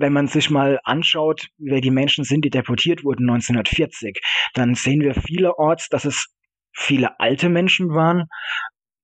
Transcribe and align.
wenn 0.00 0.12
man 0.12 0.26
sich 0.26 0.50
mal 0.50 0.78
anschaut, 0.84 1.48
wer 1.58 1.80
die 1.80 1.90
Menschen 1.90 2.24
sind, 2.24 2.44
die 2.44 2.50
deportiert 2.50 3.04
wurden 3.04 3.28
1940, 3.28 4.20
dann 4.54 4.74
sehen 4.74 5.00
wir 5.00 5.14
vielerorts, 5.14 5.88
dass 5.88 6.04
es 6.04 6.26
viele 6.74 7.18
alte 7.20 7.48
Menschen 7.48 7.90
waren, 7.90 8.24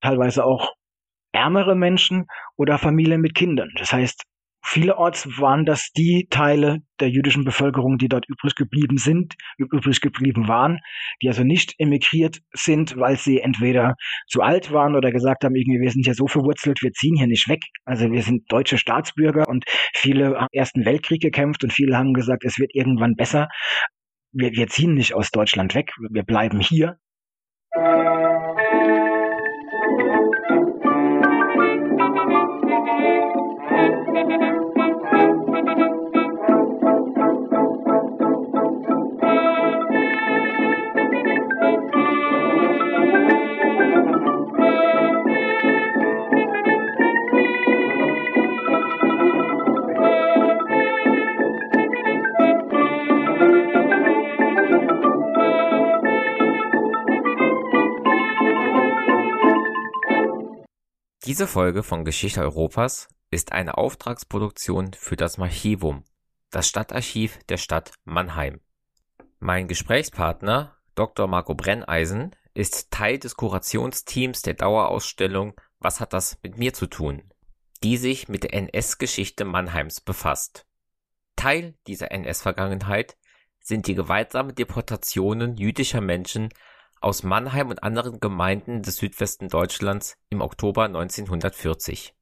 teilweise 0.00 0.44
auch 0.44 0.72
ärmere 1.32 1.76
Menschen 1.76 2.26
oder 2.56 2.78
Familien 2.78 3.20
mit 3.20 3.34
Kindern. 3.34 3.70
Das 3.76 3.92
heißt, 3.92 4.22
Vielerorts 4.70 5.26
waren 5.38 5.64
das 5.64 5.92
die 5.96 6.26
Teile 6.28 6.80
der 7.00 7.08
jüdischen 7.08 7.42
Bevölkerung, 7.42 7.96
die 7.96 8.08
dort 8.08 8.28
übrig 8.28 8.54
geblieben 8.54 8.98
sind, 8.98 9.34
übrig 9.56 10.02
geblieben 10.02 10.46
waren, 10.46 10.78
die 11.22 11.28
also 11.28 11.42
nicht 11.42 11.74
emigriert 11.78 12.40
sind, 12.52 12.94
weil 12.98 13.16
sie 13.16 13.40
entweder 13.40 13.94
zu 14.26 14.42
alt 14.42 14.70
waren 14.70 14.94
oder 14.94 15.10
gesagt 15.10 15.44
haben, 15.44 15.54
irgendwie, 15.54 15.80
wir 15.80 15.90
sind 15.90 16.06
ja 16.06 16.12
so 16.12 16.26
verwurzelt, 16.26 16.82
wir 16.82 16.92
ziehen 16.92 17.16
hier 17.16 17.28
nicht 17.28 17.48
weg. 17.48 17.62
Also 17.86 18.12
wir 18.12 18.22
sind 18.22 18.42
deutsche 18.52 18.76
Staatsbürger 18.76 19.48
und 19.48 19.64
viele 19.94 20.38
haben 20.38 20.48
Ersten 20.52 20.84
Weltkrieg 20.84 21.22
gekämpft 21.22 21.64
und 21.64 21.72
viele 21.72 21.96
haben 21.96 22.12
gesagt, 22.12 22.44
es 22.44 22.58
wird 22.58 22.74
irgendwann 22.74 23.14
besser. 23.14 23.48
Wir, 24.32 24.52
wir 24.52 24.66
ziehen 24.66 24.92
nicht 24.92 25.14
aus 25.14 25.30
Deutschland 25.30 25.74
weg, 25.74 25.92
wir 26.10 26.24
bleiben 26.24 26.60
hier. 26.60 26.98
Diese 61.28 61.46
Folge 61.46 61.82
von 61.82 62.06
Geschichte 62.06 62.40
Europas 62.40 63.06
ist 63.30 63.52
eine 63.52 63.76
Auftragsproduktion 63.76 64.94
für 64.94 65.14
das 65.14 65.38
Archivum, 65.38 66.02
das 66.48 66.66
Stadtarchiv 66.66 67.38
der 67.50 67.58
Stadt 67.58 67.92
Mannheim. 68.04 68.62
Mein 69.38 69.68
Gesprächspartner 69.68 70.78
Dr. 70.94 71.26
Marco 71.26 71.54
Brenneisen 71.54 72.34
ist 72.54 72.90
Teil 72.90 73.18
des 73.18 73.36
Kurationsteams 73.36 74.40
der 74.40 74.54
Dauerausstellung 74.54 75.52
Was 75.80 76.00
hat 76.00 76.14
das 76.14 76.38
mit 76.42 76.56
mir 76.56 76.72
zu 76.72 76.86
tun, 76.86 77.30
die 77.82 77.98
sich 77.98 78.28
mit 78.28 78.44
der 78.44 78.54
NS-Geschichte 78.54 79.44
Mannheims 79.44 80.00
befasst. 80.00 80.64
Teil 81.36 81.74
dieser 81.86 82.10
NS-Vergangenheit 82.10 83.18
sind 83.60 83.86
die 83.86 83.94
gewaltsamen 83.94 84.54
Deportationen 84.54 85.58
jüdischer 85.58 86.00
Menschen 86.00 86.48
aus 87.00 87.22
Mannheim 87.22 87.70
und 87.70 87.82
anderen 87.82 88.20
Gemeinden 88.20 88.82
des 88.82 88.96
Südwesten 88.96 89.48
Deutschlands 89.48 90.16
im 90.30 90.40
Oktober 90.40 90.84
1940. 90.84 92.14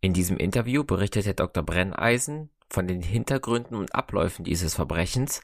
In 0.00 0.12
diesem 0.12 0.36
Interview 0.36 0.84
berichtet 0.84 1.26
Herr 1.26 1.34
Dr. 1.34 1.62
Brenneisen 1.62 2.50
von 2.68 2.86
den 2.86 3.02
Hintergründen 3.02 3.76
und 3.76 3.94
Abläufen 3.94 4.44
dieses 4.44 4.74
Verbrechens 4.74 5.42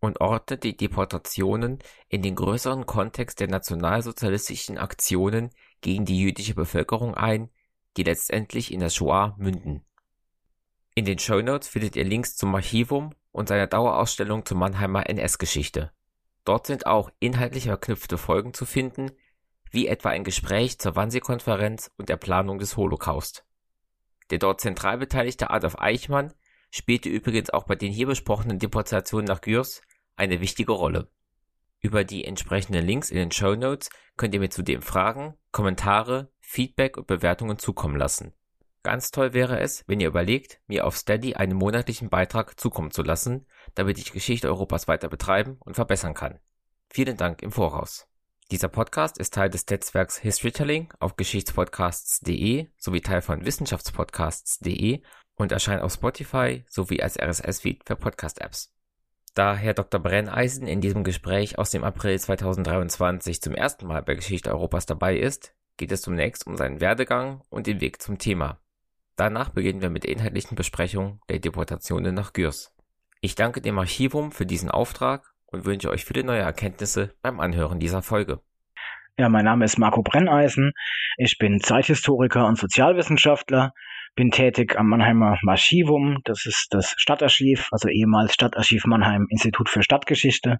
und 0.00 0.20
ordnet 0.20 0.64
die 0.64 0.76
Deportationen 0.76 1.78
in 2.08 2.22
den 2.22 2.34
größeren 2.34 2.86
Kontext 2.86 3.40
der 3.40 3.48
nationalsozialistischen 3.48 4.78
Aktionen 4.78 5.50
gegen 5.80 6.04
die 6.04 6.18
jüdische 6.18 6.54
Bevölkerung 6.54 7.14
ein, 7.14 7.48
die 7.96 8.02
letztendlich 8.02 8.72
in 8.72 8.80
der 8.80 8.90
Shoah 8.90 9.34
münden. 9.38 9.84
In 10.94 11.04
den 11.04 11.18
Shownotes 11.18 11.68
findet 11.68 11.96
ihr 11.96 12.04
Links 12.04 12.36
zum 12.36 12.54
Archivum 12.54 13.14
und 13.32 13.48
seiner 13.48 13.66
Dauerausstellung 13.66 14.44
zur 14.46 14.56
Mannheimer 14.56 15.08
NS-Geschichte. 15.08 15.92
Dort 16.46 16.68
sind 16.68 16.86
auch 16.86 17.10
inhaltlich 17.18 17.64
verknüpfte 17.64 18.16
Folgen 18.16 18.54
zu 18.54 18.66
finden, 18.66 19.10
wie 19.72 19.88
etwa 19.88 20.10
ein 20.10 20.22
Gespräch 20.22 20.78
zur 20.78 20.94
Wannsee-Konferenz 20.94 21.90
und 21.98 22.08
der 22.08 22.16
Planung 22.16 22.60
des 22.60 22.76
Holocaust. 22.76 23.44
Der 24.30 24.38
dort 24.38 24.60
zentral 24.60 24.96
beteiligte 24.96 25.50
Adolf 25.50 25.76
Eichmann 25.78 26.32
spielte 26.70 27.08
übrigens 27.08 27.50
auch 27.50 27.64
bei 27.64 27.74
den 27.74 27.92
hier 27.92 28.06
besprochenen 28.06 28.60
Deportationen 28.60 29.26
nach 29.26 29.40
Gürs 29.40 29.82
eine 30.14 30.40
wichtige 30.40 30.72
Rolle. 30.72 31.10
Über 31.80 32.04
die 32.04 32.24
entsprechenden 32.24 32.86
Links 32.86 33.10
in 33.10 33.16
den 33.16 33.32
Show 33.32 33.56
Notes 33.56 33.90
könnt 34.16 34.32
ihr 34.32 34.40
mir 34.40 34.50
zudem 34.50 34.82
Fragen, 34.82 35.34
Kommentare, 35.50 36.30
Feedback 36.40 36.96
und 36.96 37.08
Bewertungen 37.08 37.58
zukommen 37.58 37.96
lassen. 37.96 38.32
Ganz 38.86 39.10
toll 39.10 39.32
wäre 39.32 39.58
es, 39.58 39.82
wenn 39.88 39.98
ihr 39.98 40.06
überlegt, 40.06 40.60
mir 40.68 40.86
auf 40.86 40.96
Steady 40.96 41.34
einen 41.34 41.56
monatlichen 41.56 42.08
Beitrag 42.08 42.60
zukommen 42.60 42.92
zu 42.92 43.02
lassen, 43.02 43.44
damit 43.74 43.98
ich 43.98 44.12
Geschichte 44.12 44.46
Europas 44.46 44.86
weiter 44.86 45.08
betreiben 45.08 45.56
und 45.58 45.74
verbessern 45.74 46.14
kann. 46.14 46.38
Vielen 46.88 47.16
Dank 47.16 47.42
im 47.42 47.50
Voraus. 47.50 48.06
Dieser 48.52 48.68
Podcast 48.68 49.18
ist 49.18 49.34
Teil 49.34 49.50
des 49.50 49.66
Netzwerks 49.68 50.18
Historytelling 50.18 50.92
auf 51.00 51.16
geschichtspodcasts.de 51.16 52.68
sowie 52.76 53.00
Teil 53.00 53.22
von 53.22 53.44
wissenschaftspodcasts.de 53.44 55.02
und 55.34 55.50
erscheint 55.50 55.82
auf 55.82 55.92
Spotify 55.92 56.64
sowie 56.68 57.02
als 57.02 57.18
RSS-Feed 57.18 57.82
für 57.84 57.96
Podcast-Apps. 57.96 58.72
Da 59.34 59.56
Herr 59.56 59.74
Dr. 59.74 59.98
Brenneisen 59.98 60.68
in 60.68 60.80
diesem 60.80 61.02
Gespräch 61.02 61.58
aus 61.58 61.72
dem 61.72 61.82
April 61.82 62.20
2023 62.20 63.42
zum 63.42 63.52
ersten 63.52 63.88
Mal 63.88 64.04
bei 64.04 64.14
Geschichte 64.14 64.52
Europas 64.52 64.86
dabei 64.86 65.18
ist, 65.18 65.56
geht 65.76 65.90
es 65.90 66.02
zunächst 66.02 66.46
um 66.46 66.56
seinen 66.56 66.80
Werdegang 66.80 67.42
und 67.50 67.66
den 67.66 67.80
Weg 67.80 68.00
zum 68.00 68.18
Thema. 68.18 68.60
Danach 69.16 69.48
beginnen 69.48 69.80
wir 69.80 69.88
mit 69.88 70.04
der 70.04 70.12
inhaltlichen 70.12 70.56
Besprechung 70.56 71.20
der 71.30 71.38
Deportationen 71.38 72.14
nach 72.14 72.34
Gürs. 72.34 72.74
Ich 73.22 73.34
danke 73.34 73.62
dem 73.62 73.78
Archivum 73.78 74.30
für 74.30 74.44
diesen 74.44 74.70
Auftrag 74.70 75.32
und 75.46 75.64
wünsche 75.64 75.90
euch 75.90 76.04
viele 76.04 76.22
neue 76.22 76.40
Erkenntnisse 76.40 77.14
beim 77.22 77.40
Anhören 77.40 77.80
dieser 77.80 78.02
Folge. 78.02 78.40
Ja, 79.18 79.30
mein 79.30 79.46
Name 79.46 79.64
ist 79.64 79.78
Marco 79.78 80.02
Brenneisen. 80.02 80.72
Ich 81.16 81.38
bin 81.38 81.60
Zeithistoriker 81.60 82.46
und 82.46 82.58
Sozialwissenschaftler, 82.58 83.72
bin 84.14 84.30
tätig 84.30 84.78
am 84.78 84.90
Mannheimer 84.90 85.38
Archivum. 85.46 86.20
Das 86.24 86.44
ist 86.44 86.66
das 86.72 86.92
Stadtarchiv, 86.98 87.68
also 87.70 87.88
ehemals 87.88 88.34
Stadtarchiv 88.34 88.84
Mannheim 88.84 89.26
Institut 89.30 89.70
für 89.70 89.82
Stadtgeschichte. 89.82 90.58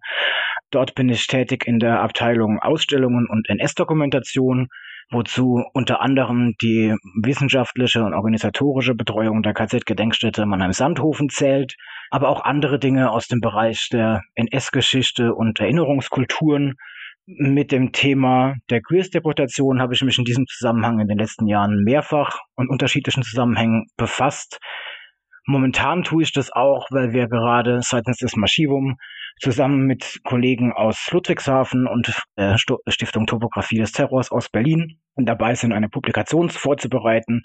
Dort 0.70 0.94
bin 0.94 1.10
ich 1.10 1.26
tätig 1.26 1.66
in 1.66 1.78
der 1.78 2.00
Abteilung 2.00 2.58
Ausstellungen 2.58 3.28
und 3.28 3.50
NS-Dokumentation 3.50 4.68
wozu 5.10 5.64
unter 5.72 6.00
anderem 6.00 6.54
die 6.60 6.94
wissenschaftliche 7.22 8.04
und 8.04 8.14
organisatorische 8.14 8.94
Betreuung 8.94 9.42
der 9.42 9.54
KZ-Gedenkstätte 9.54 10.46
Mannheim-Sandhofen 10.46 11.28
zählt, 11.28 11.76
aber 12.10 12.28
auch 12.28 12.44
andere 12.44 12.78
Dinge 12.78 13.10
aus 13.10 13.28
dem 13.28 13.40
Bereich 13.40 13.88
der 13.92 14.22
NS-Geschichte 14.34 15.34
und 15.34 15.60
Erinnerungskulturen. 15.60 16.74
Mit 17.28 17.72
dem 17.72 17.90
Thema 17.90 18.54
der 18.70 18.80
Queers-Deportation 18.80 19.80
habe 19.80 19.94
ich 19.94 20.02
mich 20.02 20.16
in 20.18 20.24
diesem 20.24 20.46
Zusammenhang 20.46 21.00
in 21.00 21.08
den 21.08 21.18
letzten 21.18 21.48
Jahren 21.48 21.82
mehrfach 21.82 22.38
und 22.54 22.70
unterschiedlichen 22.70 23.24
Zusammenhängen 23.24 23.86
befasst. 23.96 24.60
Momentan 25.46 26.02
tue 26.02 26.24
ich 26.24 26.32
das 26.32 26.50
auch, 26.50 26.88
weil 26.90 27.12
wir 27.12 27.28
gerade 27.28 27.80
seitens 27.80 28.18
des 28.18 28.34
Maschivum 28.34 28.96
zusammen 29.40 29.86
mit 29.86 30.20
Kollegen 30.24 30.72
aus 30.72 31.08
Ludwigshafen 31.12 31.86
und 31.86 32.20
der 32.36 32.58
Stiftung 32.58 33.26
Topographie 33.26 33.78
des 33.78 33.92
Terrors 33.92 34.32
aus 34.32 34.48
Berlin 34.48 34.98
dabei 35.14 35.54
sind, 35.54 35.72
eine 35.72 35.88
Publikation 35.88 36.50
vorzubereiten 36.50 37.42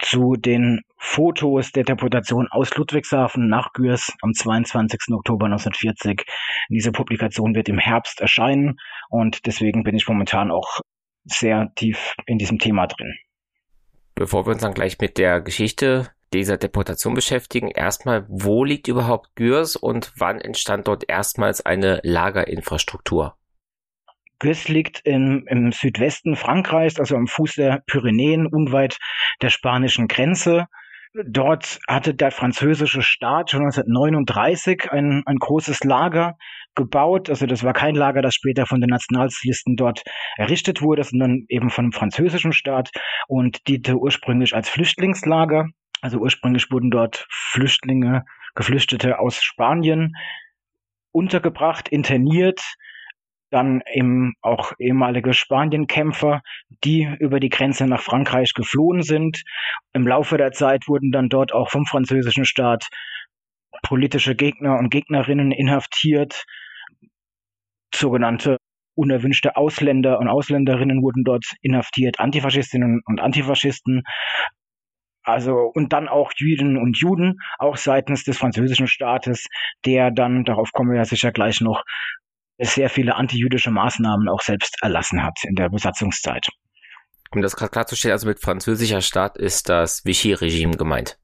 zu 0.00 0.36
den 0.36 0.82
Fotos 0.96 1.72
der 1.72 1.84
Deportation 1.84 2.46
aus 2.50 2.74
Ludwigshafen 2.76 3.48
nach 3.48 3.72
Gürs 3.72 4.12
am 4.22 4.32
22. 4.32 5.00
Oktober 5.12 5.46
1940. 5.46 6.24
Diese 6.68 6.92
Publikation 6.92 7.54
wird 7.54 7.68
im 7.68 7.78
Herbst 7.78 8.20
erscheinen 8.20 8.78
und 9.08 9.46
deswegen 9.46 9.82
bin 9.82 9.96
ich 9.96 10.08
momentan 10.08 10.50
auch 10.50 10.80
sehr 11.24 11.72
tief 11.74 12.14
in 12.26 12.38
diesem 12.38 12.58
Thema 12.58 12.86
drin. 12.86 13.14
Bevor 14.14 14.46
wir 14.46 14.52
uns 14.52 14.62
dann 14.62 14.74
gleich 14.74 14.98
mit 15.00 15.18
der 15.18 15.40
Geschichte 15.40 16.10
dieser 16.32 16.56
Deportation 16.56 17.14
beschäftigen. 17.14 17.68
Erstmal, 17.68 18.26
wo 18.28 18.64
liegt 18.64 18.88
überhaupt 18.88 19.34
Gürs 19.34 19.76
und 19.76 20.12
wann 20.16 20.40
entstand 20.40 20.88
dort 20.88 21.08
erstmals 21.08 21.64
eine 21.64 22.00
Lagerinfrastruktur? 22.02 23.36
Gürs 24.38 24.68
liegt 24.68 25.02
im, 25.04 25.44
im 25.48 25.70
Südwesten 25.70 26.34
Frankreichs, 26.34 26.98
also 26.98 27.14
am 27.16 27.26
Fuß 27.26 27.54
der 27.54 27.82
Pyrenäen, 27.86 28.46
unweit 28.46 28.96
der 29.42 29.50
spanischen 29.50 30.08
Grenze. 30.08 30.66
Dort 31.26 31.80
hatte 31.88 32.14
der 32.14 32.30
französische 32.30 33.02
Staat 33.02 33.50
schon 33.50 33.62
1939 33.62 34.92
ein, 34.92 35.22
ein 35.26 35.36
großes 35.36 35.82
Lager 35.82 36.36
gebaut. 36.76 37.28
Also 37.28 37.46
das 37.46 37.64
war 37.64 37.72
kein 37.72 37.96
Lager, 37.96 38.22
das 38.22 38.34
später 38.34 38.64
von 38.64 38.80
den 38.80 38.90
Nationalsozialisten 38.90 39.76
dort 39.76 40.02
errichtet 40.36 40.82
wurde, 40.82 41.02
sondern 41.02 41.44
eben 41.48 41.68
von 41.68 41.86
dem 41.86 41.92
französischen 41.92 42.52
Staat 42.52 42.90
und 43.26 43.66
diente 43.66 43.96
ursprünglich 43.96 44.54
als 44.54 44.68
Flüchtlingslager. 44.68 45.66
Also 46.02 46.18
ursprünglich 46.18 46.70
wurden 46.70 46.90
dort 46.90 47.26
Flüchtlinge, 47.30 48.24
Geflüchtete 48.54 49.18
aus 49.18 49.42
Spanien 49.42 50.14
untergebracht, 51.12 51.88
interniert, 51.88 52.60
dann 53.50 53.82
eben 53.92 54.34
auch 54.42 54.72
ehemalige 54.78 55.34
Spanienkämpfer, 55.34 56.40
die 56.84 57.08
über 57.18 57.40
die 57.40 57.48
Grenze 57.48 57.86
nach 57.86 58.00
Frankreich 58.00 58.54
geflohen 58.54 59.02
sind. 59.02 59.42
Im 59.92 60.06
Laufe 60.06 60.36
der 60.36 60.52
Zeit 60.52 60.86
wurden 60.86 61.10
dann 61.10 61.28
dort 61.28 61.52
auch 61.52 61.68
vom 61.68 61.84
französischen 61.84 62.44
Staat 62.44 62.88
politische 63.82 64.34
Gegner 64.34 64.78
und 64.78 64.90
Gegnerinnen 64.90 65.52
inhaftiert, 65.52 66.44
sogenannte 67.94 68.56
unerwünschte 68.94 69.56
Ausländer 69.56 70.18
und 70.18 70.28
Ausländerinnen 70.28 71.02
wurden 71.02 71.24
dort 71.24 71.44
inhaftiert, 71.62 72.20
Antifaschistinnen 72.20 73.00
und 73.04 73.20
Antifaschisten, 73.20 74.02
also 75.22 75.70
und 75.74 75.92
dann 75.92 76.08
auch 76.08 76.32
Jüdinnen 76.36 76.76
und 76.76 76.98
Juden, 76.98 77.38
auch 77.58 77.76
seitens 77.76 78.24
des 78.24 78.38
französischen 78.38 78.86
Staates, 78.86 79.46
der 79.84 80.10
dann, 80.10 80.44
darauf 80.44 80.72
kommen 80.72 80.90
wir 80.90 80.98
ja 80.98 81.04
sicher 81.04 81.32
gleich 81.32 81.60
noch, 81.60 81.82
sehr 82.58 82.90
viele 82.90 83.16
antijüdische 83.16 83.70
Maßnahmen 83.70 84.28
auch 84.28 84.42
selbst 84.42 84.76
erlassen 84.82 85.22
hat 85.22 85.38
in 85.44 85.54
der 85.54 85.70
Besatzungszeit. 85.70 86.48
Um 87.32 87.42
das 87.42 87.56
gerade 87.56 87.70
klarzustellen, 87.70 88.12
also 88.12 88.26
mit 88.26 88.40
französischer 88.40 89.00
Staat 89.00 89.38
ist 89.38 89.68
das 89.68 90.04
Vichy-Regime 90.04 90.76
gemeint. 90.76 91.16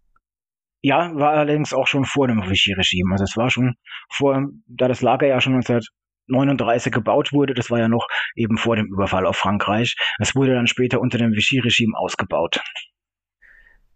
Ja, 0.83 1.11
war 1.15 1.33
allerdings 1.33 1.75
auch 1.75 1.89
schon 1.89 2.05
vor 2.05 2.29
dem 2.29 2.49
Vichy-Regime. 2.49 3.13
Also 3.13 3.25
es 3.25 3.37
war 3.37 3.51
schon 3.51 3.75
vor, 4.09 4.47
da 4.67 4.87
das 4.87 5.03
Lager 5.03 5.27
ja 5.27 5.41
schon 5.41 5.55
1939 5.55 6.93
gebaut 6.93 7.33
wurde, 7.33 7.55
das 7.55 7.71
war 7.71 7.81
ja 7.81 7.89
noch 7.89 8.07
eben 8.37 8.57
vor 8.57 8.77
dem 8.77 8.87
Überfall 8.87 9.27
auf 9.27 9.37
Frankreich. 9.37 9.97
Es 10.21 10.37
wurde 10.37 10.55
dann 10.55 10.69
später 10.69 11.01
unter 11.01 11.19
dem 11.19 11.33
Vichy-Regime 11.33 11.99
ausgebaut. 11.99 12.61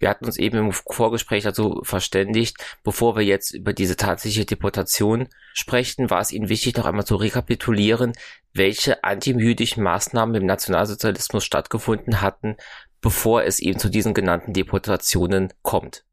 Wir 0.00 0.08
hatten 0.08 0.24
uns 0.24 0.38
eben 0.38 0.58
im 0.58 0.72
Vorgespräch 0.72 1.44
dazu 1.44 1.82
verständigt, 1.84 2.56
bevor 2.82 3.16
wir 3.16 3.22
jetzt 3.22 3.52
über 3.54 3.74
diese 3.74 3.96
tatsächliche 3.96 4.46
Deportation 4.46 5.28
sprechen, 5.52 6.08
war 6.10 6.20
es 6.20 6.32
Ihnen 6.32 6.48
wichtig, 6.48 6.76
noch 6.76 6.86
einmal 6.86 7.04
zu 7.04 7.16
rekapitulieren, 7.16 8.14
welche 8.54 9.04
antijüdischen 9.04 9.84
Maßnahmen 9.84 10.34
im 10.34 10.46
Nationalsozialismus 10.46 11.44
stattgefunden 11.44 12.22
hatten, 12.22 12.56
bevor 13.02 13.44
es 13.44 13.60
eben 13.60 13.78
zu 13.78 13.90
diesen 13.90 14.14
genannten 14.14 14.54
Deportationen 14.54 15.52
kommt. 15.62 16.04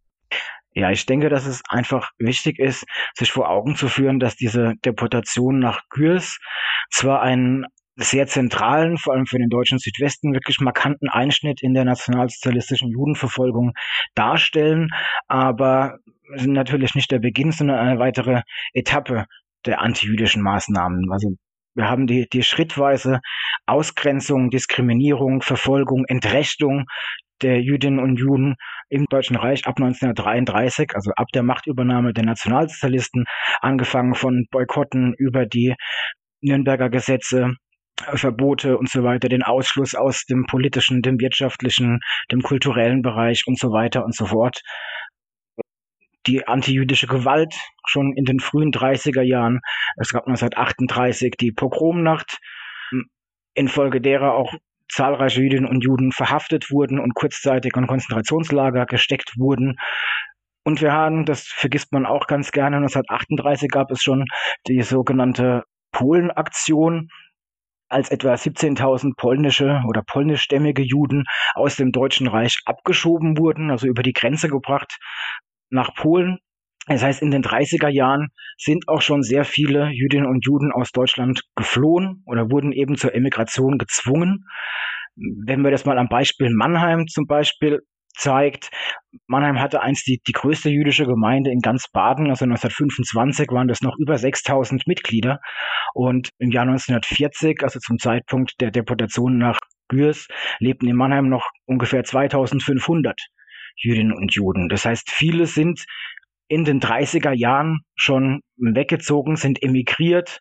Ja, 0.73 0.91
ich 0.91 1.05
denke, 1.05 1.29
dass 1.29 1.45
es 1.45 1.63
einfach 1.69 2.11
wichtig 2.19 2.59
ist, 2.59 2.85
sich 3.15 3.31
vor 3.31 3.49
Augen 3.49 3.75
zu 3.75 3.87
führen, 3.87 4.19
dass 4.19 4.35
diese 4.35 4.73
Deportation 4.85 5.59
nach 5.59 5.81
Gürs 5.89 6.37
zwar 6.91 7.21
ein 7.21 7.65
sehr 7.97 8.27
zentralen, 8.27 8.97
vor 8.97 9.13
allem 9.13 9.25
für 9.25 9.39
den 9.39 9.49
deutschen 9.49 9.79
Südwesten, 9.79 10.33
wirklich 10.33 10.59
markanten 10.59 11.09
Einschnitt 11.09 11.61
in 11.61 11.73
der 11.73 11.83
nationalsozialistischen 11.83 12.89
Judenverfolgung 12.89 13.73
darstellen, 14.13 14.89
aber 15.27 15.97
sind 16.35 16.53
natürlich 16.53 16.94
nicht 16.94 17.11
der 17.11 17.19
Beginn, 17.19 17.51
sondern 17.51 17.79
eine 17.79 17.99
weitere 17.99 18.41
Etappe 18.73 19.25
der 19.65 19.81
antijüdischen 19.81 20.44
Maßnahmen. 20.44 21.11
Also 21.11 21.31
wir 21.75 21.89
haben 21.89 22.07
die, 22.07 22.27
die 22.31 22.44
schrittweise 22.44 23.19
Ausgrenzung, 23.65 24.49
Diskriminierung, 24.49 25.41
Verfolgung, 25.41 26.05
Entrechtung 26.07 26.85
der 27.41 27.61
Jüdinnen 27.61 27.99
und 27.99 28.17
Juden 28.17 28.55
im 28.89 29.05
Deutschen 29.05 29.35
Reich 29.35 29.67
ab 29.67 29.75
1933, 29.77 30.95
also 30.95 31.11
ab 31.15 31.27
der 31.33 31.44
Machtübernahme 31.44 32.13
der 32.13 32.25
Nationalsozialisten, 32.25 33.25
angefangen 33.61 34.15
von 34.15 34.47
Boykotten 34.49 35.13
über 35.17 35.45
die 35.45 35.75
Nürnberger 36.41 36.89
Gesetze, 36.89 37.53
Verbote 38.13 38.77
und 38.77 38.89
so 38.89 39.03
weiter, 39.03 39.29
den 39.29 39.44
Ausschluss 39.44 39.95
aus 39.95 40.25
dem 40.25 40.45
politischen, 40.45 41.01
dem 41.01 41.19
wirtschaftlichen, 41.19 41.99
dem 42.31 42.41
kulturellen 42.41 43.01
Bereich 43.01 43.44
und 43.47 43.59
so 43.59 43.71
weiter 43.71 44.05
und 44.05 44.15
so 44.15 44.25
fort. 44.25 44.61
Die 46.27 46.47
antijüdische 46.47 47.07
Gewalt 47.07 47.55
schon 47.85 48.13
in 48.15 48.25
den 48.25 48.39
frühen 48.39 48.71
30er 48.71 49.21
Jahren. 49.21 49.61
Es 49.97 50.11
gab 50.11 50.27
1938 50.27 51.35
die 51.39 51.51
Pogromnacht, 51.51 52.39
infolge 53.53 54.01
derer 54.01 54.33
auch 54.33 54.53
zahlreiche 54.89 55.41
Jüdinnen 55.41 55.69
und 55.69 55.83
Juden 55.83 56.11
verhaftet 56.11 56.71
wurden 56.71 56.99
und 56.99 57.13
kurzzeitig 57.13 57.73
in 57.75 57.88
Konzentrationslager 57.88 58.85
gesteckt 58.85 59.33
wurden. 59.38 59.75
Und 60.63 60.81
wir 60.81 60.91
haben, 60.91 61.25
das 61.25 61.44
vergisst 61.47 61.91
man 61.94 62.05
auch 62.05 62.27
ganz 62.27 62.51
gerne, 62.51 62.77
1938 62.77 63.69
gab 63.69 63.89
es 63.91 64.03
schon 64.03 64.25
die 64.67 64.81
sogenannte 64.81 65.63
Polenaktion, 65.91 67.09
als 67.89 68.09
etwa 68.09 68.33
17.000 68.33 69.13
polnische 69.15 69.81
oder 69.87 70.03
polnischstämmige 70.03 70.81
Juden 70.81 71.23
aus 71.53 71.75
dem 71.75 71.91
Deutschen 71.91 72.27
Reich 72.27 72.61
abgeschoben 72.65 73.37
wurden, 73.37 73.71
also 73.71 73.87
über 73.87 74.03
die 74.03 74.13
Grenze 74.13 74.47
gebracht 74.47 74.97
nach 75.69 75.93
Polen. 75.95 76.39
Das 76.87 77.03
heißt, 77.03 77.21
in 77.21 77.31
den 77.31 77.43
30er 77.43 77.89
Jahren 77.89 78.29
sind 78.57 78.87
auch 78.87 79.01
schon 79.01 79.21
sehr 79.21 79.43
viele 79.43 79.89
Jüdinnen 79.89 80.25
und 80.25 80.45
Juden 80.45 80.71
aus 80.71 80.91
Deutschland 80.91 81.41
geflohen 81.55 82.23
oder 82.25 82.49
wurden 82.49 82.71
eben 82.71 82.95
zur 82.95 83.13
Emigration 83.13 83.77
gezwungen. 83.77 84.45
Wenn 85.15 85.63
wir 85.63 85.71
das 85.71 85.85
mal 85.85 85.97
am 85.97 86.07
Beispiel 86.07 86.49
Mannheim 86.49 87.07
zum 87.07 87.25
Beispiel 87.25 87.81
zeigt. 88.17 88.69
Mannheim 89.27 89.59
hatte 89.59 89.81
einst 89.81 90.07
die, 90.07 90.21
die 90.27 90.31
größte 90.31 90.69
jüdische 90.69 91.05
Gemeinde 91.05 91.51
in 91.51 91.59
ganz 91.59 91.87
Baden. 91.91 92.29
Also 92.29 92.45
1925 92.45 93.49
waren 93.51 93.67
das 93.67 93.81
noch 93.81 93.95
über 93.97 94.17
6000 94.17 94.87
Mitglieder. 94.87 95.39
Und 95.93 96.29
im 96.39 96.51
Jahr 96.51 96.63
1940, 96.63 97.63
also 97.63 97.79
zum 97.79 97.97
Zeitpunkt 97.97 98.59
der 98.59 98.71
Deportation 98.71 99.37
nach 99.37 99.59
Gürs, 99.87 100.27
lebten 100.59 100.87
in 100.87 100.95
Mannheim 100.95 101.29
noch 101.29 101.49
ungefähr 101.65 102.03
2500 102.03 103.19
Jüdinnen 103.77 104.13
und 104.13 104.33
Juden. 104.33 104.69
Das 104.69 104.85
heißt, 104.85 105.11
viele 105.11 105.45
sind 105.45 105.85
in 106.47 106.63
den 106.63 106.79
30er 106.79 107.33
Jahren 107.33 107.81
schon 107.95 108.41
weggezogen, 108.57 109.35
sind 109.35 109.61
emigriert, 109.61 110.39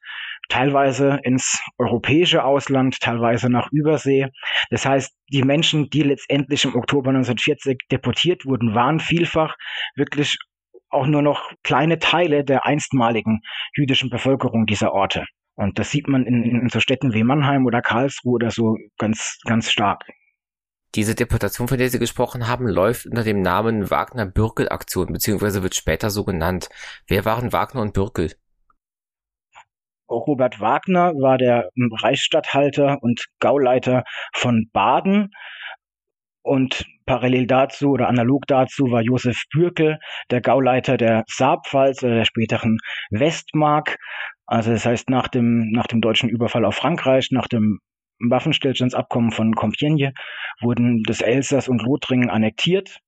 teilweise 0.49 1.21
ins 1.23 1.61
europäische 1.79 2.45
Ausland, 2.45 3.01
teilweise 3.01 3.51
nach 3.51 3.71
Übersee. 3.73 4.29
Das 4.71 4.87
heißt, 4.87 5.13
die 5.33 5.43
Menschen, 5.43 5.91
die 5.91 6.03
letztendlich 6.03 6.65
im 6.65 6.77
Oktober 6.77 7.11
1940 7.11 7.79
deportiert 7.91 8.47
wurden, 8.47 8.75
waren 8.75 9.01
vielfach 9.01 9.57
wirklich 9.97 10.37
auch 10.89 11.07
nur 11.07 11.23
noch 11.23 11.51
kleine 11.65 11.99
Teile 11.99 12.45
der 12.45 12.65
einstmaligen 12.65 13.41
jüdischen 13.75 14.09
Bevölkerung 14.09 14.67
dieser 14.67 14.93
Orte. 14.93 15.25
Und 15.57 15.79
das 15.79 15.91
sieht 15.91 16.07
man 16.07 16.25
in, 16.27 16.45
in 16.45 16.69
so 16.69 16.81
Städten 16.81 17.13
wie 17.15 17.25
Mannheim 17.25 17.67
oder 17.67 17.83
Karlsruhe 17.83 18.35
oder 18.35 18.51
so 18.51 18.77
ganz, 18.99 19.39
ganz 19.45 19.71
stark. 19.71 20.05
Diese 20.95 21.15
Deportation, 21.15 21.69
von 21.69 21.79
der 21.79 21.91
Sie 21.91 21.99
gesprochen 21.99 22.49
haben, 22.49 22.67
läuft 22.67 23.07
unter 23.07 23.25
dem 23.25 23.43
Namen 23.43 23.91
Wagner-Bürkel-Aktion, 23.91 25.13
beziehungsweise 25.13 25.63
wird 25.63 25.75
später 25.75 26.11
so 26.11 26.25
genannt. 26.25 26.69
Wer 27.07 27.25
waren 27.25 27.53
Wagner 27.53 27.83
und 27.83 27.93
Bürkel? 27.93 28.33
Robert 30.09 30.61
Wagner 30.61 31.13
war 31.15 31.37
der 31.37 31.69
Reichsstatthalter 32.03 32.99
und 33.03 33.27
Gauleiter 33.41 34.05
von 34.33 34.69
Baden. 34.73 35.31
Und 36.43 36.85
parallel 37.07 37.49
dazu 37.49 37.91
oder 37.91 38.09
analog 38.09 38.47
dazu 38.47 38.85
war 38.93 39.03
Josef 39.03 39.43
Bürkel 39.53 39.99
der 40.31 40.41
Gauleiter 40.41 40.97
der 40.97 41.25
Saarpfalz 41.27 42.05
oder 42.05 42.15
der 42.15 42.25
späteren 42.25 42.79
Westmark. 43.11 43.97
Also 44.47 44.71
das 44.71 44.87
heißt, 44.87 45.11
nach 45.11 45.27
dem, 45.27 45.73
nach 45.73 45.89
dem 45.89 46.01
deutschen 46.01 46.29
Überfall 46.29 46.65
auf 46.65 46.77
Frankreich, 46.77 47.31
nach 47.33 47.49
dem 47.49 47.81
Waffenstillstandsabkommen 48.19 49.31
von 49.31 49.55
Compiègne 49.55 50.13
wurden 50.61 51.03
das 51.05 51.21
Elsass 51.21 51.69
und 51.69 51.83
Lothringen 51.83 52.31
annektiert 52.31 52.99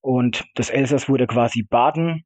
und 0.00 0.44
das 0.54 0.70
Elsass 0.70 1.08
wurde 1.08 1.26
quasi 1.26 1.62
Baden 1.62 2.24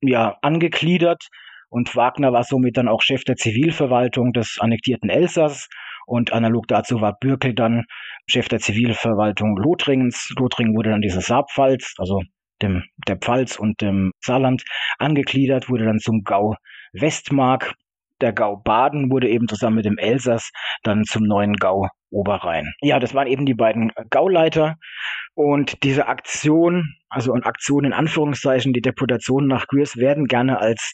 ja 0.00 0.36
angegliedert 0.42 1.28
und 1.68 1.96
Wagner 1.96 2.32
war 2.32 2.44
somit 2.44 2.76
dann 2.76 2.88
auch 2.88 3.02
Chef 3.02 3.24
der 3.24 3.36
Zivilverwaltung 3.36 4.32
des 4.32 4.58
annektierten 4.60 5.10
Elsass 5.10 5.68
und 6.06 6.32
analog 6.32 6.68
dazu 6.68 7.00
war 7.00 7.16
Bürkel 7.18 7.54
dann 7.54 7.84
Chef 8.26 8.48
der 8.48 8.60
Zivilverwaltung 8.60 9.56
Lothringens. 9.56 10.32
Lothringen 10.38 10.76
wurde 10.76 10.90
dann 10.90 11.00
diese 11.00 11.20
Saarpfalz, 11.20 11.94
also 11.98 12.22
dem, 12.62 12.84
der 13.08 13.16
Pfalz 13.16 13.58
und 13.58 13.80
dem 13.80 14.12
Saarland 14.20 14.62
angegliedert, 14.98 15.68
wurde 15.68 15.86
dann 15.86 15.98
zum 15.98 16.22
Gau 16.22 16.54
Westmark 16.92 17.74
der 18.20 18.32
Gau 18.32 18.56
Baden 18.56 19.10
wurde 19.10 19.28
eben 19.28 19.48
zusammen 19.48 19.76
mit 19.76 19.84
dem 19.84 19.98
Elsass 19.98 20.50
dann 20.82 21.04
zum 21.04 21.24
neuen 21.24 21.54
Gau 21.54 21.88
Oberrhein. 22.10 22.72
Ja, 22.80 23.00
das 23.00 23.12
waren 23.12 23.26
eben 23.26 23.44
die 23.44 23.54
beiden 23.54 23.90
Gauleiter 24.10 24.76
und 25.34 25.82
diese 25.82 26.06
Aktion, 26.06 26.94
also 27.08 27.32
und 27.32 27.44
Aktion 27.44 27.84
in 27.84 27.92
Anführungszeichen, 27.92 28.72
die 28.72 28.80
Deportation 28.80 29.48
nach 29.48 29.66
Gürs 29.66 29.96
werden 29.96 30.26
gerne 30.26 30.60
als 30.60 30.92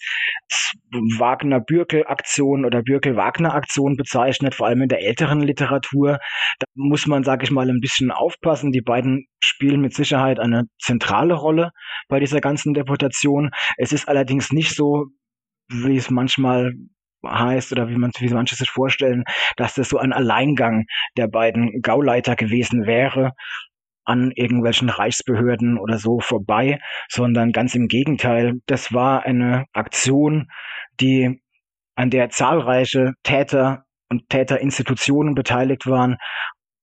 Wagner-Bürkel-Aktion 1.18 2.64
oder 2.64 2.82
Bürkel-Wagner-Aktion 2.82 3.96
bezeichnet, 3.96 4.54
vor 4.54 4.66
allem 4.66 4.82
in 4.82 4.88
der 4.88 5.02
älteren 5.02 5.40
Literatur. 5.40 6.18
Da 6.58 6.66
muss 6.74 7.06
man, 7.06 7.22
sage 7.22 7.44
ich 7.44 7.50
mal, 7.50 7.68
ein 7.68 7.80
bisschen 7.80 8.10
aufpassen. 8.10 8.72
Die 8.72 8.80
beiden 8.80 9.26
spielen 9.40 9.82
mit 9.82 9.94
Sicherheit 9.94 10.40
eine 10.40 10.64
zentrale 10.80 11.34
Rolle 11.34 11.70
bei 12.08 12.18
dieser 12.18 12.40
ganzen 12.40 12.72
Deportation. 12.72 13.50
Es 13.76 13.92
ist 13.92 14.08
allerdings 14.08 14.52
nicht 14.52 14.74
so, 14.74 15.06
wie 15.68 15.96
es 15.96 16.10
manchmal 16.10 16.72
heißt 17.26 17.72
oder 17.72 17.88
wie 17.88 17.96
man 17.96 18.12
wie 18.18 18.28
manche 18.28 18.54
sich 18.54 18.70
vorstellen, 18.70 19.24
dass 19.56 19.74
das 19.74 19.88
so 19.88 19.98
ein 19.98 20.12
Alleingang 20.12 20.86
der 21.16 21.28
beiden 21.28 21.80
Gauleiter 21.82 22.36
gewesen 22.36 22.86
wäre 22.86 23.32
an 24.04 24.32
irgendwelchen 24.34 24.88
Reichsbehörden 24.88 25.78
oder 25.78 25.98
so 25.98 26.20
vorbei, 26.20 26.80
sondern 27.08 27.52
ganz 27.52 27.74
im 27.74 27.86
Gegenteil, 27.86 28.54
das 28.66 28.92
war 28.92 29.24
eine 29.24 29.66
Aktion, 29.72 30.48
die 31.00 31.40
an 31.94 32.10
der 32.10 32.30
zahlreiche 32.30 33.12
Täter 33.22 33.84
und 34.08 34.28
Täterinstitutionen 34.28 35.34
beteiligt 35.34 35.86
waren, 35.86 36.16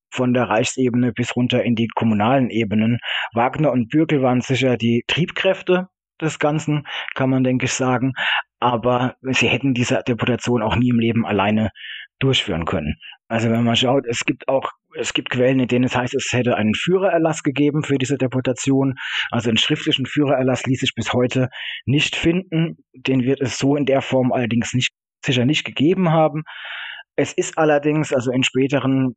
von 0.09 0.33
der 0.33 0.43
Reichsebene 0.43 1.11
bis 1.11 1.35
runter 1.35 1.63
in 1.63 1.75
die 1.75 1.87
kommunalen 1.87 2.49
Ebenen. 2.49 2.99
Wagner 3.33 3.71
und 3.71 3.89
Bürkel 3.89 4.21
waren 4.21 4.41
sicher 4.41 4.77
die 4.77 5.03
Triebkräfte 5.07 5.87
des 6.21 6.39
Ganzen, 6.39 6.87
kann 7.15 7.29
man 7.29 7.43
denke 7.43 7.65
ich 7.65 7.73
sagen. 7.73 8.13
Aber 8.59 9.15
sie 9.21 9.47
hätten 9.47 9.73
diese 9.73 10.01
Deportation 10.07 10.63
auch 10.63 10.75
nie 10.75 10.89
im 10.89 10.99
Leben 10.99 11.25
alleine 11.25 11.71
durchführen 12.19 12.65
können. 12.65 12.95
Also 13.27 13.49
wenn 13.49 13.63
man 13.63 13.75
schaut, 13.75 14.05
es 14.07 14.25
gibt 14.25 14.47
auch 14.47 14.71
es 14.99 15.13
gibt 15.13 15.29
Quellen, 15.29 15.59
in 15.59 15.67
denen 15.67 15.85
es 15.85 15.95
heißt, 15.95 16.15
es 16.15 16.29
hätte 16.31 16.55
einen 16.55 16.73
Führererlass 16.73 17.43
gegeben 17.43 17.83
für 17.83 17.97
diese 17.97 18.17
Deportation. 18.17 18.95
Also 19.31 19.49
einen 19.49 19.57
schriftlichen 19.57 20.05
Führererlass 20.05 20.65
ließ 20.65 20.79
sich 20.79 20.93
bis 20.95 21.13
heute 21.13 21.49
nicht 21.85 22.15
finden. 22.15 22.77
Den 22.93 23.23
wird 23.23 23.41
es 23.41 23.57
so 23.57 23.75
in 23.75 23.85
der 23.85 24.01
Form 24.01 24.31
allerdings 24.31 24.73
nicht, 24.73 24.91
sicher 25.23 25.45
nicht 25.45 25.65
gegeben 25.65 26.11
haben. 26.11 26.43
Es 27.15 27.33
ist 27.33 27.57
allerdings, 27.57 28.13
also 28.13 28.31
in 28.31 28.43
späteren 28.43 29.15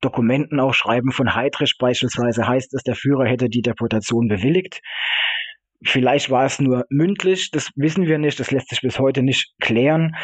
Dokumenten 0.00 0.60
auch 0.60 0.74
Schreiben 0.74 1.12
von 1.12 1.34
Heydrich 1.34 1.76
beispielsweise 1.78 2.46
heißt 2.46 2.72
es, 2.74 2.82
der 2.82 2.94
Führer 2.94 3.26
hätte 3.26 3.48
die 3.48 3.62
Deportation 3.62 4.28
bewilligt. 4.28 4.80
Vielleicht 5.84 6.30
war 6.30 6.44
es 6.44 6.60
nur 6.60 6.84
mündlich, 6.90 7.50
das 7.50 7.70
wissen 7.74 8.06
wir 8.06 8.18
nicht, 8.18 8.38
das 8.38 8.50
lässt 8.50 8.68
sich 8.68 8.80
bis 8.80 8.98
heute 8.98 9.22
nicht 9.22 9.52
klären. 9.60 10.14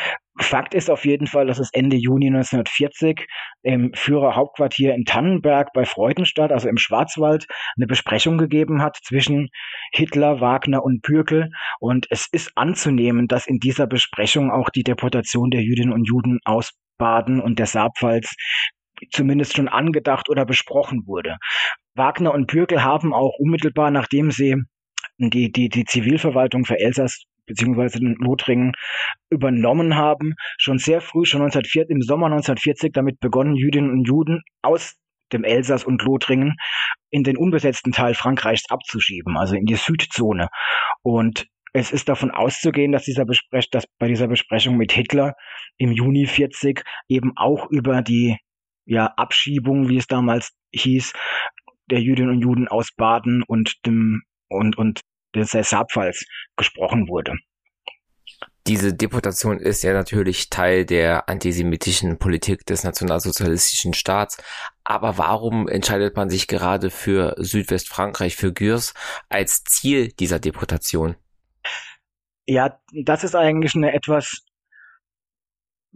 Fakt 0.41 0.73
ist 0.73 0.89
auf 0.89 1.05
jeden 1.05 1.27
Fall, 1.27 1.47
dass 1.47 1.59
es 1.59 1.71
Ende 1.73 1.97
Juni 1.97 2.29
1940 2.29 3.27
im 3.63 3.91
Führerhauptquartier 3.93 4.95
in 4.95 5.05
Tannenberg 5.05 5.73
bei 5.75 5.85
Freudenstadt, 5.85 6.53
also 6.53 6.69
im 6.69 6.77
Schwarzwald, 6.77 7.47
eine 7.77 7.87
Besprechung 7.87 8.39
gegeben 8.39 8.83
hat 8.83 8.99
zwischen 9.03 9.49
Hitler, 9.93 10.41
Wagner 10.41 10.85
und 10.85 11.03
Bürkel. 11.03 11.51
Und 11.81 12.07
es 12.11 12.29
ist 12.31 12.53
anzunehmen, 12.55 13.27
dass 13.27 13.49
in 13.49 13.59
dieser 13.59 13.89
Besprechung 13.89 14.53
auch 14.53 14.71
die 14.71 14.85
Deportation 14.85 15.51
der 15.51 15.63
Jüdinnen 15.63 15.93
und 15.93 16.05
Juden 16.05 16.39
aus 16.45 16.73
Baden 16.99 17.41
und 17.41 17.59
der 17.59 17.67
Saarpfalz 17.67 18.35
zumindest 19.13 19.57
schon 19.57 19.69
angedacht 19.69 20.29
oder 20.29 20.45
besprochen 20.45 21.03
wurde. 21.07 21.37
Wagner 21.95 22.33
und 22.33 22.47
Bürkel 22.47 22.85
haben 22.85 23.13
auch 23.13 23.39
unmittelbar, 23.39 23.91
nachdem 23.91 24.31
sie 24.31 24.57
die, 25.19 25.51
die, 25.51 25.69
die 25.69 25.85
Zivilverwaltung 25.85 26.65
für 26.65 26.79
Elsass 26.79 27.25
beziehungsweise 27.47 27.99
den 27.99 28.15
Lothringen 28.17 28.73
übernommen 29.31 29.97
haben, 29.97 30.35
schon 30.59 30.79
sehr 30.79 31.01
früh, 31.01 31.25
schon 31.25 31.41
1940, 31.43 31.91
im 31.91 32.03
Sommer 32.03 32.27
1940 32.27 32.93
damit 32.93 33.19
begonnen, 33.21 33.57
Jüdinnen 33.57 33.91
und 33.91 34.05
Juden 34.05 34.43
aus 34.63 34.95
dem 35.33 35.45
Elsass 35.45 35.85
und 35.85 36.03
Lothringen 36.03 36.55
in 37.11 37.25
den 37.25 37.37
unbesetzten 37.37 37.93
Teil 37.93 38.15
Frankreichs 38.15 38.65
abzuschieben, 38.69 39.37
also 39.37 39.57
in 39.57 39.65
die 39.65 39.77
Südzone. 39.77 40.49
Und 41.03 41.47
es 41.73 41.91
ist 41.91 42.09
davon 42.09 42.31
auszugehen, 42.31 42.93
dass, 42.93 43.05
dieser 43.05 43.25
Besprech 43.25 43.69
dass 43.71 43.85
bei 43.99 44.09
dieser 44.09 44.29
Besprechung 44.29 44.77
mit 44.77 44.93
Hitler 44.93 45.35
im 45.77 45.93
Juni 45.93 46.27
40 46.27 46.83
eben 47.09 47.33
auch 47.37 47.71
über 47.71 48.03
die 48.03 48.37
ja, 48.87 49.07
Abschiebung, 49.17 49.89
wie 49.89 49.99
es 49.99 50.07
damals 50.07 50.53
hieß, 50.73 51.13
der 51.91 52.01
Jüdinnen 52.01 52.31
und 52.31 52.41
Juden 52.41 52.69
aus 52.69 52.91
Baden 52.97 53.43
und 53.43 53.75
dem 53.87 54.23
und, 54.49 54.79
und 54.79 55.03
des 55.35 55.51
Saarpfalz 55.51 56.25
gesprochen 56.57 57.09
wurde. 57.09 57.35
Diese 58.67 58.93
Deportation 58.93 59.59
ist 59.59 59.83
ja 59.83 59.95
natürlich 59.95 60.51
Teil 60.51 60.85
der 60.85 61.29
antisemitischen 61.29 62.19
Politik 62.19 62.67
des 62.67 62.85
nationalsozialistischen 62.85 63.95
Staats. 63.95 64.37
Aber 64.85 65.17
warum 65.17 65.69
entscheidet 65.69 66.17
man 66.17 66.29
sich 66.29 66.49
gerade 66.49 66.91
für 66.91 67.35
Südwestfrankreich, 67.39 68.37
für 68.37 68.53
Gürs 68.53 68.93
als 69.31 69.65
Ziel 69.65 70.09
dieser 70.13 70.39
Deportation? 70.39 71.17
Ja, 72.47 72.79
das 72.93 73.25
ist 73.25 73.35
eigentlich 73.35 73.75
eine 73.75 73.95
etwas 73.95 74.43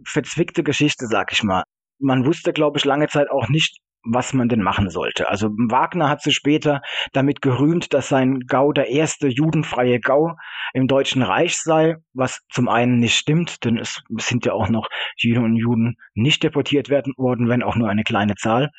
verzwickte 0.03 0.63
Geschichte, 0.63 1.05
sag 1.07 1.31
ich 1.31 1.43
mal. 1.43 1.63
Man 1.99 2.25
wusste, 2.25 2.53
glaube 2.53 2.79
ich, 2.79 2.85
lange 2.85 3.07
Zeit 3.07 3.29
auch 3.29 3.49
nicht, 3.49 3.79
was 4.03 4.33
man 4.33 4.49
denn 4.49 4.61
machen 4.61 4.89
sollte. 4.89 5.29
Also 5.29 5.49
Wagner 5.49 6.09
hat 6.09 6.21
sich 6.21 6.35
später 6.35 6.81
damit 7.13 7.41
gerühmt, 7.41 7.93
dass 7.93 8.09
sein 8.09 8.41
Gau 8.41 8.71
der 8.73 8.89
erste 8.89 9.27
judenfreie 9.27 9.99
Gau 9.99 10.35
im 10.73 10.87
Deutschen 10.87 11.21
Reich 11.21 11.57
sei, 11.57 11.95
was 12.13 12.41
zum 12.51 12.67
einen 12.67 12.99
nicht 12.99 13.15
stimmt, 13.15 13.63
denn 13.63 13.77
es 13.77 14.01
sind 14.17 14.45
ja 14.45 14.53
auch 14.53 14.69
noch 14.69 14.89
Juden 15.17 15.45
und 15.45 15.55
Juden 15.55 15.95
nicht 16.13 16.43
deportiert 16.43 16.89
werden 16.89 17.13
worden, 17.17 17.47
wenn 17.47 17.63
auch 17.63 17.75
nur 17.75 17.89
eine 17.89 18.03
kleine 18.03 18.35
Zahl. 18.35 18.69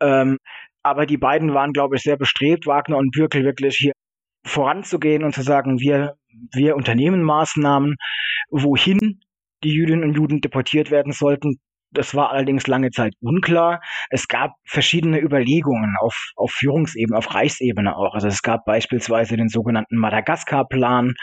Ähm, 0.00 0.38
aber 0.82 1.06
die 1.06 1.18
beiden 1.18 1.54
waren, 1.54 1.72
glaube 1.72 1.96
ich, 1.96 2.02
sehr 2.02 2.16
bestrebt, 2.16 2.66
Wagner 2.66 2.96
und 2.96 3.10
Bürkel 3.12 3.44
wirklich 3.44 3.76
hier 3.76 3.92
voranzugehen 4.44 5.24
und 5.24 5.34
zu 5.34 5.42
sagen, 5.42 5.78
wir, 5.78 6.14
wir 6.52 6.74
unternehmen 6.76 7.22
Maßnahmen, 7.22 7.96
wohin 8.50 9.20
die 9.62 9.74
Jüdinnen 9.74 10.04
und 10.04 10.14
Juden 10.16 10.40
deportiert 10.40 10.90
werden 10.90 11.12
sollten, 11.12 11.60
das 11.92 12.14
war 12.14 12.30
allerdings 12.30 12.66
lange 12.66 12.90
Zeit 12.90 13.14
unklar. 13.20 13.80
Es 14.10 14.28
gab 14.28 14.52
verschiedene 14.64 15.20
Überlegungen 15.20 15.96
auf, 16.00 16.32
auf 16.36 16.52
Führungsebene, 16.52 17.16
auf 17.16 17.34
Reichsebene 17.34 17.96
auch. 17.96 18.14
Also 18.14 18.28
es 18.28 18.42
gab 18.42 18.64
beispielsweise 18.64 19.36
den 19.36 19.48
sogenannten 19.48 19.96
Madagaskar-Plan, 19.96 21.14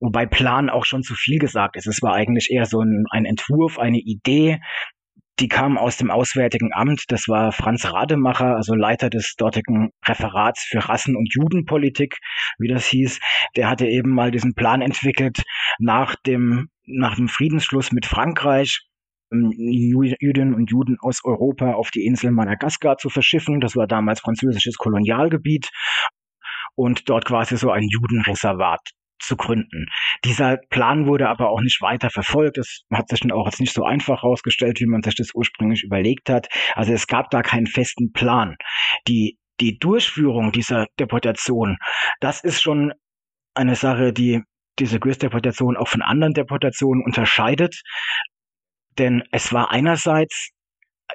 wobei 0.00 0.26
Plan 0.26 0.68
auch 0.68 0.84
schon 0.84 1.02
zu 1.02 1.14
viel 1.14 1.38
gesagt 1.38 1.76
ist. 1.76 1.86
Es 1.86 2.02
war 2.02 2.14
eigentlich 2.14 2.50
eher 2.50 2.66
so 2.66 2.80
ein, 2.80 3.04
ein 3.10 3.24
Entwurf, 3.24 3.78
eine 3.78 3.98
Idee, 3.98 4.60
die 5.38 5.48
kam 5.48 5.76
aus 5.76 5.98
dem 5.98 6.10
Auswärtigen 6.10 6.70
Amt. 6.72 7.04
Das 7.08 7.28
war 7.28 7.52
Franz 7.52 7.92
Rademacher, 7.92 8.56
also 8.56 8.74
Leiter 8.74 9.10
des 9.10 9.34
dortigen 9.36 9.90
Referats 10.04 10.62
für 10.64 10.88
Rassen- 10.88 11.16
und 11.16 11.28
Judenpolitik, 11.34 12.18
wie 12.58 12.68
das 12.68 12.86
hieß. 12.86 13.20
Der 13.54 13.68
hatte 13.68 13.86
eben 13.86 14.14
mal 14.14 14.30
diesen 14.30 14.54
Plan 14.54 14.80
entwickelt 14.80 15.42
nach 15.78 16.16
dem, 16.16 16.68
nach 16.86 17.16
dem 17.16 17.28
Friedensschluss 17.28 17.92
mit 17.92 18.06
Frankreich 18.06 18.86
Jüdinnen 19.30 20.54
und 20.54 20.70
Juden 20.70 20.96
aus 21.00 21.20
Europa 21.24 21.74
auf 21.74 21.90
die 21.90 22.04
Insel 22.04 22.30
Madagaskar 22.30 22.96
zu 22.96 23.08
verschiffen. 23.08 23.60
Das 23.60 23.76
war 23.76 23.86
damals 23.86 24.20
französisches 24.20 24.76
Kolonialgebiet 24.76 25.70
und 26.74 27.08
dort 27.08 27.24
quasi 27.24 27.56
so 27.56 27.70
ein 27.70 27.88
Judenreservat 27.88 28.80
zu 29.18 29.36
gründen. 29.36 29.86
Dieser 30.24 30.58
Plan 30.70 31.06
wurde 31.06 31.28
aber 31.28 31.50
auch 31.50 31.60
nicht 31.60 31.80
weiter 31.80 32.10
verfolgt. 32.10 32.58
Es 32.58 32.84
hat 32.92 33.08
sich 33.08 33.20
dann 33.20 33.32
auch 33.32 33.46
jetzt 33.46 33.60
nicht 33.60 33.72
so 33.72 33.84
einfach 33.84 34.22
herausgestellt, 34.22 34.80
wie 34.80 34.86
man 34.86 35.02
sich 35.02 35.14
das 35.14 35.34
ursprünglich 35.34 35.84
überlegt 35.84 36.28
hat. 36.28 36.48
Also 36.74 36.92
es 36.92 37.06
gab 37.06 37.30
da 37.30 37.42
keinen 37.42 37.66
festen 37.66 38.12
Plan. 38.12 38.56
Die, 39.08 39.38
die 39.60 39.78
Durchführung 39.78 40.52
dieser 40.52 40.86
Deportation, 41.00 41.78
das 42.20 42.44
ist 42.44 42.62
schon 42.62 42.92
eine 43.54 43.74
Sache, 43.74 44.12
die 44.12 44.42
diese 44.78 45.00
Gürs-Deportation 45.00 45.76
auch 45.76 45.88
von 45.88 46.02
anderen 46.02 46.34
Deportationen 46.34 47.02
unterscheidet. 47.02 47.80
Denn 48.98 49.22
es 49.30 49.52
war 49.52 49.70
einerseits 49.70 50.50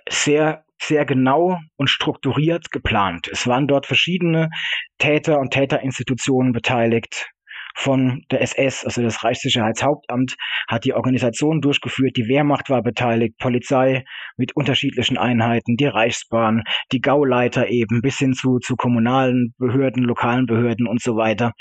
sehr, 0.09 0.63
sehr 0.81 1.05
genau 1.05 1.59
und 1.77 1.89
strukturiert 1.89 2.71
geplant. 2.71 3.27
Es 3.31 3.47
waren 3.47 3.67
dort 3.67 3.85
verschiedene 3.85 4.49
Täter 4.97 5.39
und 5.39 5.51
Täterinstitutionen 5.51 6.53
beteiligt. 6.53 7.29
Von 7.73 8.23
der 8.31 8.41
SS, 8.41 8.83
also 8.83 9.01
das 9.01 9.23
Reichssicherheitshauptamt, 9.23 10.35
hat 10.67 10.83
die 10.83 10.93
Organisation 10.93 11.61
durchgeführt, 11.61 12.17
die 12.17 12.27
Wehrmacht 12.27 12.69
war 12.69 12.81
beteiligt, 12.83 13.37
Polizei 13.37 14.03
mit 14.35 14.55
unterschiedlichen 14.57 15.17
Einheiten, 15.17 15.77
die 15.77 15.85
Reichsbahn, 15.85 16.63
die 16.91 16.99
Gauleiter 16.99 17.69
eben, 17.69 18.01
bis 18.01 18.17
hin 18.17 18.33
zu, 18.33 18.59
zu 18.59 18.75
kommunalen 18.75 19.53
Behörden, 19.57 20.03
lokalen 20.03 20.47
Behörden 20.47 20.85
und 20.85 21.01
so 21.01 21.15
weiter. 21.15 21.53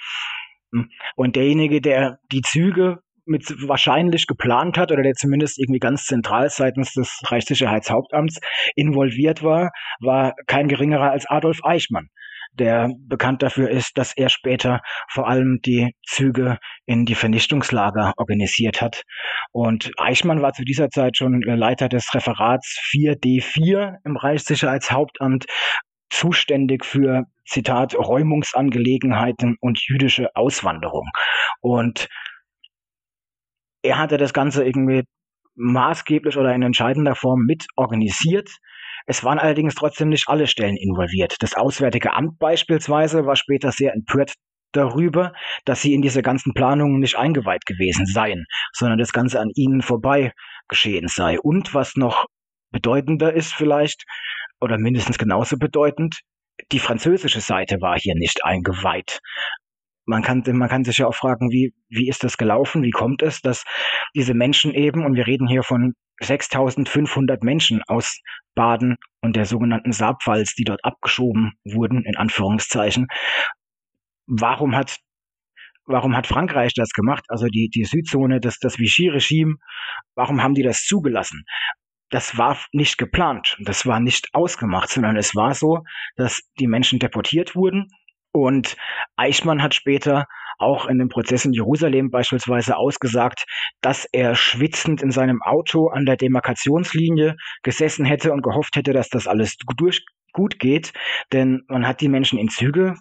Und 1.15 1.37
derjenige, 1.37 1.81
der 1.81 2.19
die 2.33 2.43
Züge 2.43 2.99
mit 3.25 3.45
wahrscheinlich 3.67 4.27
geplant 4.27 4.79
hat 4.79 4.93
oder 4.93 5.03
der 5.03 5.15
zumindest 5.15 5.59
irgendwie 5.59 5.81
ganz 5.81 6.05
zentral 6.05 6.49
seitens 6.51 6.93
des 6.93 7.21
Reichssicherheitshauptamts 7.27 8.41
involviert 8.77 9.43
war, 9.43 9.71
war 10.01 10.35
kein 10.47 10.69
geringerer 10.69 11.11
als 11.11 11.27
Adolf 11.27 11.61
Eichmann 11.65 12.09
der 12.53 12.91
bekannt 13.07 13.43
dafür 13.43 13.71
ist, 13.71 13.97
dass 13.97 14.13
er 14.17 14.29
später 14.29 14.81
vor 15.09 15.29
allem 15.29 15.61
die 15.65 15.95
Züge 16.07 16.59
in 16.87 17.05
die 17.05 17.15
Vernichtungslager 17.15 18.13
organisiert 18.17 18.81
hat. 18.81 19.03
Und 19.53 19.93
Eichmann 19.99 20.43
war 20.43 20.53
zu 20.53 20.65
dieser 20.65 20.89
Zeit 20.91 21.17
schon 21.17 21.43
Leiter 21.43 21.89
des 21.89 22.13
Referats 22.15 22.79
4D4 22.93 23.97
im 24.05 24.17
Reichssicherheitshauptamt, 24.17 25.47
zuständig 26.11 26.85
für, 26.85 27.25
Zitat, 27.47 27.97
Räumungsangelegenheiten 27.97 29.57
und 29.61 29.81
jüdische 29.89 30.29
Auswanderung. 30.35 31.09
Und 31.61 32.09
er 33.83 33.99
hatte 33.99 34.17
das 34.17 34.33
Ganze 34.33 34.65
irgendwie 34.65 35.05
maßgeblich 35.55 36.37
oder 36.37 36.55
in 36.55 36.63
entscheidender 36.63 37.15
Form 37.15 37.41
mit 37.41 37.67
organisiert. 37.77 38.51
Es 39.07 39.25
waren 39.25 39.39
allerdings 39.39 39.75
trotzdem 39.75 40.09
nicht 40.09 40.29
alle 40.29 40.47
Stellen 40.47 40.77
involviert. 40.77 41.37
Das 41.41 41.55
Auswärtige 41.55 42.13
Amt 42.15 42.39
beispielsweise 42.39 43.27
war 43.27 43.37
später 43.37 43.73
sehr 43.73 43.93
empört 43.93 44.35
darüber, 44.73 45.33
dass 45.65 45.83
sie 45.83 45.95
in 45.95 46.03
diese 46.03 46.23
ganzen 46.23 46.55
Planungen 46.55 47.01
nicht 47.01 47.17
eingeweiht 47.17 47.67
gewesen 47.67 48.07
seien, 48.07 48.47
sondern 48.73 48.99
das 48.99 49.13
Ganze 49.13 49.41
an 49.41 49.51
ihnen 49.55 49.83
vorbei 49.83 50.33
geschehen 50.69 51.09
sei. 51.09 51.41
Und 51.41 51.75
was 51.75 51.97
noch 51.97 52.27
bedeutender 52.71 53.33
ist 53.33 53.53
vielleicht, 53.53 54.05
oder 54.61 54.79
mindestens 54.79 55.19
genauso 55.19 55.57
bedeutend, 55.57 56.21
die 56.71 56.79
französische 56.79 57.41
Seite 57.41 57.81
war 57.81 57.99
hier 57.99 58.15
nicht 58.15 58.45
eingeweiht 58.45 59.21
man 60.11 60.23
kann, 60.23 60.43
man 60.47 60.69
kann 60.69 60.85
sich 60.85 60.99
ja 60.99 61.07
auch 61.07 61.15
fragen, 61.15 61.51
wie, 61.51 61.73
wie 61.89 62.09
ist 62.09 62.25
das 62.25 62.37
gelaufen? 62.37 62.83
Wie 62.83 62.91
kommt 62.91 63.23
es, 63.23 63.41
dass 63.41 63.65
diese 64.15 64.35
Menschen 64.35 64.75
eben, 64.75 65.07
und 65.07 65.15
wir 65.15 65.27
reden 65.27 65.47
hier 65.47 65.63
von 65.63 65.95
6500 66.21 67.43
Menschen 67.43 67.83
aus 67.87 68.21
Baden 68.55 68.97
und 69.23 69.37
der 69.37 69.47
sogenannten 69.47 69.93
Saarpfalz, 69.93 70.55
die 70.55 70.65
dort 70.65 70.85
abgeschoben 70.85 71.53
wurden, 71.65 72.05
in 72.05 72.17
Anführungszeichen. 72.17 73.07
Warum 74.27 74.77
hat 74.77 74.99
warum 75.87 76.17
hat 76.17 76.27
Frankreich 76.27 76.73
das 76.75 76.91
gemacht? 76.91 77.25
Also 77.29 77.47
die, 77.47 77.69
die 77.69 77.85
Südzone, 77.85 78.39
das, 78.39 78.59
das 78.59 78.79
Vichy-Regime, 78.79 79.57
warum 80.15 80.43
haben 80.43 80.55
die 80.55 80.63
das 80.63 80.85
zugelassen? 80.85 81.45
Das 82.11 82.37
war 82.39 82.59
nicht 82.73 82.99
geplant, 82.99 83.57
das 83.61 83.87
war 83.87 83.99
nicht 83.99 84.29
ausgemacht, 84.33 84.89
sondern 84.89 85.17
es 85.17 85.35
war 85.35 85.55
so, 85.55 85.83
dass 86.17 86.43
die 86.61 86.69
Menschen 86.69 86.99
deportiert 86.99 87.57
wurden 87.57 87.89
und 88.33 88.77
Eichmann 89.17 89.63
hat 89.63 89.75
später 89.75 90.27
auch 90.59 90.87
in 90.87 90.99
dem 90.99 91.09
Prozess 91.09 91.45
in 91.45 91.53
Jerusalem 91.53 92.11
beispielsweise 92.11 92.77
ausgesagt, 92.77 93.45
dass 93.81 94.07
er 94.13 94.35
schwitzend 94.35 95.03
in 95.03 95.11
seinem 95.11 95.43
Auto 95.43 95.89
an 95.89 96.05
der 96.05 96.17
Demarkationslinie 96.17 97.37
gesessen 97.63 98.05
hätte 98.05 98.33
und 98.33 98.43
gehofft 98.43 98.77
hätte, 98.77 98.93
dass 98.93 99.09
das 99.09 99.27
alles 99.27 99.57
durch 99.77 100.05
gut 100.33 100.59
geht, 100.59 100.93
denn 101.33 101.63
man 101.69 101.87
hat 101.87 102.01
die 102.01 102.09
Menschen 102.09 102.39
in 102.39 102.49
Züge 102.49 102.95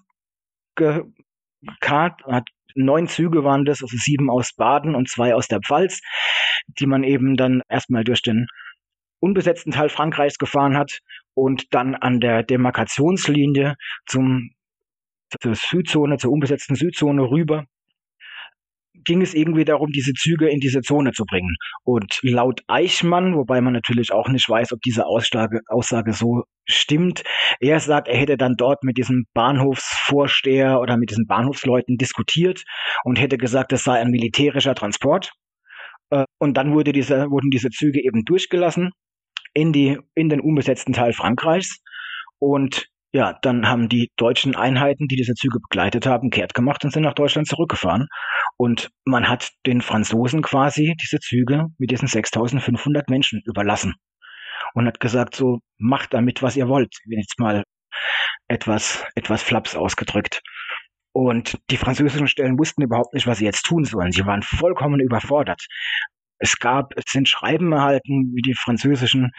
gekarrt, 0.75 2.24
hat 2.25 2.48
neun 2.75 3.07
Züge 3.07 3.43
waren 3.43 3.65
das, 3.65 3.81
also 3.81 3.98
sieben 3.98 4.29
aus 4.29 4.53
Baden 4.55 4.95
und 4.95 5.09
zwei 5.09 5.36
aus 5.36 5.48
der 5.48 5.59
Pfalz, 5.59 6.01
die 6.79 6.86
man 6.86 7.03
eben 7.03 7.36
dann 7.36 7.62
erstmal 7.69 8.03
durch 8.03 8.21
den 8.21 8.48
unbesetzten 9.19 9.71
Teil 9.71 9.89
Frankreichs 9.89 10.38
gefahren 10.38 10.77
hat 10.77 11.00
und 11.33 11.74
dann 11.74 11.95
an 11.95 12.19
der 12.19 12.43
Demarkationslinie 12.43 13.75
zum 14.07 14.51
zur 15.41 15.55
Südzone, 15.55 16.17
zur 16.17 16.31
unbesetzten 16.31 16.75
Südzone 16.75 17.24
rüber, 17.29 17.65
ging 19.05 19.21
es 19.21 19.33
irgendwie 19.33 19.65
darum, 19.65 19.91
diese 19.91 20.13
Züge 20.13 20.50
in 20.50 20.59
diese 20.59 20.81
Zone 20.81 21.12
zu 21.12 21.25
bringen. 21.25 21.55
Und 21.83 22.19
laut 22.21 22.62
Eichmann, 22.67 23.36
wobei 23.36 23.62
man 23.62 23.74
natürlich 23.74 24.12
auch 24.12 24.27
nicht 24.29 24.50
weiß, 24.50 24.74
ob 24.74 24.81
diese 24.81 25.05
Aussage, 25.05 25.62
Aussage 25.67 26.13
so 26.13 26.43
stimmt, 26.65 27.24
er 27.59 27.79
sagt, 27.79 28.07
er 28.07 28.17
hätte 28.17 28.38
dann 28.38 28.55
dort 28.57 28.83
mit 28.83 28.98
diesem 28.98 29.25
Bahnhofsvorsteher 29.33 30.79
oder 30.79 30.98
mit 30.98 31.09
diesen 31.09 31.27
Bahnhofsleuten 31.27 31.98
diskutiert 31.98 32.63
und 33.03 33.19
hätte 33.19 33.38
gesagt, 33.38 33.71
das 33.71 33.83
sei 33.83 34.00
ein 34.00 34.12
militärischer 34.12 34.75
Transport. 34.75 35.31
Äh, 36.09 36.25
und 36.39 36.55
dann 36.55 36.74
wurde 36.74 36.91
diese, 36.91 37.29
wurden 37.29 37.50
diese 37.50 37.69
Züge 37.69 38.03
eben 38.03 38.25
durchgelassen 38.25 38.91
in, 39.53 39.74
die, 39.74 39.98
in 40.15 40.29
den 40.29 40.41
unbesetzten 40.41 40.93
Teil 40.93 41.13
Frankreichs. 41.13 41.81
Und 42.39 42.88
ja, 43.11 43.37
dann 43.41 43.67
haben 43.67 43.89
die 43.89 44.11
deutschen 44.17 44.55
Einheiten, 44.55 45.07
die 45.07 45.15
diese 45.15 45.33
Züge 45.33 45.59
begleitet 45.59 46.05
haben, 46.05 46.29
kehrt 46.29 46.53
gemacht 46.53 46.83
und 46.85 46.91
sind 46.91 47.03
nach 47.03 47.15
Deutschland 47.15 47.47
zurückgefahren. 47.47 48.07
Und 48.57 48.89
man 49.05 49.27
hat 49.27 49.51
den 49.65 49.81
Franzosen 49.81 50.41
quasi 50.41 50.95
diese 51.01 51.19
Züge 51.19 51.67
mit 51.77 51.91
diesen 51.91 52.07
6500 52.07 53.09
Menschen 53.09 53.41
überlassen. 53.45 53.95
Und 54.73 54.85
hat 54.85 54.99
gesagt, 54.99 55.35
so, 55.35 55.59
macht 55.77 56.13
damit, 56.13 56.43
was 56.43 56.55
ihr 56.55 56.67
wollt. 56.67 56.93
Jetzt 57.05 57.39
mal 57.39 57.63
etwas, 58.47 59.03
etwas 59.15 59.41
flaps 59.41 59.75
ausgedrückt. 59.75 60.41
Und 61.11 61.57
die 61.71 61.77
französischen 61.77 62.27
Stellen 62.27 62.59
wussten 62.59 62.83
überhaupt 62.83 63.13
nicht, 63.15 63.25
was 63.25 63.39
sie 63.39 63.45
jetzt 63.45 63.63
tun 63.63 63.85
sollen. 63.85 64.11
Sie 64.11 64.25
waren 64.25 64.43
vollkommen 64.43 64.99
überfordert. 64.99 65.65
Es 66.39 66.58
gab, 66.58 66.93
es 66.98 67.03
sind 67.12 67.27
Schreiben 67.27 67.72
erhalten, 67.74 68.31
wie 68.34 68.41
die 68.41 68.53
französischen, 68.53 69.31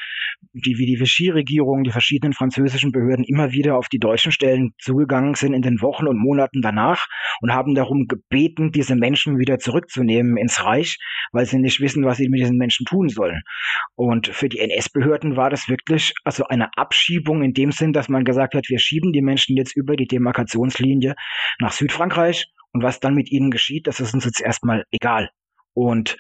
die, 0.53 0.77
wie 0.79 0.87
die 0.87 1.01
Vichy-Regierung, 1.01 1.83
die 1.83 1.91
verschiedenen 1.91 2.35
französischen 2.35 2.93
Behörden 2.93 3.25
immer 3.25 3.53
wieder 3.53 3.77
auf 3.77 3.89
die 3.89 3.99
deutschen 3.99 4.33
Stellen 4.33 4.75
zugegangen 4.79 5.35
sind 5.35 5.55
in 5.55 5.63
den 5.63 5.81
Wochen 5.81 6.07
und 6.07 6.19
Monaten 6.19 6.61
danach 6.61 7.07
und 7.41 7.53
haben 7.53 7.75
darum 7.75 8.07
gebeten, 8.07 8.71
diese 8.71 8.97
Menschen 8.97 9.39
wieder 9.39 9.59
zurückzunehmen 9.59 10.37
ins 10.37 10.63
Reich, 10.63 10.99
weil 11.33 11.47
sie 11.47 11.59
nicht 11.59 11.81
wissen, 11.81 12.05
was 12.05 12.19
sie 12.19 12.29
mit 12.29 12.41
diesen 12.41 12.59
Menschen 12.59 12.85
tun 12.85 13.09
sollen. 13.09 13.43
Und 13.97 14.29
für 14.29 14.49
die 14.49 14.59
NS-Behörden 14.59 15.37
war 15.37 15.49
das 15.49 15.69
wirklich 15.69 16.13
also 16.25 16.45
eine 16.45 16.69
Abschiebung 16.77 17.43
in 17.43 17.55
dem 17.55 17.73
Sinn, 17.73 17.93
dass 17.93 18.09
man 18.09 18.25
gesagt 18.25 18.55
hat, 18.55 18.69
wir 18.69 18.79
schieben 18.79 19.13
die 19.13 19.23
Menschen 19.23 19.57
jetzt 19.57 19.75
über 19.75 19.97
die 19.97 20.07
Demarkationslinie 20.07 21.15
nach 21.61 21.73
Südfrankreich 21.73 22.53
und 22.73 22.83
was 22.83 23.01
dann 23.01 23.15
mit 23.15 23.31
ihnen 23.31 23.51
geschieht, 23.51 23.87
das 23.87 24.01
ist 24.01 24.15
uns 24.15 24.25
jetzt 24.25 24.41
erstmal 24.41 24.85
egal. 24.91 25.31
Und 25.73 26.17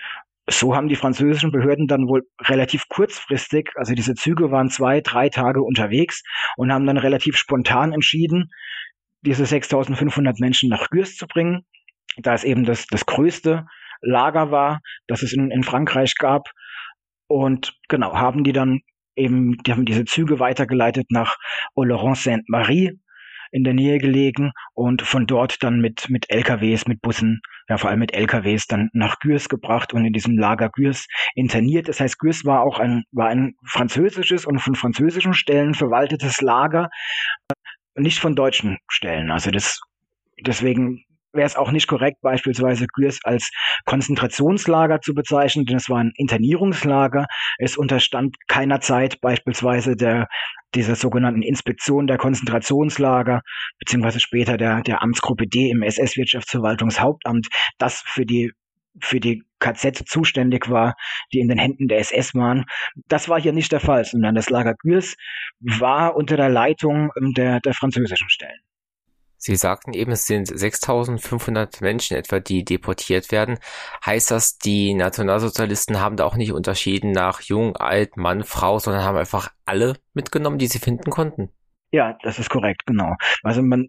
so 0.50 0.74
haben 0.74 0.88
die 0.88 0.96
französischen 0.96 1.52
Behörden 1.52 1.86
dann 1.86 2.08
wohl 2.08 2.22
relativ 2.42 2.88
kurzfristig, 2.88 3.70
also 3.76 3.94
diese 3.94 4.14
Züge 4.14 4.50
waren 4.50 4.68
zwei, 4.68 5.00
drei 5.00 5.28
Tage 5.28 5.62
unterwegs 5.62 6.22
und 6.56 6.72
haben 6.72 6.86
dann 6.86 6.98
relativ 6.98 7.36
spontan 7.36 7.92
entschieden, 7.92 8.50
diese 9.22 9.46
6500 9.46 10.40
Menschen 10.40 10.68
nach 10.68 10.88
Gürs 10.90 11.16
zu 11.16 11.26
bringen, 11.26 11.64
da 12.16 12.34
es 12.34 12.44
eben 12.44 12.64
das, 12.64 12.86
das 12.86 13.06
größte 13.06 13.66
Lager 14.00 14.50
war, 14.50 14.80
das 15.06 15.22
es 15.22 15.32
in, 15.32 15.50
in 15.50 15.62
Frankreich 15.62 16.14
gab. 16.16 16.48
Und 17.26 17.74
genau, 17.88 18.14
haben 18.14 18.44
die 18.44 18.52
dann 18.52 18.80
eben, 19.14 19.58
die 19.58 19.72
haben 19.72 19.84
diese 19.84 20.04
Züge 20.04 20.40
weitergeleitet 20.40 21.06
nach 21.10 21.36
Oloron-Sainte-Marie, 21.74 22.98
in 23.50 23.64
der 23.64 23.74
Nähe 23.74 23.98
gelegen 23.98 24.52
und 24.74 25.02
von 25.02 25.26
dort 25.26 25.62
dann 25.62 25.80
mit, 25.80 26.08
mit 26.08 26.30
LKWs, 26.30 26.86
mit 26.86 27.00
Bussen, 27.00 27.40
ja 27.68 27.78
vor 27.78 27.90
allem 27.90 28.00
mit 28.00 28.14
LKWs 28.14 28.66
dann 28.66 28.90
nach 28.92 29.18
Gürs 29.18 29.48
gebracht 29.48 29.92
und 29.92 30.04
in 30.04 30.12
diesem 30.12 30.38
Lager 30.38 30.70
Gürs 30.70 31.06
interniert. 31.34 31.88
Das 31.88 32.00
heißt, 32.00 32.18
Gürs 32.18 32.44
war 32.44 32.62
auch 32.62 32.78
ein, 32.78 33.04
war 33.12 33.28
ein 33.28 33.54
französisches 33.64 34.44
und 34.44 34.60
von 34.60 34.74
französischen 34.74 35.34
Stellen 35.34 35.74
verwaltetes 35.74 36.40
Lager, 36.40 36.90
nicht 37.96 38.18
von 38.18 38.34
deutschen 38.34 38.78
Stellen. 38.88 39.30
Also 39.30 39.50
das, 39.50 39.80
deswegen 40.44 41.04
wäre 41.32 41.46
es 41.46 41.56
auch 41.56 41.70
nicht 41.70 41.86
korrekt, 41.86 42.20
beispielsweise 42.22 42.86
Gürs 42.86 43.18
als 43.24 43.50
Konzentrationslager 43.84 45.00
zu 45.00 45.14
bezeichnen, 45.14 45.64
denn 45.64 45.76
es 45.76 45.88
war 45.88 45.98
ein 45.98 46.12
Internierungslager. 46.16 47.26
Es 47.58 47.76
unterstand 47.76 48.36
keiner 48.48 48.80
Zeit 48.80 49.20
beispielsweise 49.20 49.96
der 49.96 50.28
dieser 50.74 50.94
sogenannten 50.94 51.42
Inspektion 51.42 52.06
der 52.06 52.16
Konzentrationslager, 52.16 53.42
beziehungsweise 53.78 54.20
später 54.20 54.56
der, 54.56 54.82
der 54.82 55.02
Amtsgruppe 55.02 55.48
D 55.48 55.70
im 55.70 55.82
SS-Wirtschaftsverwaltungshauptamt, 55.82 57.48
das 57.78 58.02
für 58.06 58.24
die 58.24 58.52
für 59.02 59.20
die 59.20 59.42
KZ 59.60 60.08
zuständig 60.08 60.68
war, 60.68 60.94
die 61.32 61.38
in 61.38 61.48
den 61.48 61.58
Händen 61.58 61.86
der 61.86 61.98
SS 61.98 62.34
waren. 62.34 62.64
Das 63.08 63.28
war 63.28 63.40
hier 63.40 63.52
nicht 63.52 63.70
der 63.72 63.80
Fall, 63.80 64.04
sondern 64.04 64.34
das 64.34 64.50
Lager 64.50 64.74
Gürs 64.74 65.16
war 65.60 66.16
unter 66.16 66.36
der 66.36 66.48
Leitung 66.48 67.10
der, 67.36 67.60
der 67.60 67.74
französischen 67.74 68.28
Stellen. 68.28 68.58
Sie 69.42 69.56
sagten 69.56 69.94
eben, 69.94 70.12
es 70.12 70.26
sind 70.26 70.46
6500 70.46 71.80
Menschen 71.80 72.14
etwa, 72.14 72.40
die 72.40 72.62
deportiert 72.62 73.32
werden. 73.32 73.58
Heißt 74.04 74.30
das, 74.30 74.58
die 74.58 74.92
Nationalsozialisten 74.92 75.98
haben 75.98 76.16
da 76.16 76.26
auch 76.26 76.36
nicht 76.36 76.52
unterschieden 76.52 77.12
nach 77.12 77.40
jung, 77.40 77.74
alt, 77.74 78.18
Mann, 78.18 78.44
Frau, 78.44 78.78
sondern 78.78 79.02
haben 79.02 79.16
einfach 79.16 79.48
alle 79.64 79.94
mitgenommen, 80.12 80.58
die 80.58 80.66
sie 80.66 80.78
finden 80.78 81.10
konnten? 81.10 81.48
Ja, 81.90 82.18
das 82.22 82.38
ist 82.38 82.50
korrekt, 82.50 82.82
genau. 82.84 83.14
Also 83.42 83.62
man 83.62 83.88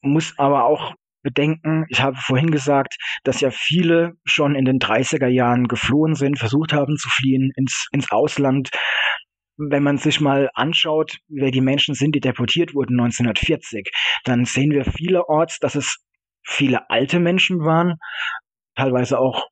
muss 0.00 0.32
aber 0.38 0.64
auch 0.64 0.94
bedenken, 1.22 1.84
ich 1.90 2.00
habe 2.00 2.16
vorhin 2.16 2.50
gesagt, 2.50 2.96
dass 3.22 3.42
ja 3.42 3.50
viele 3.50 4.14
schon 4.24 4.54
in 4.54 4.64
den 4.64 4.78
30er 4.78 5.26
Jahren 5.26 5.68
geflohen 5.68 6.14
sind, 6.14 6.38
versucht 6.38 6.72
haben 6.72 6.96
zu 6.96 7.10
fliehen 7.10 7.52
ins, 7.54 7.88
ins 7.92 8.10
Ausland 8.10 8.70
wenn 9.56 9.82
man 9.82 9.98
sich 9.98 10.20
mal 10.20 10.50
anschaut, 10.54 11.18
wer 11.28 11.50
die 11.50 11.60
Menschen 11.60 11.94
sind, 11.94 12.14
die 12.14 12.20
deportiert 12.20 12.74
wurden 12.74 12.98
1940, 12.98 13.90
dann 14.24 14.44
sehen 14.44 14.72
wir 14.72 14.84
vielerorts, 14.84 15.58
dass 15.58 15.74
es 15.74 15.98
viele 16.42 16.90
alte 16.90 17.20
Menschen 17.20 17.60
waren, 17.60 17.94
teilweise 18.74 19.18
auch 19.18 19.48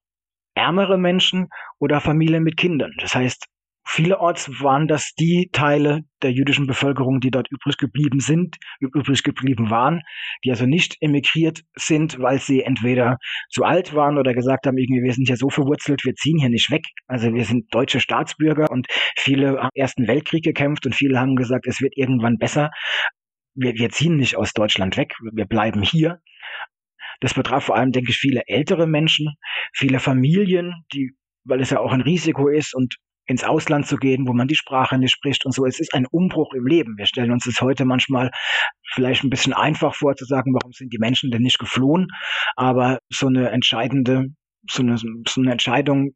ärmere 0.54 0.98
Menschen 0.98 1.48
oder 1.78 2.00
Familien 2.00 2.42
mit 2.42 2.56
Kindern. 2.56 2.92
Das 2.98 3.14
heißt, 3.14 3.46
Vielerorts 3.84 4.48
waren 4.62 4.86
das 4.86 5.12
die 5.18 5.50
Teile 5.52 6.02
der 6.22 6.30
jüdischen 6.30 6.66
Bevölkerung, 6.66 7.20
die 7.20 7.30
dort 7.30 7.50
übrig 7.50 7.76
geblieben 7.78 8.20
sind, 8.20 8.56
übrig 8.80 9.22
geblieben 9.22 9.70
waren, 9.70 10.00
die 10.44 10.50
also 10.50 10.66
nicht 10.66 10.96
emigriert 11.00 11.62
sind, 11.74 12.18
weil 12.20 12.38
sie 12.38 12.62
entweder 12.62 13.18
zu 13.50 13.64
alt 13.64 13.92
waren 13.92 14.18
oder 14.18 14.34
gesagt 14.34 14.66
haben, 14.66 14.78
irgendwie, 14.78 15.02
wir 15.02 15.12
sind 15.12 15.28
ja 15.28 15.36
so 15.36 15.50
verwurzelt, 15.50 16.04
wir 16.04 16.14
ziehen 16.14 16.38
hier 16.38 16.48
nicht 16.48 16.70
weg. 16.70 16.84
Also 17.06 17.34
wir 17.34 17.44
sind 17.44 17.74
deutsche 17.74 18.00
Staatsbürger 18.00 18.70
und 18.70 18.86
viele 19.16 19.60
haben 19.60 19.70
Ersten 19.74 20.06
Weltkrieg 20.06 20.44
gekämpft 20.44 20.86
und 20.86 20.94
viele 20.94 21.18
haben 21.18 21.34
gesagt, 21.34 21.66
es 21.66 21.80
wird 21.80 21.96
irgendwann 21.96 22.38
besser. 22.38 22.70
Wir, 23.54 23.74
wir 23.74 23.90
ziehen 23.90 24.16
nicht 24.16 24.36
aus 24.36 24.52
Deutschland 24.52 24.96
weg, 24.96 25.14
wir 25.32 25.46
bleiben 25.46 25.82
hier. 25.82 26.20
Das 27.20 27.34
betraf 27.34 27.64
vor 27.64 27.76
allem, 27.76 27.92
denke 27.92 28.10
ich, 28.10 28.16
viele 28.16 28.42
ältere 28.46 28.86
Menschen, 28.86 29.34
viele 29.72 29.98
Familien, 29.98 30.84
die 30.92 31.14
weil 31.44 31.60
es 31.60 31.70
ja 31.70 31.80
auch 31.80 31.92
ein 31.92 32.00
Risiko 32.02 32.48
ist 32.48 32.74
und 32.74 32.96
ins 33.26 33.44
Ausland 33.44 33.86
zu 33.86 33.96
gehen, 33.96 34.26
wo 34.26 34.32
man 34.32 34.48
die 34.48 34.56
Sprache 34.56 34.98
nicht 34.98 35.12
spricht 35.12 35.46
und 35.46 35.52
so. 35.52 35.64
Es 35.64 35.80
ist 35.80 35.94
ein 35.94 36.06
Umbruch 36.06 36.52
im 36.54 36.66
Leben. 36.66 36.96
Wir 36.98 37.06
stellen 37.06 37.30
uns 37.30 37.44
das 37.44 37.60
heute 37.60 37.84
manchmal 37.84 38.30
vielleicht 38.92 39.24
ein 39.24 39.30
bisschen 39.30 39.52
einfach 39.52 39.94
vor 39.94 40.16
zu 40.16 40.24
sagen, 40.24 40.54
warum 40.54 40.72
sind 40.72 40.92
die 40.92 40.98
Menschen 40.98 41.30
denn 41.30 41.42
nicht 41.42 41.58
geflohen? 41.58 42.08
Aber 42.56 42.98
so 43.08 43.28
eine 43.28 43.50
entscheidende, 43.50 44.26
so 44.68 44.82
eine, 44.82 44.96
so 44.98 45.40
eine 45.40 45.52
Entscheidung 45.52 46.14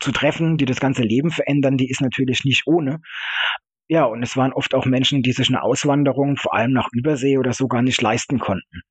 zu 0.00 0.12
treffen, 0.12 0.56
die 0.56 0.66
das 0.66 0.80
ganze 0.80 1.02
Leben 1.02 1.30
verändern, 1.30 1.76
die 1.76 1.88
ist 1.88 2.00
natürlich 2.00 2.44
nicht 2.44 2.66
ohne. 2.66 3.00
Ja, 3.88 4.04
und 4.04 4.22
es 4.22 4.36
waren 4.36 4.52
oft 4.52 4.74
auch 4.74 4.86
Menschen, 4.86 5.22
die 5.22 5.32
sich 5.32 5.48
eine 5.48 5.62
Auswanderung, 5.62 6.36
vor 6.36 6.54
allem 6.54 6.72
nach 6.72 6.88
Übersee 6.92 7.38
oder 7.38 7.52
so, 7.52 7.68
gar 7.68 7.82
nicht 7.82 8.00
leisten 8.00 8.38
konnten. 8.38 8.82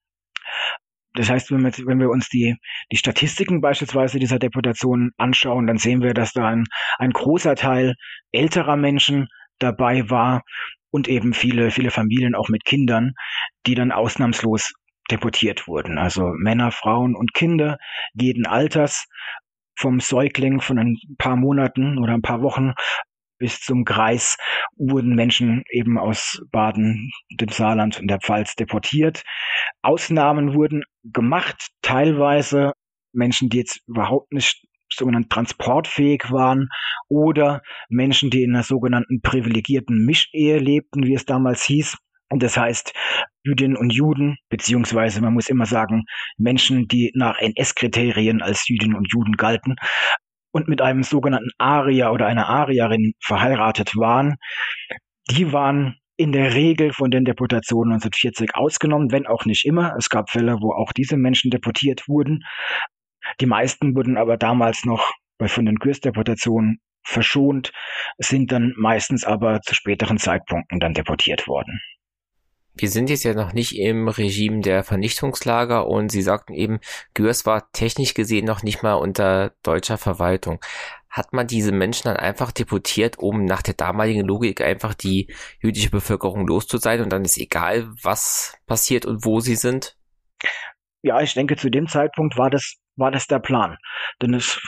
Das 1.14 1.30
heißt, 1.30 1.52
wenn 1.52 1.64
wir, 1.64 1.72
wenn 1.86 2.00
wir 2.00 2.10
uns 2.10 2.30
die, 2.30 2.56
die 2.92 2.98
Statistiken 2.98 3.62
beispielsweise 3.62 4.20
dieser 4.20 4.40
Deportation 4.40 5.12
anschauen, 5.18 5.68
dann 5.68 5.78
sehen 5.78 6.02
wir, 6.02 6.14
dass 6.14 6.34
da 6.34 6.48
ein, 6.48 6.66
ein 6.98 7.12
großer 7.12 7.56
Teil 7.56 7.96
älterer 8.32 8.76
Menschen 8.76 9.28
dabei 9.60 10.10
war 10.10 10.44
und 10.92 11.08
eben 11.08 11.34
viele, 11.34 11.72
viele 11.72 11.92
Familien 11.92 12.36
auch 12.36 12.50
mit 12.50 12.66
Kindern, 12.66 13.14
die 13.66 13.76
dann 13.76 13.92
ausnahmslos 13.92 14.74
deportiert 15.12 15.68
wurden. 15.68 15.98
Also 15.98 16.32
Männer, 16.36 16.72
Frauen 16.72 17.16
und 17.16 17.34
Kinder 17.34 17.78
jeden 18.14 18.46
Alters, 18.46 19.06
vom 19.76 20.00
Säugling 20.00 20.62
von 20.62 20.78
ein 20.78 20.98
paar 21.18 21.36
Monaten 21.36 21.98
oder 21.98 22.14
ein 22.14 22.22
paar 22.22 22.42
Wochen 22.42 22.74
bis 23.44 23.60
zum 23.60 23.84
Kreis 23.84 24.38
wurden 24.78 25.16
Menschen 25.16 25.66
eben 25.70 25.98
aus 25.98 26.42
Baden, 26.50 27.12
dem 27.30 27.50
Saarland 27.50 28.00
und 28.00 28.08
der 28.08 28.22
Pfalz 28.22 28.56
deportiert. 28.56 29.24
Ausnahmen 29.82 30.54
wurden 30.54 30.86
gemacht, 31.04 31.68
teilweise 31.82 32.72
Menschen, 33.12 33.50
die 33.50 33.58
jetzt 33.58 33.82
überhaupt 33.86 34.32
nicht 34.32 34.66
sogenannt 34.90 35.30
transportfähig 35.30 36.32
waren 36.32 36.70
oder 37.10 37.62
Menschen, 37.90 38.30
die 38.30 38.44
in 38.44 38.56
einer 38.56 38.64
sogenannten 38.64 39.20
privilegierten 39.22 40.06
Mischehe 40.06 40.58
lebten, 40.58 41.06
wie 41.06 41.16
es 41.16 41.26
damals 41.26 41.66
hieß. 41.66 41.98
Und 42.30 42.44
das 42.44 42.56
heißt, 42.56 42.94
Jüdinnen 43.44 43.76
und 43.76 43.92
Juden, 43.92 44.38
beziehungsweise 44.48 45.20
man 45.20 45.34
muss 45.34 45.50
immer 45.50 45.66
sagen, 45.66 46.06
Menschen, 46.38 46.88
die 46.88 47.12
nach 47.14 47.38
NS-Kriterien 47.40 48.42
als 48.42 48.70
Jüdinnen 48.70 48.96
und 48.96 49.12
Juden 49.12 49.34
galten 49.34 49.76
und 50.54 50.68
mit 50.68 50.82
einem 50.82 51.04
sogenannten 51.04 51.50
Arier 51.58 52.14
oder 52.14 52.28
einer 52.28 52.48
Arierin 52.48 53.14
verheiratet 53.20 53.96
waren, 53.98 54.38
die 55.30 55.52
waren 55.52 55.98
in 56.16 56.32
der 56.32 56.54
Regel 56.54 56.94
von 56.94 57.10
den 57.10 57.26
Deportationen 57.26 57.94
1940 57.94 58.56
ausgenommen, 58.56 59.12
wenn 59.12 59.26
auch 59.26 59.46
nicht 59.46 59.66
immer. 59.66 59.96
Es 59.98 60.10
gab 60.10 60.30
Fälle, 60.30 60.58
wo 60.62 60.72
auch 60.72 60.94
diese 60.94 61.18
Menschen 61.18 61.50
deportiert 61.50 62.08
wurden. 62.08 62.44
Die 63.42 63.48
meisten 63.48 63.96
wurden 63.96 64.16
aber 64.16 64.38
damals 64.38 64.86
noch 64.86 65.12
bei 65.40 65.48
von 65.48 65.66
den 65.66 65.80
Kursdeportationen 65.80 66.78
verschont, 67.04 67.72
sind 68.20 68.52
dann 68.52 68.74
meistens 68.78 69.26
aber 69.26 69.62
zu 69.62 69.74
späteren 69.74 70.18
Zeitpunkten 70.18 70.80
dann 70.80 70.94
deportiert 70.94 71.48
worden. 71.48 71.82
Wir 72.76 72.90
sind 72.90 73.10
jetzt 73.10 73.24
ja 73.24 73.34
noch 73.34 73.54
nicht 73.54 73.78
im 73.78 74.08
Regime 74.08 74.62
der 74.62 74.84
Vernichtungslager 74.84 75.88
und 75.88 76.12
Sie 76.12 76.22
sagten 76.22 76.54
eben, 76.54 76.80
Gürs 77.14 77.46
war 77.46 77.72
technisch 77.72 78.14
gesehen 78.14 78.46
noch 78.46 78.64
nicht 78.64 78.82
mal 78.82 78.96
unter 78.96 79.54
deutscher 79.62 79.98
Verwaltung. 79.98 80.60
Hat 81.10 81.34
man 81.34 81.46
diese 81.46 81.72
Menschen 81.72 82.06
dann 82.06 82.18
einfach 82.18 82.52
deportiert, 82.52 83.20
um 83.20 83.46
nach 83.46 83.62
der 83.62 83.76
damaligen 83.76 84.26
Logik 84.26 84.62
einfach 84.62 84.96
die 84.96 85.28
jüdische 85.62 85.92
Bevölkerung 85.92 86.48
los 86.48 86.66
zu 86.66 86.78
sein 86.78 87.02
und 87.02 87.12
dann 87.12 87.24
ist 87.24 87.38
egal, 87.38 87.92
was 88.02 88.58
passiert 88.66 89.06
und 89.06 89.24
wo 89.24 89.40
sie 89.40 89.56
sind? 89.56 89.96
Ja, 91.04 91.22
ich 91.22 91.36
denke, 91.36 91.56
zu 91.56 91.70
dem 91.70 91.88
Zeitpunkt 91.88 92.38
war 92.38 92.50
das 92.50 92.78
war 92.96 93.12
das 93.12 93.28
der 93.28 93.40
Plan. 93.40 93.78
Denn 94.22 94.34
es, 94.34 94.62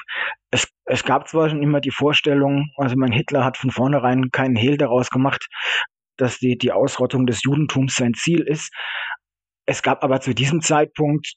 es, 0.51 0.67
es 0.85 1.03
gab 1.03 1.27
zwar 1.27 1.49
schon 1.49 1.61
immer 1.61 1.81
die 1.81 1.91
Vorstellung, 1.91 2.71
also 2.77 2.95
mein 2.97 3.11
Hitler 3.11 3.43
hat 3.43 3.57
von 3.57 3.71
vornherein 3.71 4.31
keinen 4.31 4.55
Hehl 4.55 4.77
daraus 4.77 5.09
gemacht, 5.09 5.47
dass 6.17 6.39
die, 6.39 6.57
die 6.57 6.71
Ausrottung 6.71 7.25
des 7.25 7.43
Judentums 7.43 7.95
sein 7.95 8.13
Ziel 8.13 8.41
ist. 8.41 8.73
Es 9.65 9.81
gab 9.81 10.03
aber 10.03 10.21
zu 10.21 10.33
diesem 10.33 10.61
Zeitpunkt 10.61 11.35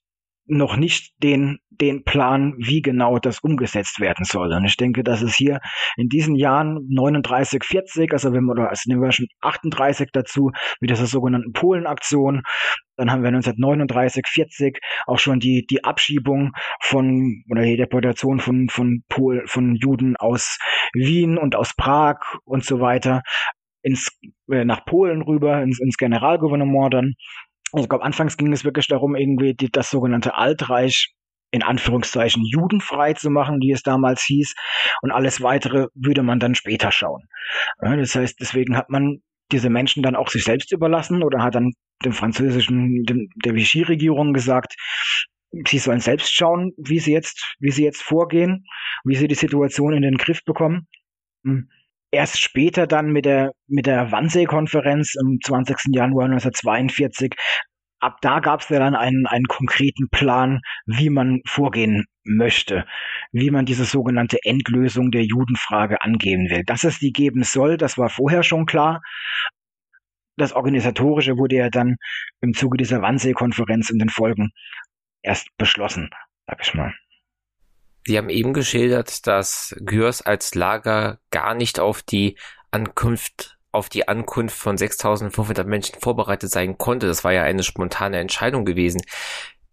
noch 0.48 0.76
nicht 0.76 1.12
den, 1.22 1.58
den 1.68 2.04
Plan, 2.04 2.54
wie 2.56 2.80
genau 2.80 3.18
das 3.18 3.40
umgesetzt 3.40 4.00
werden 4.00 4.24
soll. 4.24 4.52
Und 4.52 4.64
ich 4.64 4.76
denke, 4.76 5.04
dass 5.04 5.22
es 5.22 5.36
hier 5.36 5.60
in 5.96 6.08
diesen 6.08 6.34
Jahren 6.34 6.86
39, 6.88 7.62
40, 7.62 8.12
also 8.12 8.32
wenn 8.32 8.44
wir, 8.44 8.52
oder 8.52 8.70
also 8.70 8.82
nehmen 8.86 9.02
wir 9.02 9.12
schon 9.12 9.28
38 9.42 10.08
dazu, 10.12 10.50
mit 10.80 10.90
dieser 10.90 11.06
sogenannten 11.06 11.52
Polenaktion, 11.52 12.42
dann 12.96 13.12
haben 13.12 13.22
wir 13.22 13.28
1939, 13.28 14.24
40 14.26 14.80
auch 15.06 15.18
schon 15.18 15.38
die, 15.38 15.66
die 15.70 15.84
Abschiebung 15.84 16.52
von, 16.80 17.44
oder 17.50 17.62
die 17.62 17.76
Deportation 17.76 18.40
von, 18.40 18.68
von 18.70 19.04
Pol, 19.08 19.44
von 19.46 19.76
Juden 19.76 20.16
aus 20.16 20.58
Wien 20.94 21.38
und 21.38 21.54
aus 21.54 21.74
Prag 21.76 22.16
und 22.44 22.64
so 22.64 22.80
weiter 22.80 23.22
ins, 23.88 24.08
äh, 24.50 24.64
nach 24.64 24.84
Polen 24.84 25.22
rüber, 25.22 25.62
ins, 25.62 25.80
ins 25.80 25.96
Generalgouvernement 25.96 26.92
dann. 26.92 27.14
Ich 27.76 27.88
glaube, 27.88 28.04
anfangs 28.04 28.36
ging 28.36 28.52
es 28.52 28.64
wirklich 28.64 28.86
darum, 28.86 29.16
irgendwie 29.16 29.54
die, 29.54 29.70
das 29.70 29.90
sogenannte 29.90 30.34
Altreich 30.34 31.14
in 31.50 31.62
Anführungszeichen 31.62 32.44
judenfrei 32.44 33.14
zu 33.14 33.30
machen, 33.30 33.58
wie 33.60 33.72
es 33.72 33.82
damals 33.82 34.22
hieß. 34.22 34.54
Und 35.02 35.12
alles 35.12 35.40
weitere 35.40 35.86
würde 35.94 36.22
man 36.22 36.40
dann 36.40 36.54
später 36.54 36.92
schauen. 36.92 37.22
Ja, 37.82 37.96
das 37.96 38.14
heißt, 38.14 38.38
deswegen 38.40 38.76
hat 38.76 38.90
man 38.90 39.18
diese 39.50 39.70
Menschen 39.70 40.02
dann 40.02 40.16
auch 40.16 40.28
sich 40.28 40.44
selbst 40.44 40.72
überlassen 40.72 41.22
oder 41.22 41.42
hat 41.42 41.54
dann 41.54 41.72
dem 42.04 42.12
französischen, 42.12 43.04
dem, 43.04 43.28
der 43.44 43.54
Vichy-Regierung 43.54 44.34
gesagt, 44.34 44.74
sie 45.66 45.78
sollen 45.78 46.00
selbst 46.00 46.34
schauen, 46.34 46.72
wie 46.76 46.98
sie 46.98 47.12
jetzt, 47.12 47.56
wie 47.58 47.70
sie 47.70 47.84
jetzt 47.84 48.02
vorgehen, 48.02 48.66
wie 49.04 49.16
sie 49.16 49.26
die 49.26 49.34
Situation 49.34 49.94
in 49.94 50.02
den 50.02 50.18
Griff 50.18 50.44
bekommen. 50.44 50.86
Hm 51.44 51.70
erst 52.10 52.40
später 52.40 52.86
dann 52.86 53.10
mit 53.12 53.24
der, 53.24 53.52
mit 53.66 53.86
der 53.86 54.12
Wannsee-Konferenz 54.12 55.14
am 55.20 55.38
20. 55.42 55.76
Januar 55.94 56.26
1942, 56.26 57.34
ab 58.00 58.18
da 58.22 58.40
gab 58.40 58.60
es 58.60 58.68
ja 58.68 58.78
dann 58.78 58.94
einen, 58.94 59.26
einen 59.26 59.46
konkreten 59.46 60.08
Plan, 60.10 60.60
wie 60.86 61.10
man 61.10 61.40
vorgehen 61.46 62.04
möchte, 62.24 62.84
wie 63.32 63.50
man 63.50 63.66
diese 63.66 63.84
sogenannte 63.84 64.38
Endlösung 64.44 65.10
der 65.10 65.24
Judenfrage 65.24 66.02
angehen 66.02 66.48
will. 66.50 66.62
Dass 66.64 66.84
es 66.84 66.98
die 66.98 67.12
geben 67.12 67.42
soll, 67.42 67.76
das 67.76 67.98
war 67.98 68.08
vorher 68.08 68.42
schon 68.42 68.66
klar. 68.66 69.00
Das 70.36 70.52
Organisatorische 70.52 71.36
wurde 71.36 71.56
ja 71.56 71.68
dann 71.68 71.96
im 72.40 72.54
Zuge 72.54 72.76
dieser 72.76 73.02
Wannsee-Konferenz 73.02 73.90
und 73.90 73.98
den 73.98 74.08
Folgen 74.08 74.50
erst 75.22 75.48
beschlossen, 75.56 76.10
sag 76.46 76.60
ich 76.62 76.74
mal. 76.74 76.94
Sie 78.08 78.16
haben 78.16 78.30
eben 78.30 78.54
geschildert, 78.54 79.26
dass 79.26 79.76
Gürs 79.84 80.22
als 80.22 80.54
Lager 80.54 81.18
gar 81.30 81.54
nicht 81.54 81.78
auf 81.78 82.02
die 82.02 82.38
Ankunft 82.70 83.58
auf 83.70 83.90
die 83.90 84.08
Ankunft 84.08 84.56
von 84.56 84.78
6500 84.78 85.66
Menschen 85.66 86.00
vorbereitet 86.00 86.50
sein 86.50 86.78
konnte. 86.78 87.06
Das 87.06 87.22
war 87.22 87.34
ja 87.34 87.42
eine 87.42 87.62
spontane 87.62 88.16
Entscheidung 88.16 88.64
gewesen. 88.64 89.02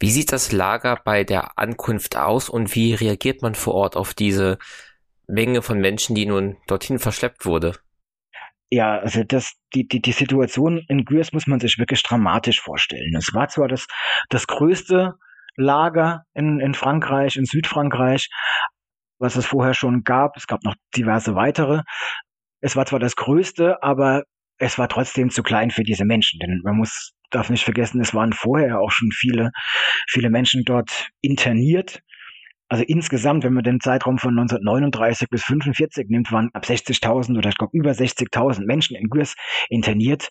Wie 0.01 0.11
sieht 0.11 0.33
das 0.33 0.51
Lager 0.51 0.99
bei 1.01 1.23
der 1.23 1.57
Ankunft 1.57 2.17
aus 2.17 2.49
und 2.49 2.75
wie 2.75 2.93
reagiert 2.93 3.41
man 3.41 3.55
vor 3.55 3.73
Ort 3.73 3.95
auf 3.95 4.13
diese 4.13 4.57
Menge 5.27 5.61
von 5.61 5.79
Menschen, 5.79 6.13
die 6.13 6.25
nun 6.25 6.57
dorthin 6.67 6.99
verschleppt 6.99 7.45
wurde? 7.45 7.77
Ja, 8.69 8.99
also 8.99 9.23
das, 9.23 9.53
die, 9.73 9.87
die, 9.87 10.01
die 10.01 10.11
Situation 10.11 10.83
in 10.89 11.05
Gürs 11.05 11.31
muss 11.31 11.47
man 11.47 11.61
sich 11.61 11.77
wirklich 11.79 12.03
dramatisch 12.03 12.59
vorstellen. 12.59 13.15
Es 13.15 13.33
war 13.33 13.47
zwar 13.47 13.69
das, 13.69 13.87
das 14.27 14.45
größte 14.45 15.15
Lager 15.57 16.23
in, 16.33 16.59
in 16.59 16.73
Frankreich, 16.73 17.35
in 17.35 17.45
Südfrankreich, 17.45 18.29
was 19.19 19.35
es 19.35 19.45
vorher 19.45 19.73
schon 19.73 20.03
gab. 20.03 20.37
Es 20.37 20.47
gab 20.47 20.63
noch 20.63 20.75
diverse 20.95 21.35
weitere. 21.35 21.81
Es 22.61 22.75
war 22.75 22.85
zwar 22.85 22.99
das 22.99 23.15
größte, 23.15 23.81
aber 23.83 24.23
es 24.57 24.77
war 24.77 24.87
trotzdem 24.87 25.29
zu 25.29 25.43
klein 25.43 25.71
für 25.71 25.83
diese 25.83 26.05
Menschen, 26.05 26.39
denn 26.39 26.61
man 26.63 26.77
muss 26.77 27.11
darf 27.29 27.49
nicht 27.49 27.63
vergessen, 27.63 27.99
es 28.01 28.13
waren 28.13 28.33
vorher 28.33 28.79
auch 28.79 28.91
schon 28.91 29.11
viele 29.11 29.51
viele 30.07 30.29
Menschen 30.29 30.63
dort 30.63 31.09
interniert. 31.21 32.01
Also 32.67 32.83
insgesamt, 32.83 33.43
wenn 33.43 33.53
man 33.53 33.63
den 33.63 33.79
Zeitraum 33.79 34.17
von 34.17 34.31
1939 34.31 35.29
bis 35.29 35.43
45 35.43 36.07
nimmt, 36.09 36.31
waren 36.31 36.49
ab 36.53 36.65
60.000 36.65 37.37
oder 37.37 37.49
ich 37.49 37.57
glaube 37.57 37.77
über 37.77 37.91
60.000 37.91 38.65
Menschen 38.65 38.95
in 38.95 39.09
Gürs 39.09 39.35
interniert. 39.69 40.29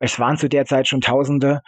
Es 0.00 0.18
waren 0.18 0.36
zu 0.36 0.48
der 0.48 0.64
Zeit 0.64 0.88
schon 0.88 1.00
Tausende 1.00 1.60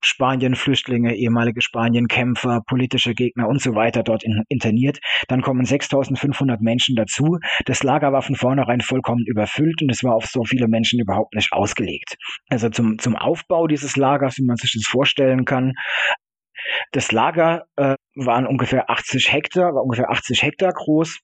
Spanien-Flüchtlinge, 0.00 1.16
ehemalige 1.16 1.60
Spanien-Kämpfer, 1.60 2.60
politische 2.66 3.14
Gegner 3.14 3.48
und 3.48 3.60
so 3.60 3.74
weiter 3.74 4.02
dort 4.02 4.24
in, 4.24 4.44
interniert. 4.48 4.98
Dann 5.28 5.42
kommen 5.42 5.64
6500 5.64 6.60
Menschen 6.60 6.94
dazu. 6.94 7.38
Das 7.64 7.82
Lager 7.82 8.12
war 8.12 8.22
von 8.22 8.36
vornherein 8.36 8.80
vollkommen 8.80 9.24
überfüllt 9.26 9.82
und 9.82 9.90
es 9.90 10.04
war 10.04 10.14
auf 10.14 10.26
so 10.26 10.44
viele 10.44 10.68
Menschen 10.68 11.00
überhaupt 11.00 11.34
nicht 11.34 11.52
ausgelegt. 11.52 12.16
Also 12.48 12.68
zum, 12.70 12.98
zum 12.98 13.16
Aufbau 13.16 13.66
dieses 13.66 13.96
Lagers, 13.96 14.38
wie 14.38 14.44
man 14.44 14.56
sich 14.56 14.72
das 14.72 14.86
vorstellen 14.86 15.44
kann, 15.44 15.74
das 16.92 17.12
Lager 17.12 17.64
äh, 17.76 17.94
waren 18.14 18.46
ungefähr 18.46 18.90
80 18.90 19.32
Hektar, 19.32 19.74
war 19.74 19.82
ungefähr 19.82 20.10
80 20.10 20.42
Hektar 20.42 20.72
groß. 20.72 21.20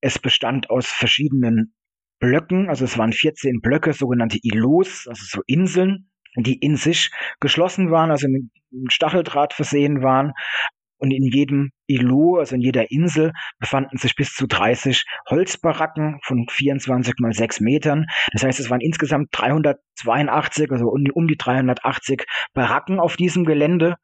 Es 0.00 0.18
bestand 0.18 0.70
aus 0.70 0.86
verschiedenen 0.86 1.74
Blöcken, 2.18 2.68
also 2.68 2.84
es 2.84 2.96
waren 2.96 3.12
14 3.12 3.60
Blöcke, 3.60 3.92
sogenannte 3.92 4.38
Ilos, 4.42 5.06
also 5.06 5.22
so 5.24 5.42
Inseln, 5.46 6.10
die 6.44 6.58
in 6.58 6.76
sich 6.76 7.10
geschlossen 7.40 7.90
waren, 7.90 8.10
also 8.10 8.28
mit 8.28 8.44
Stacheldraht 8.92 9.52
versehen 9.54 10.02
waren. 10.02 10.32
Und 10.98 11.10
in 11.10 11.24
jedem 11.24 11.72
Ilo, 11.86 12.38
also 12.38 12.54
in 12.54 12.62
jeder 12.62 12.90
Insel, 12.90 13.32
befanden 13.58 13.98
sich 13.98 14.14
bis 14.14 14.32
zu 14.32 14.46
30 14.46 15.04
Holzbaracken 15.28 16.18
von 16.22 16.46
24 16.50 17.14
mal 17.18 17.32
6 17.32 17.60
Metern. 17.60 18.06
Das 18.32 18.42
heißt, 18.44 18.60
es 18.60 18.70
waren 18.70 18.80
insgesamt 18.80 19.28
382, 19.32 20.70
also 20.70 20.86
um 20.88 21.28
die 21.28 21.36
380 21.36 22.24
Baracken 22.54 22.98
auf 22.98 23.16
diesem 23.16 23.44
Gelände. 23.44 23.96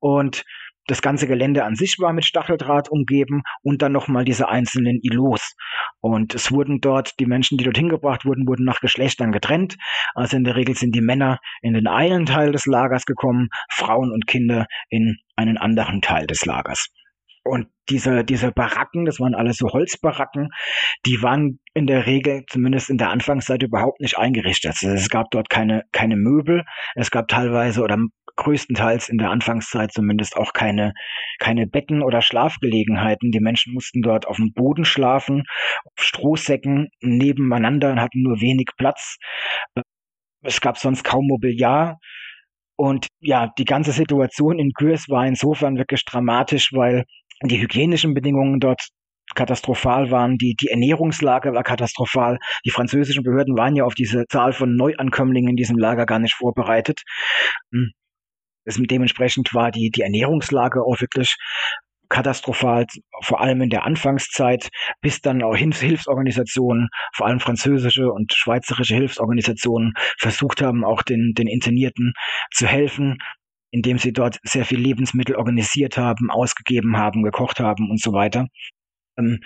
Und 0.00 0.44
das 0.90 1.02
ganze 1.02 1.26
Gelände 1.26 1.64
an 1.64 1.76
sich 1.76 1.96
war 1.98 2.12
mit 2.12 2.24
Stacheldraht 2.24 2.90
umgeben 2.90 3.42
und 3.62 3.82
dann 3.82 3.92
nochmal 3.92 4.24
diese 4.24 4.48
einzelnen 4.48 4.98
Ilos. 5.02 5.54
Und 6.00 6.34
es 6.34 6.50
wurden 6.50 6.80
dort, 6.80 7.18
die 7.20 7.26
Menschen, 7.26 7.58
die 7.58 7.64
dorthin 7.64 7.88
gebracht 7.88 8.24
wurden, 8.24 8.46
wurden 8.48 8.64
nach 8.64 8.80
Geschlechtern 8.80 9.32
getrennt. 9.32 9.76
Also 10.14 10.36
in 10.36 10.44
der 10.44 10.56
Regel 10.56 10.74
sind 10.76 10.94
die 10.94 11.00
Männer 11.00 11.38
in 11.62 11.74
den 11.74 11.86
einen 11.86 12.26
Teil 12.26 12.52
des 12.52 12.66
Lagers 12.66 13.04
gekommen, 13.04 13.48
Frauen 13.70 14.10
und 14.10 14.26
Kinder 14.26 14.66
in 14.88 15.18
einen 15.36 15.58
anderen 15.58 16.00
Teil 16.00 16.26
des 16.26 16.44
Lagers. 16.44 16.88
Und 17.42 17.68
diese, 17.88 18.22
diese 18.22 18.52
Baracken, 18.52 19.06
das 19.06 19.18
waren 19.18 19.34
alles 19.34 19.56
so 19.56 19.68
Holzbaracken, 19.68 20.50
die 21.06 21.22
waren 21.22 21.58
in 21.74 21.86
der 21.86 22.06
Regel, 22.06 22.44
zumindest 22.48 22.90
in 22.90 22.98
der 22.98 23.10
Anfangszeit, 23.10 23.62
überhaupt 23.62 24.00
nicht 24.00 24.18
eingerichtet. 24.18 24.72
Also 24.82 24.94
es 24.94 25.08
gab 25.08 25.30
dort 25.30 25.48
keine, 25.48 25.84
keine 25.90 26.16
Möbel. 26.16 26.64
Es 26.94 27.10
gab 27.10 27.28
teilweise 27.28 27.82
oder 27.82 27.98
größtenteils 28.36 29.08
in 29.08 29.18
der 29.18 29.30
Anfangszeit 29.30 29.92
zumindest 29.92 30.36
auch 30.36 30.52
keine, 30.52 30.92
keine 31.38 31.66
Betten 31.66 32.02
oder 32.02 32.22
Schlafgelegenheiten. 32.22 33.30
Die 33.30 33.40
Menschen 33.40 33.74
mussten 33.74 34.02
dort 34.02 34.26
auf 34.26 34.36
dem 34.36 34.52
Boden 34.52 34.84
schlafen, 34.84 35.44
auf 35.84 36.04
Strohsäcken 36.04 36.88
nebeneinander 37.00 37.90
und 37.90 38.00
hatten 38.00 38.22
nur 38.22 38.40
wenig 38.40 38.68
Platz. 38.76 39.16
Es 40.42 40.60
gab 40.60 40.78
sonst 40.78 41.04
kaum 41.04 41.26
Mobiliar. 41.26 41.98
Und 42.76 43.08
ja, 43.20 43.50
die 43.58 43.66
ganze 43.66 43.92
Situation 43.92 44.58
in 44.58 44.70
Gürs 44.70 45.08
war 45.08 45.26
insofern 45.26 45.76
wirklich 45.76 46.02
dramatisch, 46.06 46.72
weil 46.72 47.04
die 47.42 47.60
hygienischen 47.60 48.14
Bedingungen 48.14 48.60
dort 48.60 48.80
katastrophal 49.34 50.10
waren, 50.10 50.38
die, 50.38 50.54
die 50.60 50.68
Ernährungslage 50.68 51.52
war 51.52 51.62
katastrophal. 51.62 52.38
Die 52.64 52.70
französischen 52.70 53.22
Behörden 53.22 53.56
waren 53.56 53.76
ja 53.76 53.84
auf 53.84 53.94
diese 53.94 54.26
Zahl 54.28 54.52
von 54.52 54.74
Neuankömmlingen 54.76 55.50
in 55.50 55.56
diesem 55.56 55.78
Lager 55.78 56.06
gar 56.06 56.18
nicht 56.18 56.34
vorbereitet. 56.34 57.02
Hm. 57.72 57.92
Dementsprechend 58.66 59.54
war 59.54 59.70
die, 59.70 59.90
die 59.90 60.02
Ernährungslage 60.02 60.82
auch 60.82 61.00
wirklich 61.00 61.36
katastrophal, 62.08 62.86
vor 63.22 63.40
allem 63.40 63.62
in 63.62 63.70
der 63.70 63.84
Anfangszeit, 63.84 64.68
bis 65.00 65.20
dann 65.20 65.42
auch 65.42 65.56
Hilfsorganisationen, 65.56 66.88
vor 67.14 67.26
allem 67.26 67.40
französische 67.40 68.10
und 68.10 68.34
schweizerische 68.34 68.96
Hilfsorganisationen, 68.96 69.94
versucht 70.18 70.60
haben, 70.60 70.84
auch 70.84 71.02
den, 71.02 71.32
den 71.34 71.46
Internierten 71.46 72.12
zu 72.52 72.66
helfen, 72.66 73.18
indem 73.70 73.98
sie 73.98 74.12
dort 74.12 74.38
sehr 74.42 74.64
viel 74.64 74.80
Lebensmittel 74.80 75.36
organisiert 75.36 75.96
haben, 75.96 76.30
ausgegeben 76.30 76.96
haben, 76.96 77.22
gekocht 77.22 77.60
haben 77.60 77.90
und 77.90 78.00
so 78.00 78.12
weiter. 78.12 78.46
Ähm, 79.18 79.40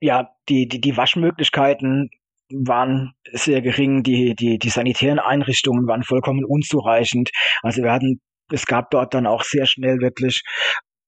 ja, 0.00 0.30
die, 0.48 0.66
die, 0.66 0.80
die 0.80 0.96
Waschmöglichkeiten 0.96 2.10
waren 2.52 3.12
sehr 3.32 3.60
gering, 3.60 4.02
die, 4.02 4.34
die, 4.34 4.58
die 4.58 4.70
sanitären 4.70 5.18
Einrichtungen 5.18 5.86
waren 5.86 6.02
vollkommen 6.02 6.44
unzureichend. 6.44 7.30
Also 7.62 7.82
wir 7.82 7.92
hatten, 7.92 8.20
es 8.50 8.66
gab 8.66 8.90
dort 8.90 9.14
dann 9.14 9.26
auch 9.26 9.44
sehr 9.44 9.66
schnell 9.66 10.00
wirklich 10.00 10.42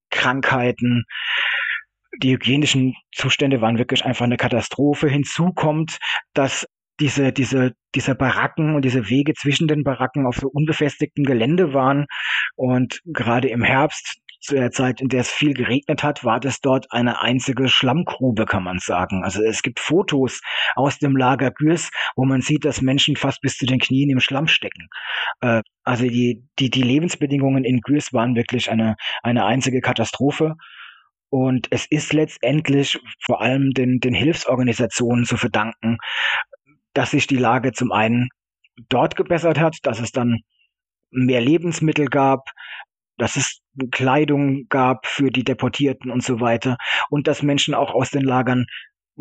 Krankheiten. 0.09 1.03
Die 2.21 2.33
hygienischen 2.33 2.93
Zustände 3.11 3.59
waren 3.61 3.77
wirklich 3.77 4.05
einfach 4.05 4.25
eine 4.25 4.37
Katastrophe. 4.37 5.09
Hinzu 5.09 5.51
kommt, 5.53 5.97
dass 6.33 6.65
diese, 6.99 7.31
diese, 7.31 7.73
diese 7.95 8.15
Baracken 8.15 8.75
und 8.75 8.85
diese 8.85 9.09
Wege 9.09 9.33
zwischen 9.33 9.67
den 9.67 9.83
Baracken 9.83 10.25
auf 10.25 10.35
so 10.35 10.47
unbefestigtem 10.47 11.23
Gelände 11.25 11.73
waren. 11.73 12.05
Und 12.55 12.99
gerade 13.05 13.49
im 13.49 13.63
Herbst, 13.63 14.19
zu 14.43 14.55
der 14.55 14.71
Zeit, 14.71 14.99
in 14.99 15.07
der 15.07 15.21
es 15.21 15.31
viel 15.31 15.53
geregnet 15.53 16.03
hat, 16.03 16.25
war 16.25 16.39
das 16.39 16.59
dort 16.59 16.87
eine 16.91 17.21
einzige 17.21 17.69
Schlammgrube, 17.69 18.45
kann 18.45 18.63
man 18.63 18.77
sagen. 18.77 19.23
Also 19.23 19.41
es 19.41 19.61
gibt 19.61 19.79
Fotos 19.79 20.41
aus 20.75 20.99
dem 20.99 21.15
Lager 21.15 21.49
Gürs, 21.51 21.89
wo 22.17 22.25
man 22.25 22.41
sieht, 22.41 22.65
dass 22.65 22.81
Menschen 22.81 23.15
fast 23.15 23.39
bis 23.41 23.55
zu 23.55 23.65
den 23.65 23.79
Knien 23.79 24.09
im 24.09 24.19
Schlamm 24.19 24.47
stecken. 24.47 24.89
Äh, 25.39 25.61
also 25.83 26.03
die, 26.03 26.43
die, 26.59 26.69
die 26.69 26.81
Lebensbedingungen 26.81 27.63
in 27.63 27.79
Gürs 27.79 28.11
waren 28.11 28.35
wirklich 28.35 28.69
eine, 28.69 28.95
eine 29.23 29.45
einzige 29.45 29.79
Katastrophe. 29.79 30.55
Und 31.29 31.67
es 31.71 31.85
ist 31.89 32.13
letztendlich 32.13 32.99
vor 33.23 33.41
allem 33.41 33.71
den, 33.71 33.99
den 33.99 34.13
Hilfsorganisationen 34.13 35.23
zu 35.23 35.37
verdanken, 35.37 35.97
dass 36.93 37.11
sich 37.11 37.27
die 37.27 37.37
Lage 37.37 37.71
zum 37.71 37.91
einen 37.91 38.29
dort 38.89 39.15
gebessert 39.15 39.59
hat, 39.59 39.77
dass 39.83 39.99
es 39.99 40.11
dann 40.11 40.39
mehr 41.11 41.41
Lebensmittel 41.41 42.07
gab, 42.07 42.49
dass 43.17 43.35
es 43.35 43.59
Kleidung 43.91 44.67
gab 44.69 45.05
für 45.05 45.29
die 45.29 45.43
Deportierten 45.43 46.11
und 46.11 46.23
so 46.23 46.39
weiter 46.39 46.77
und 47.09 47.27
dass 47.27 47.43
Menschen 47.43 47.73
auch 47.73 47.93
aus 47.93 48.09
den 48.09 48.23
Lagern 48.23 48.65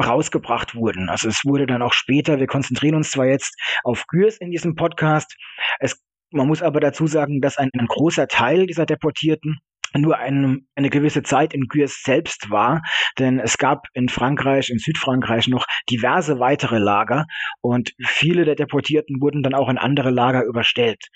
rausgebracht 0.03 0.75
wurden. 0.75 1.11
Also 1.11 1.29
es 1.29 1.45
wurde 1.45 1.67
dann 1.67 1.83
auch 1.83 1.93
später, 1.93 2.39
wir 2.39 2.47
konzentrieren 2.47 2.95
uns 2.95 3.11
zwar 3.11 3.27
jetzt 3.27 3.55
auf 3.85 4.07
Gürs 4.07 4.39
in 4.39 4.51
diesem 4.51 4.75
Podcast, 4.75 5.37
es, 5.81 6.03
man 6.31 6.47
muss 6.47 6.63
aber 6.63 6.81
dazu 6.81 7.07
sagen, 7.07 7.41
dass 7.43 7.59
ein, 7.59 7.69
ein 7.79 7.87
großer 7.87 8.27
Teil 8.27 8.67
dieser 8.67 8.87
Deportierten 8.87 9.59
nur 9.95 10.19
eine, 10.19 10.61
eine 10.75 10.91
gewisse 10.91 11.23
Zeit 11.23 11.55
in 11.55 11.69
Gürs 11.69 12.03
selbst 12.03 12.51
war, 12.51 12.83
denn 13.19 13.39
es 13.39 13.59
gab 13.59 13.87
in 13.95 14.09
Frankreich, 14.09 14.71
in 14.71 14.79
Südfrankreich 14.79 15.49
noch 15.49 15.67
diverse 15.91 16.39
weitere 16.39 16.79
Lager 16.79 17.27
und 17.61 17.93
viele 18.05 18.45
der 18.45 18.55
Deportierten 18.55 19.21
wurden 19.21 19.43
dann 19.43 19.55
auch 19.55 19.69
in 19.69 19.79
andere 19.79 20.11
Lager 20.11 20.45
überstellt. 20.45 21.09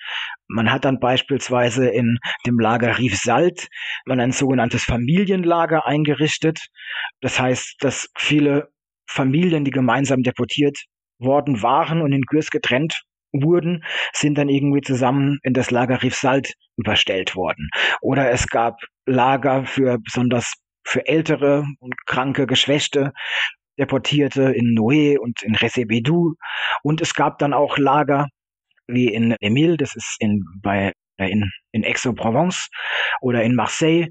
Man 0.48 0.70
hat 0.70 0.84
dann 0.84 1.00
beispielsweise 1.00 1.88
in 1.88 2.18
dem 2.46 2.58
Lager 2.58 2.98
Riefsalt 2.98 3.68
man 4.04 4.20
ein 4.20 4.32
sogenanntes 4.32 4.84
Familienlager 4.84 5.86
eingerichtet. 5.86 6.66
Das 7.20 7.40
heißt, 7.40 7.76
dass 7.80 8.08
viele 8.16 8.68
Familien, 9.08 9.64
die 9.64 9.70
gemeinsam 9.70 10.22
deportiert 10.22 10.84
worden 11.18 11.62
waren 11.62 12.02
und 12.02 12.12
in 12.12 12.22
Gürs 12.22 12.50
getrennt 12.50 13.02
wurden, 13.42 13.84
sind 14.12 14.38
dann 14.38 14.48
irgendwie 14.48 14.80
zusammen 14.80 15.38
in 15.42 15.54
das 15.54 15.70
Lager 15.70 16.02
Riefsalt 16.02 16.54
überstellt 16.76 17.36
worden. 17.36 17.68
Oder 18.00 18.30
es 18.30 18.46
gab 18.48 18.80
Lager 19.06 19.64
für 19.64 19.98
besonders 19.98 20.54
für 20.84 21.06
ältere 21.06 21.64
und 21.80 21.94
kranke, 22.06 22.46
geschwächte 22.46 23.12
Deportierte 23.78 24.52
in 24.52 24.74
Noé 24.74 25.18
und 25.18 25.42
in 25.42 25.54
Recebedou. 25.54 26.34
Und 26.82 27.00
es 27.00 27.14
gab 27.14 27.38
dann 27.38 27.52
auch 27.52 27.76
Lager 27.78 28.28
wie 28.86 29.08
in 29.12 29.34
Emile, 29.40 29.76
das 29.76 29.96
ist 29.96 30.16
in, 30.20 30.44
bei, 30.62 30.92
äh, 31.18 31.30
in, 31.30 31.50
in 31.72 31.84
Aix-en-Provence 31.84 32.68
oder 33.20 33.42
in 33.42 33.54
Marseille, 33.54 34.08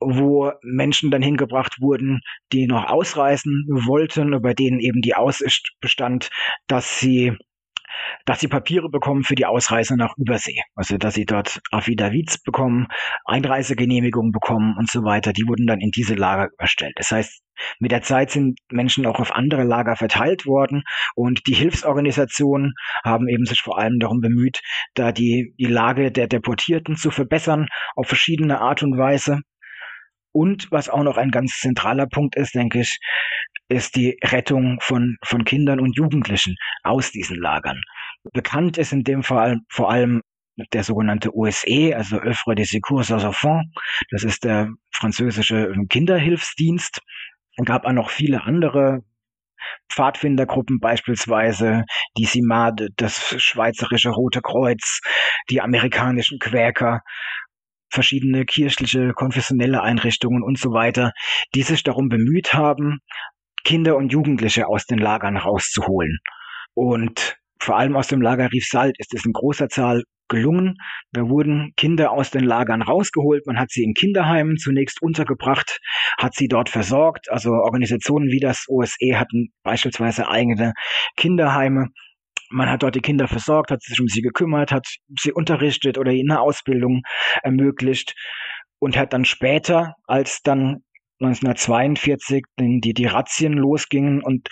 wo 0.00 0.52
Menschen 0.62 1.10
dann 1.10 1.22
hingebracht 1.22 1.80
wurden, 1.80 2.20
die 2.52 2.66
noch 2.66 2.84
ausreisen 2.88 3.66
wollten, 3.68 4.40
bei 4.42 4.54
denen 4.54 4.78
eben 4.78 5.00
die 5.00 5.14
Aussicht 5.14 5.72
bestand, 5.80 6.30
dass 6.66 7.00
sie 7.00 7.36
dass 8.24 8.40
sie 8.40 8.48
Papiere 8.48 8.88
bekommen 8.88 9.24
für 9.24 9.34
die 9.34 9.46
Ausreise 9.46 9.96
nach 9.96 10.14
Übersee. 10.16 10.60
Also 10.74 10.96
dass 10.96 11.14
sie 11.14 11.24
dort 11.24 11.60
Affidavits 11.70 12.38
bekommen, 12.42 12.88
Einreisegenehmigungen 13.24 14.32
bekommen 14.32 14.76
und 14.78 14.90
so 14.90 15.04
weiter. 15.04 15.32
Die 15.32 15.46
wurden 15.46 15.66
dann 15.66 15.80
in 15.80 15.90
diese 15.90 16.14
Lager 16.14 16.48
überstellt. 16.52 16.94
Das 16.96 17.10
heißt, 17.10 17.42
mit 17.78 17.92
der 17.92 18.02
Zeit 18.02 18.30
sind 18.30 18.58
Menschen 18.70 19.06
auch 19.06 19.20
auf 19.20 19.32
andere 19.32 19.62
Lager 19.62 19.96
verteilt 19.96 20.46
worden 20.46 20.82
und 21.14 21.46
die 21.46 21.54
Hilfsorganisationen 21.54 22.72
haben 23.04 23.28
eben 23.28 23.44
sich 23.44 23.60
vor 23.62 23.78
allem 23.78 23.98
darum 24.00 24.20
bemüht, 24.20 24.60
da 24.94 25.12
die, 25.12 25.54
die 25.58 25.66
Lage 25.66 26.10
der 26.10 26.26
Deportierten 26.26 26.96
zu 26.96 27.10
verbessern 27.10 27.68
auf 27.94 28.08
verschiedene 28.08 28.60
Art 28.60 28.82
und 28.82 28.98
Weise. 28.98 29.40
Und 30.32 30.72
was 30.72 30.88
auch 30.88 31.04
noch 31.04 31.16
ein 31.16 31.30
ganz 31.30 31.60
zentraler 31.60 32.08
Punkt 32.08 32.34
ist, 32.34 32.56
denke 32.56 32.80
ich, 32.80 32.98
ist 33.68 33.96
die 33.96 34.18
Rettung 34.22 34.78
von, 34.80 35.16
von 35.22 35.44
Kindern 35.44 35.80
und 35.80 35.96
Jugendlichen 35.96 36.56
aus 36.82 37.12
diesen 37.12 37.36
Lagern. 37.36 37.80
Bekannt 38.32 38.78
ist 38.78 38.92
in 38.92 39.04
dem 39.04 39.22
Fall 39.22 39.60
vor 39.68 39.90
allem 39.90 40.22
der 40.72 40.84
sogenannte 40.84 41.34
OSE, 41.34 41.94
also 41.94 42.16
Œuvre 42.20 42.54
des 42.54 42.70
Secours 42.70 43.10
aux 43.10 43.24
Enfants. 43.24 43.64
Das 44.10 44.22
ist 44.22 44.44
der 44.44 44.68
französische 44.92 45.72
Kinderhilfsdienst. 45.88 47.00
Es 47.56 47.64
gab 47.64 47.84
auch 47.84 47.92
noch 47.92 48.10
viele 48.10 48.44
andere 48.44 49.02
Pfadfindergruppen 49.90 50.78
beispielsweise, 50.80 51.84
die 52.16 52.26
SIMAD, 52.26 52.88
das 52.96 53.34
Schweizerische 53.42 54.10
Rote 54.10 54.42
Kreuz, 54.42 55.00
die 55.50 55.60
amerikanischen 55.60 56.38
Quäker, 56.38 57.00
verschiedene 57.90 58.44
kirchliche, 58.44 59.12
konfessionelle 59.12 59.82
Einrichtungen 59.82 60.42
und 60.42 60.58
so 60.58 60.72
weiter, 60.72 61.12
die 61.54 61.62
sich 61.62 61.82
darum 61.82 62.08
bemüht 62.08 62.52
haben, 62.54 62.98
Kinder 63.64 63.96
und 63.96 64.12
Jugendliche 64.12 64.66
aus 64.66 64.84
den 64.86 64.98
Lagern 64.98 65.36
rauszuholen. 65.36 66.18
Und 66.74 67.38
vor 67.64 67.78
allem 67.78 67.96
aus 67.96 68.08
dem 68.08 68.20
Lager 68.20 68.52
Riefsalt 68.52 68.96
ist 68.98 69.14
es 69.14 69.24
in 69.24 69.32
großer 69.32 69.68
Zahl 69.68 70.02
gelungen. 70.28 70.76
Da 71.12 71.28
wurden 71.28 71.72
Kinder 71.76 72.12
aus 72.12 72.30
den 72.30 72.44
Lagern 72.44 72.82
rausgeholt. 72.82 73.46
Man 73.46 73.58
hat 73.58 73.70
sie 73.70 73.82
in 73.82 73.94
Kinderheimen 73.94 74.56
zunächst 74.56 75.00
untergebracht, 75.02 75.80
hat 76.18 76.34
sie 76.34 76.48
dort 76.48 76.68
versorgt. 76.68 77.30
Also 77.30 77.50
Organisationen 77.50 78.28
wie 78.28 78.40
das 78.40 78.66
OSE 78.68 79.18
hatten 79.18 79.48
beispielsweise 79.62 80.28
eigene 80.28 80.72
Kinderheime. 81.16 81.88
Man 82.50 82.70
hat 82.70 82.82
dort 82.82 82.94
die 82.94 83.00
Kinder 83.00 83.28
versorgt, 83.28 83.70
hat 83.70 83.82
sich 83.82 84.00
um 84.00 84.08
sie 84.08 84.20
gekümmert, 84.20 84.70
hat 84.70 84.86
sie 85.18 85.32
unterrichtet 85.32 85.98
oder 85.98 86.12
ihnen 86.12 86.30
eine 86.30 86.40
Ausbildung 86.40 87.02
ermöglicht 87.42 88.14
und 88.78 88.96
hat 88.96 89.12
dann 89.12 89.24
später, 89.24 89.94
als 90.06 90.42
dann 90.42 90.84
1942 91.20 92.44
die, 92.58 92.94
die 92.94 93.06
Razzien 93.06 93.52
losgingen 93.54 94.22
und 94.22 94.48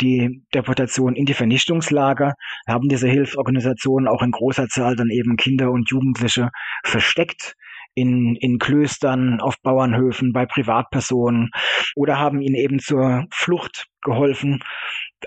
die 0.00 0.42
Deportation 0.54 1.14
in 1.14 1.26
die 1.26 1.34
Vernichtungslager, 1.34 2.34
haben 2.66 2.88
diese 2.88 3.08
Hilfsorganisationen 3.08 4.08
auch 4.08 4.22
in 4.22 4.30
großer 4.30 4.68
Zahl 4.68 4.96
dann 4.96 5.10
eben 5.10 5.36
Kinder 5.36 5.70
und 5.70 5.90
Jugendliche 5.90 6.50
versteckt 6.84 7.54
in, 7.94 8.36
in 8.36 8.58
Klöstern, 8.58 9.40
auf 9.40 9.56
Bauernhöfen, 9.62 10.32
bei 10.32 10.46
Privatpersonen 10.46 11.50
oder 11.96 12.18
haben 12.18 12.40
ihnen 12.40 12.54
eben 12.54 12.78
zur 12.78 13.26
Flucht 13.30 13.86
geholfen, 14.02 14.62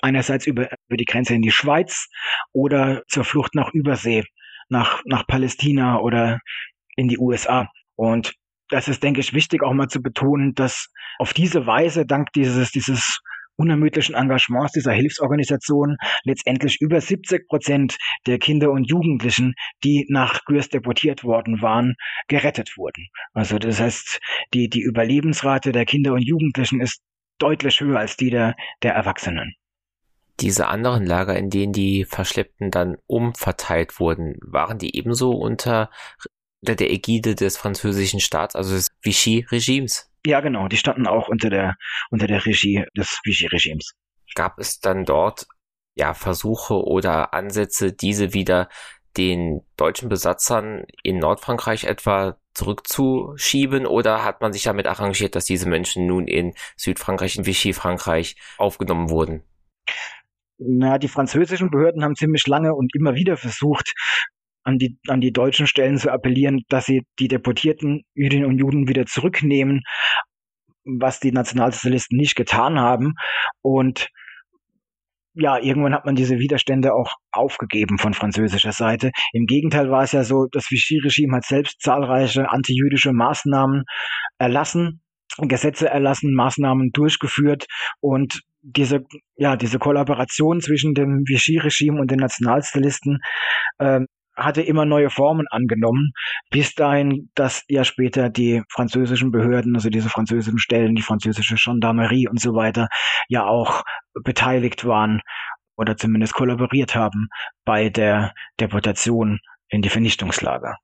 einerseits 0.01 0.45
über, 0.45 0.69
über 0.87 0.97
die 0.97 1.05
Grenze 1.05 1.33
in 1.33 1.41
die 1.41 1.51
Schweiz 1.51 2.07
oder 2.53 3.03
zur 3.07 3.23
Flucht 3.23 3.55
nach 3.55 3.73
Übersee, 3.73 4.23
nach, 4.69 5.01
nach 5.05 5.25
Palästina 5.25 5.99
oder 5.99 6.39
in 6.95 7.07
die 7.07 7.17
USA. 7.17 7.67
Und 7.95 8.33
das 8.69 8.87
ist, 8.87 9.03
denke 9.03 9.19
ich, 9.19 9.33
wichtig 9.33 9.63
auch 9.63 9.73
mal 9.73 9.87
zu 9.87 10.01
betonen, 10.01 10.53
dass 10.53 10.87
auf 11.17 11.33
diese 11.33 11.65
Weise, 11.65 12.05
dank 12.05 12.31
dieses, 12.33 12.71
dieses 12.71 13.19
unermüdlichen 13.59 14.15
Engagements 14.15 14.71
dieser 14.71 14.93
Hilfsorganisation 14.93 15.97
letztendlich 16.23 16.79
über 16.79 17.01
70 17.01 17.47
Prozent 17.47 17.97
der 18.25 18.39
Kinder 18.39 18.71
und 18.71 18.85
Jugendlichen, 18.85 19.53
die 19.83 20.05
nach 20.07 20.45
Gürs 20.45 20.69
deportiert 20.69 21.23
worden 21.23 21.61
waren, 21.61 21.95
gerettet 22.29 22.77
wurden. 22.77 23.07
Also 23.33 23.59
das 23.59 23.81
heißt, 23.81 24.19
die, 24.53 24.69
die 24.69 24.81
Überlebensrate 24.81 25.73
der 25.73 25.85
Kinder 25.85 26.13
und 26.13 26.21
Jugendlichen 26.21 26.79
ist 26.79 27.01
deutlich 27.37 27.81
höher 27.81 27.99
als 27.99 28.15
die 28.15 28.29
der, 28.29 28.55
der 28.81 28.93
Erwachsenen. 28.93 29.53
Diese 30.39 30.67
anderen 30.67 31.05
Lager, 31.05 31.35
in 31.35 31.49
denen 31.49 31.73
die 31.73 32.05
Verschleppten 32.05 32.71
dann 32.71 32.95
umverteilt 33.07 33.99
wurden, 33.99 34.37
waren 34.41 34.77
die 34.77 34.95
ebenso 34.95 35.31
unter 35.31 35.89
der 36.61 36.91
Ägide 36.91 37.35
des 37.35 37.57
französischen 37.57 38.19
Staats, 38.19 38.55
also 38.55 38.75
des 38.75 38.87
Vichy-Regimes? 39.01 40.09
Ja, 40.25 40.41
genau, 40.41 40.67
die 40.67 40.77
standen 40.77 41.07
auch 41.07 41.29
unter 41.29 41.49
der, 41.49 41.75
unter 42.09 42.27
der 42.27 42.45
Regie 42.45 42.85
des 42.97 43.19
Vichy-Regimes. 43.23 43.93
Gab 44.35 44.59
es 44.59 44.79
dann 44.79 45.05
dort 45.05 45.47
ja 45.95 46.13
Versuche 46.13 46.75
oder 46.75 47.33
Ansätze, 47.33 47.93
diese 47.93 48.33
wieder 48.33 48.69
den 49.17 49.61
deutschen 49.75 50.09
Besatzern 50.09 50.85
in 51.03 51.17
Nordfrankreich 51.17 51.85
etwa 51.85 52.37
zurückzuschieben 52.53 53.85
oder 53.85 54.23
hat 54.23 54.41
man 54.41 54.53
sich 54.53 54.63
damit 54.63 54.85
arrangiert, 54.85 55.35
dass 55.35 55.45
diese 55.45 55.67
Menschen 55.67 56.05
nun 56.05 56.27
in 56.27 56.53
Südfrankreich, 56.77 57.37
in 57.37 57.45
Vichy-Frankreich 57.45 58.35
aufgenommen 58.57 59.09
wurden? 59.09 59.43
Na, 60.57 60.97
die 60.97 61.07
französischen 61.07 61.71
Behörden 61.71 62.03
haben 62.03 62.15
ziemlich 62.15 62.45
lange 62.45 62.73
und 62.75 62.93
immer 62.93 63.15
wieder 63.15 63.37
versucht, 63.37 63.93
an 64.69 64.77
die, 64.77 64.97
an 65.07 65.21
die 65.21 65.31
deutschen 65.31 65.67
Stellen 65.67 65.97
zu 65.97 66.11
appellieren, 66.11 66.61
dass 66.69 66.85
sie 66.85 67.01
die 67.19 67.27
deportierten 67.27 68.03
Jüdinnen 68.13 68.45
und 68.45 68.57
Juden 68.57 68.87
wieder 68.87 69.05
zurücknehmen, 69.05 69.81
was 70.85 71.19
die 71.19 71.31
Nationalsozialisten 71.31 72.17
nicht 72.17 72.35
getan 72.35 72.79
haben. 72.79 73.13
Und 73.61 74.09
ja, 75.33 75.57
irgendwann 75.57 75.93
hat 75.93 76.05
man 76.05 76.15
diese 76.15 76.39
Widerstände 76.39 76.93
auch 76.93 77.13
aufgegeben 77.31 77.97
von 77.97 78.13
französischer 78.13 78.71
Seite. 78.71 79.11
Im 79.33 79.45
Gegenteil 79.45 79.89
war 79.89 80.03
es 80.03 80.11
ja 80.11 80.23
so, 80.23 80.47
das 80.51 80.69
Vichy-Regime 80.69 81.37
hat 81.37 81.45
selbst 81.45 81.81
zahlreiche 81.81 82.49
antijüdische 82.49 83.13
Maßnahmen 83.13 83.83
erlassen, 84.37 85.01
Gesetze 85.37 85.87
erlassen, 85.87 86.33
Maßnahmen 86.33 86.91
durchgeführt 86.91 87.65
und 88.01 88.41
diese, 88.61 89.05
ja, 89.37 89.55
diese 89.55 89.79
Kollaboration 89.79 90.59
zwischen 90.59 90.93
dem 90.93 91.23
Vichy-Regime 91.25 91.99
und 91.99 92.11
den 92.11 92.19
Nationalsozialisten 92.19 93.19
äh, 93.77 94.01
hatte 94.39 94.61
immer 94.61 94.85
neue 94.85 95.09
Formen 95.09 95.47
angenommen, 95.49 96.11
bis 96.49 96.73
dahin, 96.75 97.29
dass 97.35 97.63
ja 97.67 97.83
später 97.83 98.29
die 98.29 98.63
französischen 98.69 99.31
Behörden, 99.31 99.75
also 99.75 99.89
diese 99.89 100.09
französischen 100.09 100.59
Stellen, 100.59 100.95
die 100.95 101.01
französische 101.01 101.55
Gendarmerie 101.55 102.27
und 102.27 102.39
so 102.39 102.55
weiter, 102.55 102.87
ja 103.27 103.45
auch 103.45 103.83
beteiligt 104.23 104.85
waren 104.85 105.21
oder 105.75 105.97
zumindest 105.97 106.33
kollaboriert 106.33 106.95
haben 106.95 107.27
bei 107.65 107.89
der 107.89 108.33
Deportation 108.59 109.39
in 109.69 109.81
die 109.81 109.89
Vernichtungslager. 109.89 110.77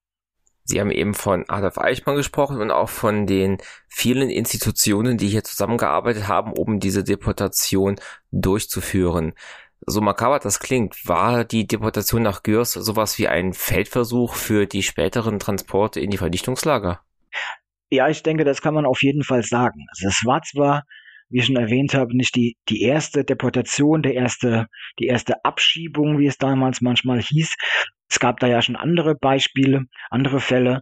Sie 0.68 0.80
haben 0.80 0.90
eben 0.90 1.14
von 1.14 1.48
Adolf 1.48 1.78
Eichmann 1.78 2.16
gesprochen 2.16 2.60
und 2.60 2.72
auch 2.72 2.90
von 2.90 3.28
den 3.28 3.60
vielen 3.88 4.32
Institutionen, 4.32 5.18
die 5.18 5.28
hier 5.28 5.44
zusammengearbeitet 5.44 6.28
haben, 6.28 6.54
um 6.54 6.80
diese 6.80 7.04
Deportation 7.04 7.98
durchzuführen 8.32 9.34
so 9.86 10.02
makaber 10.02 10.40
das 10.40 10.60
klingt, 10.60 11.08
war 11.08 11.44
die 11.44 11.68
Deportation 11.68 12.22
nach 12.22 12.44
Gürs 12.44 12.74
sowas 12.74 13.18
wie 13.20 13.28
ein 13.28 13.54
Feldversuch 13.54 14.34
für 14.34 14.66
die 14.66 14.84
späteren 14.84 15.40
Transporte 15.40 16.00
in 16.00 16.10
die 16.10 16.18
Vernichtungslager? 16.18 17.02
Ja, 17.90 18.10
ich 18.10 18.24
denke, 18.24 18.44
das 18.44 18.62
kann 18.62 18.74
man 18.74 18.86
auf 18.86 19.02
jeden 19.04 19.24
Fall 19.24 19.44
sagen. 19.44 19.86
Also 19.90 20.08
es 20.08 20.26
war 20.26 20.42
zwar, 20.42 20.84
wie 21.30 21.40
ich 21.40 21.46
schon 21.46 21.56
erwähnt 21.56 21.94
habe, 21.94 22.16
nicht 22.16 22.36
die, 22.36 22.58
die 22.68 22.82
erste 22.82 23.24
Deportation, 23.24 24.02
der 24.02 24.16
erste, 24.16 24.68
die 25.00 25.06
erste 25.06 25.46
Abschiebung, 25.46 26.18
wie 26.18 26.28
es 26.28 26.38
damals 26.38 26.82
manchmal 26.82 27.22
hieß. 27.22 27.54
Es 28.10 28.20
gab 28.20 28.40
da 28.40 28.48
ja 28.48 28.62
schon 28.62 28.76
andere 28.76 29.16
Beispiele, 29.16 29.86
andere 30.10 30.40
Fälle. 30.40 30.82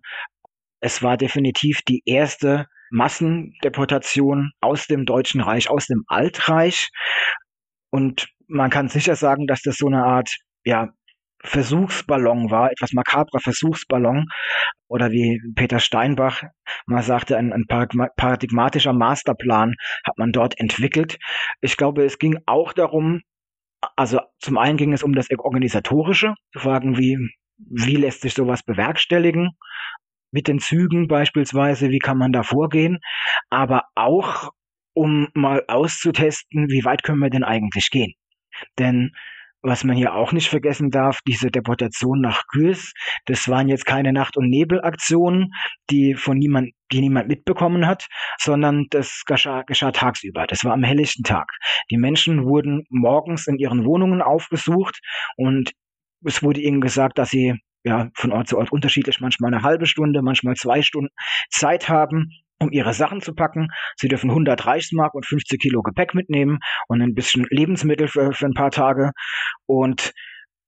Es 0.79 1.03
war 1.03 1.17
definitiv 1.17 1.81
die 1.81 2.03
erste 2.05 2.67
Massendeportation 2.89 4.51
aus 4.61 4.87
dem 4.87 5.05
Deutschen 5.05 5.41
Reich, 5.41 5.69
aus 5.69 5.87
dem 5.87 6.03
Altreich. 6.07 6.89
Und 7.89 8.27
man 8.53 8.69
kann 8.69 8.87
sicher 8.87 9.15
sagen, 9.15 9.47
dass 9.47 9.61
das 9.61 9.77
so 9.77 9.87
eine 9.87 10.03
Art, 10.03 10.37
ja, 10.63 10.89
Versuchsballon 11.45 12.51
war, 12.51 12.71
etwas 12.71 12.93
makabrer 12.93 13.39
Versuchsballon 13.39 14.27
oder 14.87 15.11
wie 15.11 15.41
Peter 15.55 15.79
Steinbach 15.79 16.43
mal 16.85 17.03
sagte, 17.03 17.35
ein, 17.37 17.51
ein 17.51 17.65
paradigmatischer 17.67 18.93
Masterplan 18.93 19.75
hat 20.05 20.17
man 20.17 20.31
dort 20.31 20.57
entwickelt. 20.57 21.17
Ich 21.59 21.75
glaube, 21.75 22.05
es 22.05 22.17
ging 22.17 22.39
auch 22.45 22.71
darum, 22.71 23.23
also 23.97 24.21
zum 24.39 24.57
einen 24.57 24.77
ging 24.77 24.93
es 24.93 25.03
um 25.03 25.13
das 25.13 25.27
Organisatorische, 25.37 26.33
zu 26.53 26.59
fragen, 26.59 26.97
wie, 26.97 27.17
wie 27.57 27.97
lässt 27.97 28.21
sich 28.21 28.35
sowas 28.35 28.63
bewerkstelligen, 28.63 29.49
mit 30.31 30.47
den 30.47 30.59
Zügen 30.59 31.09
beispielsweise, 31.09 31.89
wie 31.89 31.99
kann 31.99 32.17
man 32.17 32.31
da 32.31 32.43
vorgehen, 32.43 32.99
aber 33.49 33.83
auch 33.95 34.51
um 34.93 35.27
mal 35.33 35.65
auszutesten, 35.67 36.69
wie 36.69 36.85
weit 36.85 37.03
können 37.03 37.19
wir 37.19 37.29
denn 37.29 37.43
eigentlich 37.43 37.89
gehen. 37.89 38.13
Denn 38.79 39.11
was 39.63 39.85
man 39.85 39.95
hier 39.95 40.13
auch 40.13 40.33
nicht 40.33 40.49
vergessen 40.49 40.91
darf, 40.91 41.19
diese 41.25 41.49
Deportation 41.49 42.19
nach 42.19 42.43
Gürs, 42.47 42.93
das 43.25 43.47
waren 43.47 43.69
jetzt 43.69 43.85
keine 43.85 44.11
Nacht- 44.11 44.35
und 44.35 44.49
Nebelaktionen, 44.49 45.51
die 45.89 46.15
von 46.15 46.37
niemand, 46.37 46.71
die 46.91 46.99
niemand 46.99 47.29
mitbekommen 47.29 47.87
hat, 47.87 48.07
sondern 48.37 48.87
das 48.89 49.23
geschah, 49.25 49.63
geschah 49.63 49.91
tagsüber. 49.91 50.45
Das 50.47 50.65
war 50.65 50.73
am 50.73 50.83
helllichten 50.83 51.23
Tag. 51.23 51.47
Die 51.89 51.97
Menschen 51.97 52.43
wurden 52.43 52.83
morgens 52.89 53.47
in 53.47 53.57
ihren 53.57 53.85
Wohnungen 53.85 54.21
aufgesucht 54.21 54.99
und 55.37 55.71
es 56.25 56.43
wurde 56.43 56.59
ihnen 56.59 56.81
gesagt, 56.81 57.17
dass 57.17 57.29
sie 57.29 57.55
ja 57.85 58.09
von 58.15 58.33
Ort 58.33 58.49
zu 58.49 58.57
Ort 58.57 58.71
unterschiedlich 58.71 59.21
manchmal 59.21 59.53
eine 59.53 59.63
halbe 59.63 59.85
Stunde, 59.85 60.21
manchmal 60.21 60.55
zwei 60.55 60.81
Stunden 60.81 61.13
Zeit 61.49 61.87
haben, 61.87 62.29
um 62.59 62.71
ihre 62.71 62.93
Sachen 62.93 63.21
zu 63.21 63.33
packen. 63.33 63.67
Sie 63.97 64.07
dürfen 64.07 64.29
100 64.29 64.65
Reichsmark 64.65 65.13
und 65.13 65.25
50 65.25 65.59
Kilo 65.59 65.81
Gepäck 65.81 66.13
mitnehmen 66.13 66.59
und 66.87 67.01
ein 67.01 67.13
bisschen 67.13 67.45
Lebensmittel 67.49 68.07
für, 68.07 68.31
für 68.33 68.45
ein 68.45 68.53
paar 68.53 68.71
Tage. 68.71 69.11
Und 69.65 70.13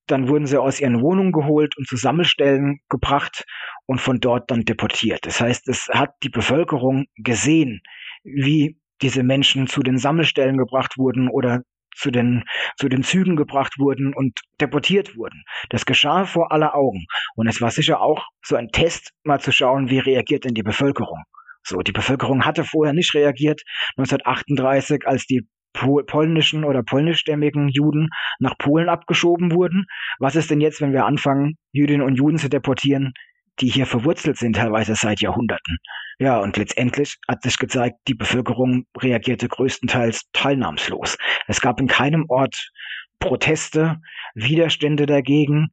dann 0.07 0.27
wurden 0.27 0.45
sie 0.45 0.61
aus 0.61 0.79
ihren 0.79 1.01
Wohnungen 1.01 1.31
geholt 1.31 1.77
und 1.77 1.87
zu 1.87 1.95
Sammelstellen 1.95 2.79
gebracht 2.89 3.43
und 3.85 3.99
von 3.99 4.19
dort 4.19 4.51
dann 4.51 4.61
deportiert. 4.61 5.25
Das 5.25 5.41
heißt, 5.41 5.67
es 5.67 5.87
hat 5.91 6.11
die 6.23 6.29
Bevölkerung 6.29 7.05
gesehen, 7.15 7.81
wie 8.23 8.77
diese 9.01 9.23
Menschen 9.23 9.67
zu 9.67 9.81
den 9.81 9.97
Sammelstellen 9.97 10.57
gebracht 10.57 10.97
wurden 10.97 11.29
oder 11.29 11.61
zu 11.95 12.11
den, 12.11 12.43
zu 12.77 12.89
den 12.89 13.03
Zügen 13.03 13.35
gebracht 13.35 13.79
wurden 13.79 14.13
und 14.13 14.41
deportiert 14.61 15.15
wurden. 15.15 15.43
Das 15.69 15.85
geschah 15.85 16.25
vor 16.25 16.51
aller 16.51 16.75
Augen. 16.75 17.05
Und 17.35 17.47
es 17.47 17.61
war 17.61 17.71
sicher 17.71 18.01
auch 18.01 18.27
so 18.43 18.55
ein 18.55 18.69
Test, 18.69 19.11
mal 19.23 19.39
zu 19.39 19.51
schauen, 19.51 19.89
wie 19.89 19.99
reagiert 19.99 20.43
denn 20.43 20.53
die 20.53 20.63
Bevölkerung. 20.63 21.23
So, 21.67 21.79
die 21.79 21.91
Bevölkerung 21.91 22.45
hatte 22.45 22.63
vorher 22.63 22.93
nicht 22.93 23.13
reagiert. 23.15 23.63
1938, 23.97 25.07
als 25.07 25.25
die 25.25 25.47
polnischen 25.73 26.63
oder 26.63 26.83
polnischstämmigen 26.83 27.67
Juden 27.69 28.09
nach 28.39 28.57
Polen 28.57 28.87
abgeschoben 28.87 29.51
wurden. 29.51 29.85
Was 30.19 30.35
ist 30.35 30.49
denn 30.49 30.61
jetzt, 30.61 30.79
wenn 30.79 30.93
wir 30.93 31.05
anfangen, 31.05 31.57
Jüdinnen 31.71 32.05
und 32.05 32.15
Juden 32.15 32.37
zu 32.37 32.49
deportieren, 32.49 33.13
die 33.59 33.67
hier 33.67 33.85
verwurzelt 33.85 34.37
sind, 34.37 34.55
teilweise 34.55 34.95
seit 34.95 35.21
Jahrhunderten? 35.21 35.77
Ja, 36.19 36.39
und 36.39 36.55
letztendlich 36.55 37.17
hat 37.27 37.41
sich 37.43 37.57
gezeigt, 37.57 37.97
die 38.07 38.13
Bevölkerung 38.13 38.85
reagierte 38.97 39.49
größtenteils 39.49 40.29
teilnahmslos. 40.31 41.17
Es 41.47 41.59
gab 41.59 41.79
in 41.81 41.87
keinem 41.87 42.25
Ort 42.29 42.71
Proteste, 43.19 43.97
Widerstände 44.33 45.05
dagegen. 45.05 45.69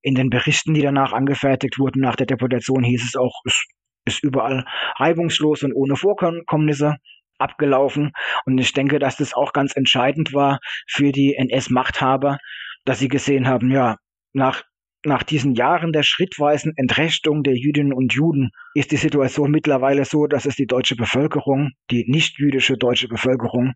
In 0.00 0.14
den 0.14 0.30
Berichten, 0.30 0.74
die 0.74 0.82
danach 0.82 1.12
angefertigt 1.12 1.78
wurden 1.78 2.00
nach 2.00 2.16
der 2.16 2.26
Deportation, 2.26 2.82
hieß 2.82 3.04
es 3.04 3.16
auch, 3.16 3.40
es 3.44 3.66
ist 4.08 4.24
überall 4.24 4.64
reibungslos 4.96 5.62
und 5.62 5.72
ohne 5.72 5.96
Vorkommnisse 5.96 6.96
abgelaufen. 7.38 8.12
Und 8.44 8.58
ich 8.58 8.72
denke, 8.72 8.98
dass 8.98 9.16
das 9.16 9.34
auch 9.34 9.52
ganz 9.52 9.76
entscheidend 9.76 10.34
war 10.34 10.58
für 10.88 11.12
die 11.12 11.34
NS-Machthaber, 11.36 12.38
dass 12.84 12.98
sie 12.98 13.08
gesehen 13.08 13.46
haben, 13.46 13.70
ja, 13.70 13.96
nach, 14.32 14.64
nach 15.04 15.22
diesen 15.22 15.54
Jahren 15.54 15.92
der 15.92 16.02
schrittweisen 16.02 16.72
Entrechtung 16.76 17.42
der 17.42 17.54
Jüdinnen 17.54 17.92
und 17.92 18.12
Juden 18.12 18.50
ist 18.74 18.90
die 18.90 18.96
Situation 18.96 19.50
mittlerweile 19.50 20.04
so, 20.04 20.26
dass 20.26 20.46
es 20.46 20.56
die 20.56 20.66
deutsche 20.66 20.96
Bevölkerung, 20.96 21.70
die 21.90 22.04
nicht 22.08 22.38
jüdische 22.38 22.76
deutsche 22.76 23.08
Bevölkerung, 23.08 23.74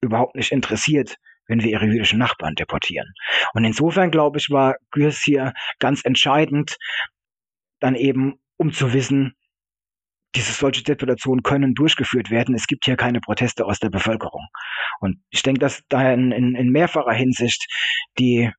überhaupt 0.00 0.34
nicht 0.34 0.52
interessiert, 0.52 1.16
wenn 1.46 1.62
wir 1.62 1.70
ihre 1.70 1.86
jüdischen 1.86 2.18
Nachbarn 2.18 2.54
deportieren. 2.54 3.12
Und 3.54 3.64
insofern, 3.64 4.10
glaube 4.10 4.38
ich, 4.38 4.50
war 4.50 4.76
Gürs 4.90 5.22
hier 5.22 5.52
ganz 5.78 6.04
entscheidend, 6.04 6.76
dann 7.80 7.94
eben, 7.94 8.34
um 8.56 8.72
zu 8.72 8.92
wissen, 8.92 9.34
diese 10.34 10.52
solche 10.52 10.82
Deportationen 10.82 11.42
können 11.42 11.74
durchgeführt 11.74 12.30
werden. 12.30 12.54
Es 12.54 12.66
gibt 12.66 12.84
hier 12.84 12.96
keine 12.96 13.20
Proteste 13.20 13.66
aus 13.66 13.78
der 13.78 13.90
Bevölkerung. 13.90 14.46
Und 15.00 15.22
ich 15.30 15.42
denke, 15.42 15.60
dass 15.60 15.82
da 15.88 16.12
in, 16.12 16.32
in, 16.32 16.54
in 16.54 16.70
mehrfacher 16.70 17.12
Hinsicht 17.12 17.66
die, 18.18 18.50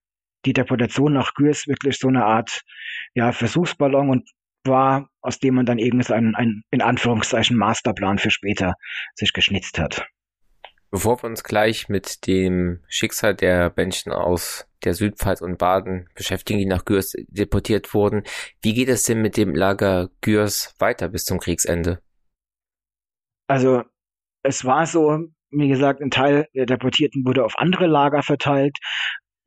die 0.46 0.54
Deportation 0.54 1.14
nach 1.14 1.34
Gürs 1.34 1.68
wirklich 1.68 1.98
so 1.98 2.08
eine 2.08 2.26
Art 2.26 2.62
ja, 3.16 3.32
Versuchsballon 3.32 4.10
und 4.10 4.30
war, 4.66 5.10
aus 5.22 5.40
dem 5.40 5.56
man 5.56 5.66
dann 5.66 5.80
irgendwie 5.80 6.06
so 6.06 6.14
einen, 6.14 6.36
einen 6.36 6.64
in 6.72 6.82
Anführungszeichen 6.82 7.58
Masterplan 7.58 8.18
für 8.18 8.32
später 8.32 8.76
sich 9.16 9.34
geschnitzt 9.34 9.80
hat. 9.80 10.06
Bevor 10.94 11.24
wir 11.24 11.28
uns 11.28 11.44
gleich 11.44 11.89
mit 11.89 12.28
dem 12.28 12.84
Schicksal 12.88 13.34
der 13.34 13.74
Menschen 13.76 14.12
aus 14.12 14.70
der 14.84 14.94
Südpfalz 14.94 15.41
und 15.41 15.58
Baden 15.58 16.08
beschäftigen, 16.14 16.60
die 16.60 16.68
nach 16.68 16.86
Gürs 16.86 17.16
deportiert 17.30 17.96
wurden, 17.96 18.22
wie 18.62 18.76
geht 18.76 18.89
es 18.89 19.02
denn 19.02 19.20
mit 19.20 19.36
dem 19.36 19.56
Lager 19.56 20.10
Gürs 20.22 20.76
weiter 20.78 21.10
bis 21.10 21.26
zum 21.26 21.39
Kriegsende? 21.39 22.00
Also 23.48 23.82
es 24.44 24.66
war 24.66 24.86
so, 24.86 25.18
wie 25.50 25.68
gesagt, 25.68 26.00
ein 26.00 26.12
Teil 26.12 26.48
der 26.54 26.68
Deportierten 26.68 27.26
wurde 27.26 27.44
auf 27.44 27.58
andere 27.58 27.88
Lager 27.88 28.22
verteilt. 28.22 28.78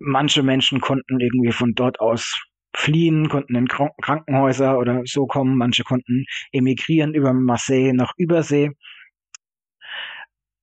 Manche 0.01 0.43
Menschen 0.43 0.81
konnten 0.81 1.21
irgendwie 1.21 1.53
von 1.53 1.75
dort 1.77 2.01
aus 2.01 2.43
fliehen, 2.75 3.29
konnten 3.29 3.55
in 3.55 3.69
Krankenhäuser 3.69 4.79
oder 4.79 5.03
so 5.05 5.27
kommen. 5.27 5.57
Manche 5.57 5.85
konnten 5.85 6.25
emigrieren 6.51 7.15
über 7.15 7.33
Marseille 7.33 7.93
nach 7.93 8.15
Übersee. 8.17 8.73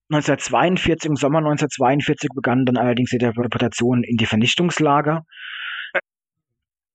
1942, 0.09 1.09
im 1.09 1.15
Sommer 1.15 1.39
1942 1.39 2.29
begann 2.35 2.65
dann 2.65 2.77
allerdings 2.77 3.09
die 3.09 3.17
Deportation 3.17 4.03
in 4.03 4.17
die 4.17 4.25
Vernichtungslager 4.25 5.23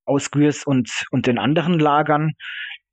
aus 0.05 0.31
Gürs 0.31 0.65
und, 0.65 0.91
und 1.11 1.27
den 1.27 1.39
anderen 1.39 1.79
Lagern. 1.79 2.33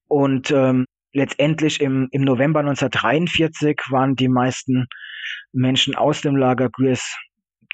Und 0.07 0.51
ähm, 0.51 0.85
letztendlich 1.13 1.81
im, 1.81 2.07
im 2.11 2.21
November 2.21 2.59
1943 2.59 3.79
waren 3.89 4.15
die 4.15 4.27
meisten 4.27 4.87
Menschen 5.53 5.95
aus 5.95 6.21
dem 6.21 6.35
Lager 6.35 6.69
Gürs 6.69 7.17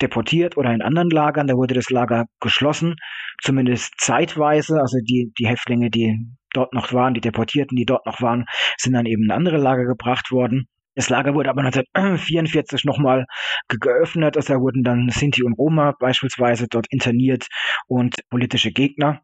deportiert 0.01 0.57
oder 0.57 0.73
in 0.73 0.81
anderen 0.81 1.09
Lagern. 1.09 1.47
Da 1.47 1.55
wurde 1.55 1.73
das 1.73 1.89
Lager 1.89 2.25
geschlossen, 2.39 2.95
zumindest 3.41 3.93
zeitweise. 3.97 4.79
Also 4.79 4.97
die, 4.99 5.31
die 5.37 5.47
Häftlinge, 5.47 5.89
die 5.89 6.17
dort 6.53 6.73
noch 6.73 6.93
waren, 6.93 7.13
die 7.13 7.21
Deportierten, 7.21 7.75
die 7.75 7.85
dort 7.85 8.05
noch 8.05 8.21
waren, 8.21 8.45
sind 8.77 8.93
dann 8.93 9.05
eben 9.05 9.23
in 9.23 9.31
andere 9.31 9.57
Lager 9.57 9.85
gebracht 9.85 10.31
worden. 10.31 10.67
Das 10.95 11.09
Lager 11.09 11.33
wurde 11.33 11.49
aber 11.49 11.61
1944 11.61 12.83
nochmal 12.83 13.25
geöffnet. 13.69 14.35
Also 14.35 14.53
da 14.53 14.59
wurden 14.59 14.83
dann 14.83 15.09
Sinti 15.09 15.43
und 15.43 15.53
Roma 15.53 15.93
beispielsweise 15.99 16.67
dort 16.67 16.87
interniert 16.89 17.47
und 17.87 18.15
politische 18.29 18.71
Gegner. 18.71 19.21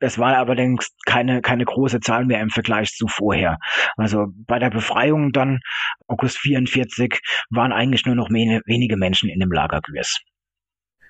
Es 0.00 0.18
war 0.18 0.36
allerdings 0.36 0.90
keine, 1.06 1.40
keine 1.40 1.64
große 1.64 2.00
Zahl 2.00 2.24
mehr 2.24 2.40
im 2.40 2.50
Vergleich 2.50 2.90
zu 2.90 3.06
vorher. 3.06 3.58
Also 3.96 4.26
bei 4.46 4.58
der 4.58 4.70
Befreiung 4.70 5.32
dann, 5.32 5.60
August 6.08 6.38
44, 6.38 7.20
waren 7.50 7.72
eigentlich 7.72 8.04
nur 8.04 8.14
noch 8.14 8.30
wenige 8.30 8.96
Menschen 8.96 9.28
in 9.28 9.40
dem 9.40 9.52
Lager 9.52 9.80
Gürs. 9.80 10.20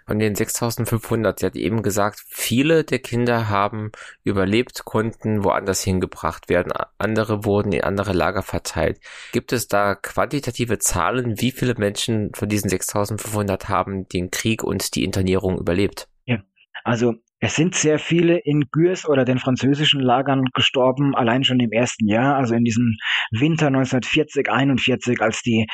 Von 0.07 0.19
den 0.19 0.35
6500, 0.35 1.39
sie 1.39 1.47
hat 1.47 1.57
eben 1.57 1.83
gesagt, 1.83 2.23
viele 2.27 2.85
der 2.85 2.99
Kinder 2.99 3.49
haben 3.49 3.91
überlebt, 4.23 4.85
konnten 4.85 5.45
woanders 5.45 5.83
hingebracht 5.83 6.51
werden. 6.51 6.73
Andere 6.99 7.45
wurden 7.45 7.73
in 7.73 7.85
andere 7.85 8.13
Lager 8.13 8.43
verteilt. 8.43 9.01
Gibt 9.33 9.53
es 9.53 9.67
da 9.67 9.95
quantitative 9.95 10.79
Zahlen, 10.79 11.41
wie 11.41 11.53
viele 11.53 11.75
Menschen 11.79 12.31
von 12.35 12.49
diesen 12.49 12.69
6500 12.69 13.69
haben 13.71 14.07
den 14.09 14.31
Krieg 14.31 14.63
und 14.63 14.95
die 14.95 15.05
Internierung 15.05 15.59
überlebt? 15.59 16.09
Ja, 16.27 16.43
also 16.85 17.15
es 17.41 17.57
sind 17.57 17.75
sehr 17.75 17.99
viele 17.99 18.39
in 18.39 18.69
Gürs 18.71 19.07
oder 19.07 19.25
den 19.25 19.39
französischen 19.39 20.01
Lagern 20.01 20.45
gestorben, 20.55 21.15
allein 21.15 21.45
schon 21.45 21.61
im 21.61 21.73
ersten 21.73 22.09
Jahr, 22.09 22.37
also 22.37 22.55
in 22.55 22.65
diesem 22.65 22.97
Winter 23.33 23.67
1940, 23.67 24.51
41, 24.51 25.21
als 25.21 25.43
die, 25.43 25.67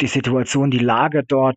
die 0.00 0.06
Situation, 0.06 0.70
die 0.70 0.78
Lage 0.78 1.22
dort 1.26 1.56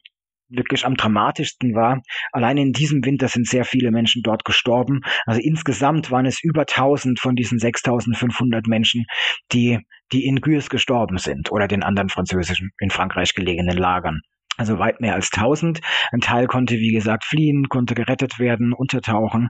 wirklich 0.50 0.86
am 0.86 0.96
dramatischsten 0.96 1.76
war. 1.76 2.02
Allein 2.32 2.58
in 2.58 2.72
diesem 2.74 3.06
Winter 3.06 3.28
sind 3.28 3.48
sehr 3.48 3.66
viele 3.66 3.92
Menschen 3.92 4.22
dort 4.24 4.46
gestorben. 4.46 5.02
Also 5.26 5.40
insgesamt 5.42 6.12
waren 6.12 6.26
es 6.26 6.44
über 6.44 6.62
1000 6.62 7.20
von 7.20 7.36
diesen 7.36 7.60
6500 7.60 8.68
Menschen, 8.68 9.06
die, 9.52 9.80
die 10.12 10.26
in 10.26 10.42
Gürs 10.42 10.70
gestorben 10.70 11.18
sind 11.18 11.52
oder 11.52 11.68
den 11.68 11.84
anderen 11.84 12.10
französischen, 12.10 12.72
in 12.80 12.90
Frankreich 12.90 13.34
gelegenen 13.34 13.78
Lagern 13.78 14.22
also 14.58 14.78
weit 14.78 15.00
mehr 15.00 15.16
als 15.16 15.32
1000. 15.34 15.80
Ein 16.12 16.20
Teil 16.20 16.48
konnte, 16.48 16.76
wie 16.76 16.92
gesagt, 16.92 17.24
fliehen, 17.24 17.70
konnte 17.70 17.96
gerettet 17.96 18.40
werden, 18.40 18.74
untertauchen. 18.74 19.50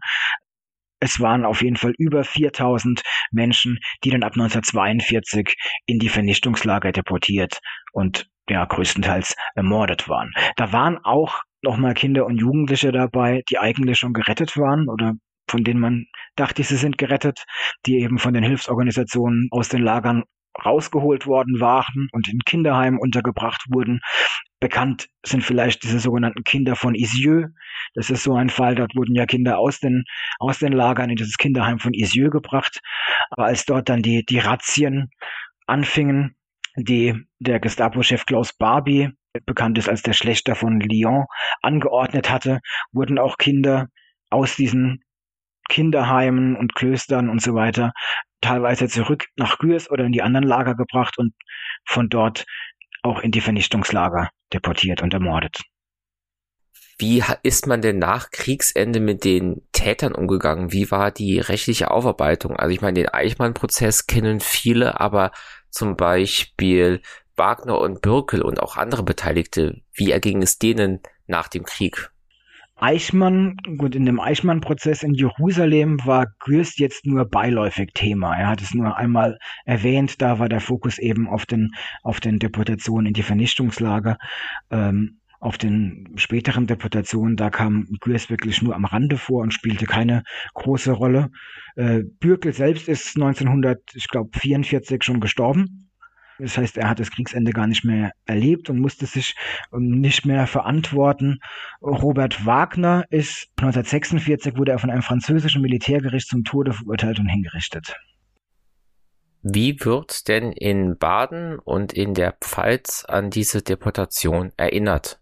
Es 1.00 1.20
waren 1.20 1.46
auf 1.46 1.62
jeden 1.62 1.78
Fall 1.78 1.94
über 1.98 2.24
4000 2.24 3.02
Menschen, 3.32 3.80
die 4.04 4.10
dann 4.10 4.24
ab 4.24 4.34
1942 4.34 5.56
in 5.86 6.00
die 6.00 6.10
Vernichtungslager 6.10 6.92
deportiert 6.92 7.60
und 7.94 8.28
ja, 8.50 8.66
größtenteils 8.66 9.36
ermordet 9.56 10.10
waren. 10.10 10.32
Da 10.56 10.72
waren 10.74 10.98
auch 11.04 11.44
nochmal 11.62 11.94
Kinder 11.94 12.26
und 12.26 12.38
Jugendliche 12.38 12.92
dabei, 12.92 13.44
die 13.50 13.60
eigentlich 13.60 14.00
schon 14.00 14.14
gerettet 14.14 14.58
waren 14.58 14.90
oder 14.90 15.14
von 15.50 15.64
denen 15.64 15.80
man 15.80 16.06
dachte, 16.36 16.64
sie 16.64 16.78
sind 16.78 16.98
gerettet, 16.98 17.44
die 17.86 18.00
eben 18.00 18.20
von 18.20 18.34
den 18.34 18.44
Hilfsorganisationen 18.44 19.50
aus 19.52 19.70
den 19.70 19.82
Lagern 19.82 20.24
rausgeholt 20.64 21.26
worden 21.26 21.60
waren 21.60 22.08
und 22.12 22.28
in 22.28 22.40
Kinderheimen 22.46 23.00
untergebracht 23.00 23.66
wurden. 23.70 24.00
Bekannt 24.62 25.08
sind 25.26 25.44
vielleicht 25.44 25.84
diese 25.84 26.00
sogenannten 26.00 26.44
Kinder 26.44 26.76
von 26.76 26.94
Isieux. 26.94 27.48
Das 27.94 28.10
ist 28.10 28.24
so 28.24 28.36
ein 28.36 28.50
Fall, 28.50 28.76
dort 28.76 28.94
wurden 28.96 29.16
ja 29.16 29.26
Kinder 29.26 29.58
aus 29.58 29.80
den, 29.80 30.04
aus 30.40 30.60
den 30.60 30.74
Lagern 30.74 31.10
in 31.10 31.16
dieses 31.16 31.38
Kinderheim 31.38 31.80
von 31.80 31.94
Isieux 31.94 32.30
gebracht. 32.30 32.82
Aber 33.30 33.46
als 33.46 33.66
dort 33.66 33.88
dann 33.88 34.02
die, 34.02 34.26
die 34.26 34.40
Razzien 34.40 35.12
anfingen, 35.66 36.36
die 36.76 37.16
der 37.40 37.60
Gestapo-Chef 37.60 38.26
Klaus 38.26 38.54
Barbie, 38.54 39.10
bekannt 39.46 39.78
ist 39.78 39.88
als 39.88 40.02
der 40.02 40.14
Schlechter 40.14 40.56
von 40.56 40.80
Lyon, 40.80 41.26
angeordnet 41.62 42.30
hatte, 42.30 42.60
wurden 42.92 43.18
auch 43.18 43.38
Kinder 43.38 43.88
aus 44.30 44.56
diesen 44.56 45.04
Kinderheimen 45.70 46.56
und 46.56 46.76
Klöstern 46.76 47.30
und 47.30 47.42
so 47.42 47.54
weiter 47.54 47.94
teilweise 48.42 48.88
zurück 48.88 49.28
nach 49.38 49.58
Gürs 49.60 49.90
oder 49.90 50.06
in 50.06 50.12
die 50.12 50.22
anderen 50.22 50.48
Lager 50.48 50.76
gebracht 50.76 51.18
und 51.18 51.34
von 51.86 52.10
dort 52.10 52.46
auch 53.04 53.20
in 53.22 53.32
die 53.32 53.42
Vernichtungslager 53.42 54.30
deportiert 54.54 55.02
und 55.02 55.14
ermordet. 55.14 55.62
Wie 56.98 57.24
ist 57.44 57.66
man 57.66 57.82
denn 57.82 57.98
nach 57.98 58.30
Kriegsende 58.30 59.00
mit 59.00 59.24
den 59.24 59.62
Tätern 59.72 60.14
umgegangen? 60.14 60.74
Wie 60.74 60.92
war 60.92 61.12
die 61.12 61.40
rechtliche 61.40 61.92
Aufarbeitung? 61.92 62.58
Also 62.58 62.74
ich 62.74 62.82
meine, 62.82 63.00
den 63.00 63.10
Eichmann-Prozess 63.10 64.06
kennen 64.06 64.42
viele, 64.42 65.00
aber 65.00 65.32
zum 65.70 65.96
Beispiel 65.96 67.02
Wagner 67.38 67.80
und 67.80 68.02
Birkel 68.02 68.42
und 68.42 68.62
auch 68.62 68.76
andere 68.76 69.04
Beteiligte, 69.04 69.82
wie 69.94 70.12
erging 70.12 70.42
es 70.42 70.60
denen 70.60 71.00
nach 71.26 71.48
dem 71.48 71.64
Krieg? 71.64 72.12
Eichmann, 72.82 73.58
gut, 73.78 73.94
in 73.96 74.06
dem 74.06 74.20
Eichmann-Prozess 74.20 75.04
in 75.04 75.14
Jerusalem 75.14 76.00
war 76.06 76.28
Gürst 76.40 76.80
jetzt 76.80 77.06
nur 77.06 77.26
beiläufig 77.26 77.92
Thema. 77.94 78.36
Er 78.36 78.48
hat 78.48 78.62
es 78.62 78.74
nur 78.74 78.96
einmal 78.96 79.38
erwähnt, 79.66 80.22
da 80.22 80.40
war 80.40 80.48
der 80.48 80.62
Fokus 80.62 80.98
eben 80.98 81.28
auf 81.28 81.46
den, 81.46 81.72
auf 82.04 82.22
den 82.22 82.40
Deportationen 82.40 83.08
in 83.08 83.14
die 83.14 83.24
Vernichtungslager. 83.24 84.18
Ähm, 84.72 85.20
auf 85.42 85.58
den 85.58 86.14
späteren 86.16 86.68
Deportationen, 86.68 87.38
da 87.38 87.50
kam 87.50 87.88
Gürst 88.02 88.30
wirklich 88.30 88.62
nur 88.62 88.76
am 88.76 88.86
Rande 88.86 89.18
vor 89.18 89.42
und 89.42 89.54
spielte 89.54 89.86
keine 89.86 90.24
große 90.54 90.92
Rolle. 90.92 91.30
Äh, 91.76 92.04
Bürkel 92.20 92.54
selbst 92.54 92.90
ist 92.90 93.16
1944 93.16 95.04
schon 95.04 95.22
gestorben 95.22 95.89
das 96.40 96.58
heißt, 96.58 96.78
er 96.78 96.90
hat 96.90 97.00
das 97.00 97.12
Kriegsende 97.12 97.52
gar 97.52 97.68
nicht 97.68 97.84
mehr 97.84 98.12
erlebt 98.26 98.70
und 98.70 98.80
musste 98.80 99.06
sich 99.06 99.36
ähm, 99.74 100.00
nicht 100.00 100.26
mehr 100.26 100.48
verantworten. 100.48 101.40
Robert 101.82 102.46
Wagner 102.46 103.06
ist 103.10 103.50
1946 103.58 104.58
wurde 104.58 104.72
er 104.72 104.80
von 104.80 104.90
einem 104.90 105.02
französischen 105.02 105.62
Militärgericht 105.62 106.28
zum 106.28 106.44
Tode 106.44 106.74
verurteilt 106.74 107.20
und 107.20 107.28
hingerichtet. 107.28 107.96
Wie 109.42 109.80
wird 109.80 110.28
denn 110.28 110.52
in 110.52 110.98
Baden 110.98 111.60
und 111.60 111.94
in 111.94 112.14
der 112.14 112.38
Pfalz 112.42 113.06
an 113.08 113.30
diese 113.30 113.62
Deportation 113.62 114.52
erinnert? 114.58 115.22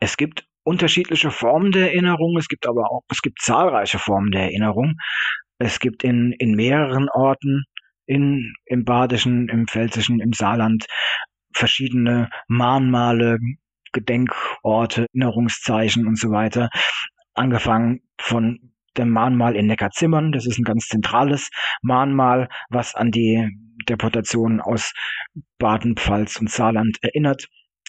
Es 0.00 0.16
gibt 0.16 0.46
unterschiedliche 0.64 1.30
Formen 1.30 1.72
der 1.72 1.92
Erinnerung, 1.92 2.36
es 2.36 2.48
gibt 2.48 2.66
aber 2.66 2.90
auch, 2.90 3.02
es 3.10 3.22
gibt 3.22 3.40
zahlreiche 3.40 3.98
Formen 3.98 4.32
der 4.32 4.42
Erinnerung. 4.42 4.94
Es 5.58 5.80
gibt 5.80 6.04
in, 6.04 6.34
in 6.38 6.54
mehreren 6.54 7.08
Orten 7.08 7.64
in, 8.06 8.54
im 8.64 8.84
Badischen, 8.84 9.48
im 9.48 9.66
Pfälzischen, 9.66 10.20
im 10.20 10.32
Saarland 10.32 10.86
verschiedene 11.52 12.28
Mahnmale, 12.48 13.38
Gedenkorte, 13.92 15.06
Erinnerungszeichen 15.12 16.06
und 16.06 16.18
so 16.18 16.30
weiter. 16.30 16.70
Angefangen 17.34 18.00
von 18.18 18.72
dem 18.96 19.10
Mahnmal 19.10 19.56
in 19.56 19.66
Neckarzimmern, 19.66 20.32
das 20.32 20.46
ist 20.46 20.58
ein 20.58 20.64
ganz 20.64 20.86
zentrales 20.86 21.50
Mahnmal, 21.82 22.48
was 22.70 22.94
an 22.94 23.10
die 23.10 23.48
Deportation 23.88 24.60
aus 24.60 24.92
Baden, 25.58 25.96
Pfalz 25.96 26.36
und 26.36 26.50
Saarland 26.50 26.98
erinnert 27.02 27.46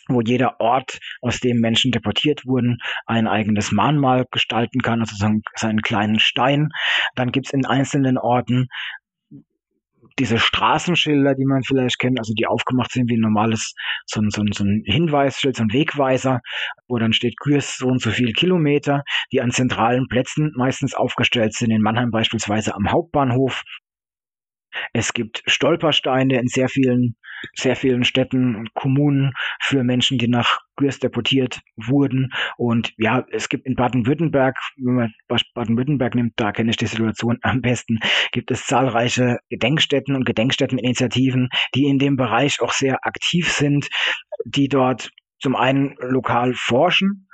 wo 0.10 0.22
jeder 0.22 0.60
Ort, 0.60 1.00
aus 1.22 1.40
dem 1.40 1.60
Menschen 1.60 1.92
deportiert 1.92 2.46
wurden, 2.46 2.78
ein 3.06 3.28
eigenes 3.28 3.72
Mahnmal 3.72 4.26
gestalten 4.32 4.82
kann, 4.82 5.02
also 5.02 5.16
seinen 5.56 5.82
kleinen 5.82 6.20
Stein. 6.20 6.70
Dann 7.16 7.32
gibt's 7.32 7.52
in 7.52 7.66
einzelnen 7.66 8.18
Orten 8.18 8.68
diese 10.20 10.40
Straßenschilder, 10.40 11.36
die 11.36 11.46
man 11.46 11.64
vielleicht 11.64 12.00
kennt, 12.00 12.20
also 12.20 12.34
die 12.34 12.48
aufgemacht 12.48 12.92
sind 12.92 13.10
wie 13.10 13.18
ein 13.18 13.22
normales, 13.22 13.74
so 14.06 14.22
ein, 14.22 14.30
so 14.30 14.42
ein, 14.42 14.52
so 14.52 14.64
ein 14.64 14.82
Hinweisschild, 14.86 15.56
so 15.56 15.64
ein 15.64 15.74
Wegweiser, 15.74 16.42
wo 16.88 16.98
dann 16.98 17.14
steht 17.14 17.38
Gürs 17.38 17.78
so 17.78 17.88
und 17.88 18.02
so 18.02 18.10
viel 18.10 18.34
Kilometer, 18.34 19.04
die 19.32 19.42
an 19.42 19.52
zentralen 19.52 20.08
Plätzen 20.08 20.52
meistens 20.56 20.96
aufgestellt 20.96 21.54
sind, 21.54 21.72
in 21.72 21.82
Mannheim 21.82 22.12
beispielsweise 22.12 22.74
am 22.76 22.92
Hauptbahnhof. 22.92 23.64
Es 24.94 25.14
gibt 25.14 25.44
Stolpersteine 25.46 26.40
in 26.40 26.48
sehr 26.48 26.70
vielen, 26.70 27.16
sehr 27.56 27.76
vielen 27.76 28.04
Städten 28.04 28.56
und 28.56 28.74
Kommunen 28.74 29.34
für 29.62 29.84
Menschen, 29.84 30.18
die 30.18 30.28
nach 30.28 30.60
Gürs 30.76 31.00
deportiert 31.00 31.60
wurden. 31.76 32.32
Und 32.58 32.94
ja, 32.98 33.26
es 33.32 33.50
gibt 33.50 33.66
in 33.66 33.76
Baden-Württemberg, 33.76 34.58
wenn 34.78 34.96
man 34.96 35.14
Baden-Württemberg 35.54 36.16
nimmt, 36.16 36.34
da 36.36 36.52
kenne 36.52 36.70
ich 36.70 36.78
die 36.78 36.88
Situation 36.88 37.38
am 37.42 37.62
besten, 37.62 38.00
gibt 38.32 38.52
es 38.52 38.66
zahlreiche 38.66 39.40
Gedenkstätten 39.50 40.16
und 40.16 40.26
Gedenkstätteninitiativen, 40.26 41.50
die 41.76 41.86
in 41.86 42.00
dem 42.00 42.16
Bereich 42.16 42.62
auch 42.62 42.72
sehr 42.72 43.06
aktiv 43.06 43.52
sind, 43.52 43.88
die 44.46 44.70
dort 44.70 45.10
zum 45.40 45.56
einen 45.56 45.96
lokal 46.00 46.54
forschen, 46.54 47.28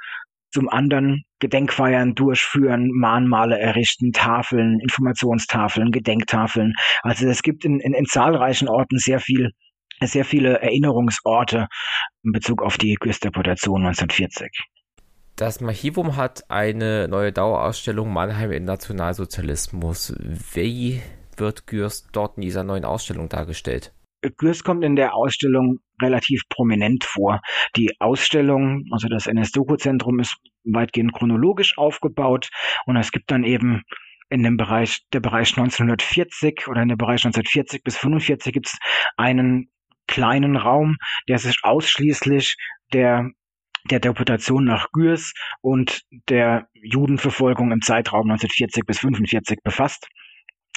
zum 0.52 0.70
anderen 0.70 1.24
Gedenkfeiern 1.40 2.14
durchführen, 2.16 2.90
Mahnmale 2.94 3.60
errichten, 3.60 4.12
Tafeln, 4.12 4.80
Informationstafeln, 4.80 5.92
Gedenktafeln. 5.92 6.74
Also 7.02 7.28
es 7.28 7.42
gibt 7.42 7.66
in, 7.66 7.80
in, 7.80 7.94
in 7.94 8.06
zahlreichen 8.06 8.70
Orten 8.70 8.98
sehr 8.98 9.20
viel 9.20 9.52
sehr 10.02 10.26
viele 10.26 10.60
Erinnerungsorte 10.62 11.68
in 12.24 12.32
Bezug 12.32 12.62
auf 12.62 12.78
die 12.78 12.96
Gürs-Deportation 12.96 13.86
1940. 13.86 14.50
Das 15.36 15.62
Mahivum 15.62 16.16
hat 16.16 16.44
eine 16.50 17.08
neue 17.08 17.32
Dauerausstellung 17.34 18.14
Mannheim 18.14 18.52
im 18.52 18.66
Nationalsozialismus. 18.66 20.14
Wie 20.54 21.02
wird 21.38 21.66
Gürs 21.66 22.08
dort 22.12 22.38
in 22.38 22.44
dieser 22.44 22.64
neuen 22.64 22.86
Ausstellung 22.86 23.30
dargestellt? 23.30 23.94
Gürs 24.38 24.64
kommt 24.64 24.84
in 24.84 24.96
der 24.96 25.16
Ausstellung 25.16 25.80
relativ 26.02 26.44
prominent 26.50 27.04
vor. 27.04 27.42
Die 27.76 28.00
Ausstellung, 28.00 28.86
also 28.92 29.08
das 29.08 29.28
NS-Doku-Zentrum 29.28 30.20
ist 30.20 30.38
weitgehend 30.64 31.14
chronologisch 31.14 31.78
aufgebaut 31.78 32.50
und 32.86 32.96
es 32.96 33.12
gibt 33.12 33.32
dann 33.32 33.44
eben 33.44 33.82
in 34.30 34.44
dem 34.44 34.58
Bereich, 34.58 35.02
der 35.14 35.20
Bereich 35.20 35.58
1940 35.58 36.68
oder 36.68 36.82
in 36.82 36.90
dem 36.90 36.98
Bereich 36.98 37.26
1940 37.26 37.84
bis 37.84 37.98
45 37.98 38.54
gibt 38.54 38.68
es 38.68 38.78
einen 39.18 39.70
kleinen 40.08 40.56
Raum, 40.56 40.98
der 41.28 41.38
sich 41.40 41.58
ausschließlich 41.64 42.56
der 42.94 43.30
der 43.90 44.00
Deportation 44.00 44.64
nach 44.64 44.88
Gürs 44.92 45.34
und 45.62 46.04
der 46.30 46.68
Judenverfolgung 46.74 47.72
im 47.72 47.82
Zeitraum 47.82 48.30
1940 48.32 48.86
bis 48.86 49.00
45 49.00 49.60
befasst. 49.64 50.08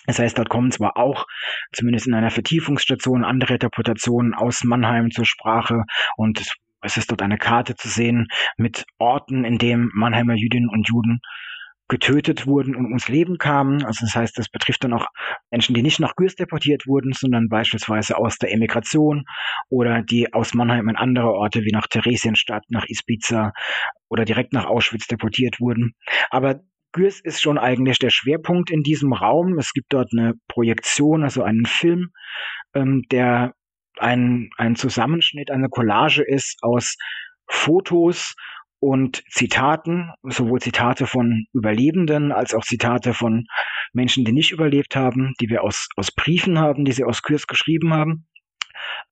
Das 0.06 0.18
heißt, 0.18 0.38
dort 0.38 0.48
kommen 0.48 0.70
zwar 0.70 0.96
auch, 0.96 1.26
zumindest 1.72 2.06
in 2.06 2.14
einer 2.14 2.30
Vertiefungsstation, 2.30 3.24
andere 3.24 3.54
Interpretationen 3.54 4.34
aus 4.34 4.64
Mannheim 4.64 5.10
zur 5.10 5.24
Sprache 5.24 5.82
und 6.16 6.42
es 6.82 6.96
ist 6.96 7.10
dort 7.10 7.22
eine 7.22 7.38
Karte 7.38 7.74
zu 7.74 7.88
sehen 7.88 8.28
mit 8.56 8.84
Orten, 8.98 9.44
in 9.44 9.58
denen 9.58 9.90
Mannheimer 9.92 10.34
Jüdinnen 10.34 10.68
und 10.68 10.88
Juden 10.88 11.20
getötet 11.88 12.46
wurden 12.46 12.74
und 12.74 12.86
ums 12.86 13.08
Leben 13.08 13.38
kamen. 13.38 13.84
Also 13.84 14.04
das 14.04 14.14
heißt, 14.14 14.38
das 14.38 14.48
betrifft 14.48 14.84
dann 14.84 14.92
auch 14.92 15.06
Menschen, 15.50 15.74
die 15.74 15.82
nicht 15.82 16.00
nach 16.00 16.16
Gürs 16.16 16.34
deportiert 16.34 16.86
wurden, 16.86 17.12
sondern 17.12 17.48
beispielsweise 17.48 18.18
aus 18.18 18.38
der 18.38 18.52
Emigration 18.52 19.24
oder 19.68 20.02
die 20.02 20.32
aus 20.32 20.54
Mannheim 20.54 20.88
in 20.88 20.96
andere 20.96 21.32
Orte 21.32 21.62
wie 21.62 21.72
nach 21.72 21.86
Theresienstadt, 21.86 22.64
nach 22.68 22.86
Ispiza 22.88 23.52
oder 24.08 24.24
direkt 24.24 24.52
nach 24.52 24.66
Auschwitz 24.66 25.06
deportiert 25.06 25.60
wurden. 25.60 25.94
Aber 26.30 26.60
Gürs 26.92 27.20
ist 27.20 27.42
schon 27.42 27.58
eigentlich 27.58 27.98
der 27.98 28.10
Schwerpunkt 28.10 28.70
in 28.70 28.82
diesem 28.82 29.12
Raum. 29.12 29.58
Es 29.58 29.72
gibt 29.72 29.92
dort 29.92 30.10
eine 30.12 30.34
Projektion, 30.48 31.22
also 31.22 31.42
einen 31.42 31.66
Film, 31.66 32.10
ähm, 32.74 33.02
der 33.12 33.52
ein, 33.98 34.50
ein 34.56 34.76
Zusammenschnitt, 34.76 35.50
eine 35.50 35.68
Collage 35.68 36.22
ist 36.22 36.58
aus 36.62 36.96
Fotos 37.48 38.34
und 38.80 39.22
Zitaten, 39.30 40.12
sowohl 40.22 40.60
Zitate 40.60 41.06
von 41.06 41.46
Überlebenden 41.52 42.32
als 42.32 42.54
auch 42.54 42.64
Zitate 42.64 43.14
von 43.14 43.46
Menschen, 43.92 44.24
die 44.24 44.32
nicht 44.32 44.52
überlebt 44.52 44.96
haben, 44.96 45.32
die 45.40 45.48
wir 45.48 45.62
aus, 45.62 45.88
aus 45.96 46.12
Briefen 46.12 46.58
haben, 46.58 46.84
die 46.84 46.92
sie 46.92 47.04
aus 47.04 47.22
Kürs 47.22 47.46
geschrieben 47.46 47.94
haben. 47.94 48.26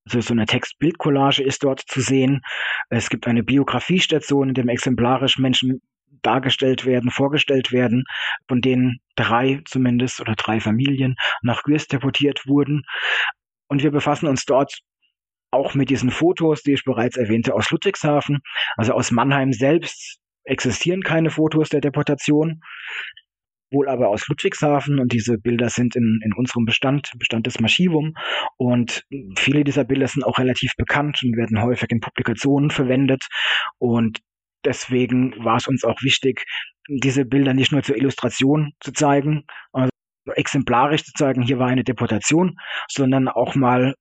Also 0.05 0.21
so 0.21 0.35
eine 0.35 0.47
Text-Bild-Collage 0.47 1.43
ist 1.43 1.65
dort 1.65 1.81
zu 1.81 2.01
sehen. 2.01 2.43
Es 2.91 3.09
gibt 3.09 3.27
eine 3.27 3.43
Biografiestation, 3.43 4.49
in 4.49 4.55
dem 4.55 4.69
exemplarisch 4.69 5.39
Menschen 5.39 5.81
dargestellt 6.23 6.85
werden, 6.85 7.11
vorgestellt 7.11 7.73
werden, 7.73 8.05
von 8.49 8.61
denen 8.61 9.01
drei 9.17 9.61
zumindest 9.65 10.21
oder 10.21 10.35
drei 10.35 10.61
Familien 10.61 11.17
nach 11.43 11.63
Gürs 11.63 11.87
deportiert 11.87 12.47
wurden. 12.47 12.83
Und 13.69 13.83
wir 13.83 13.91
befassen 13.91 14.29
uns 14.29 14.45
dort 14.45 14.81
auch 15.55 15.75
mit 15.75 15.91
diesen 15.91 16.11
Fotos, 16.11 16.63
die 16.63 16.73
ich 16.73 16.85
bereits 16.85 17.17
erwähnte, 17.17 17.55
aus 17.55 17.71
Ludwigshafen. 17.71 18.41
Also 18.77 18.93
aus 18.93 19.11
Mannheim 19.11 19.53
selbst 19.53 20.19
existieren 20.45 21.03
keine 21.03 21.31
Fotos 21.31 21.71
der 21.71 21.81
Deportation, 21.81 22.61
wohl 23.71 23.89
aber 23.89 24.09
aus 24.09 24.29
Ludwigshafen. 24.29 24.99
Und 24.99 25.13
diese 25.13 25.39
Bilder 25.39 25.71
sind 25.71 25.97
in, 25.97 26.21
in 26.25 26.33
unserem 26.35 26.65
Bestand, 26.65 27.11
Bestand 27.19 27.47
des 27.47 27.61
Maschivum. 27.61 28.15
Und 28.57 29.05
viele 29.37 29.65
dieser 29.65 29.85
Bilder 29.85 30.07
sind 30.07 30.25
auch 30.25 30.39
relativ 30.39 30.73
bekannt 30.77 31.21
und 31.23 31.37
werden 31.37 31.63
häufig 31.63 31.91
in 31.91 32.01
Publikationen 32.01 32.71
verwendet. 32.71 33.25
Und 33.79 34.21
deswegen 34.65 35.35
war 35.45 35.57
es 35.57 35.69
uns 35.69 35.85
auch 35.85 36.03
wichtig, 36.03 36.45
diese 36.89 37.25
Bilder 37.25 37.55
nicht 37.55 37.73
nur 37.73 37.83
zur 37.83 37.97
Illustration 37.97 38.73
zu 38.81 38.93
zeigen, 38.93 39.45
also 39.73 39.91
exemplarisch 40.35 41.05
zu 41.05 41.13
zeigen, 41.13 41.43
hier 41.43 41.59
war 41.59 41.69
eine 41.69 41.85
Deportation, 41.85 42.57
sondern 42.89 43.29
auch 43.29 43.55
mal 43.55 43.95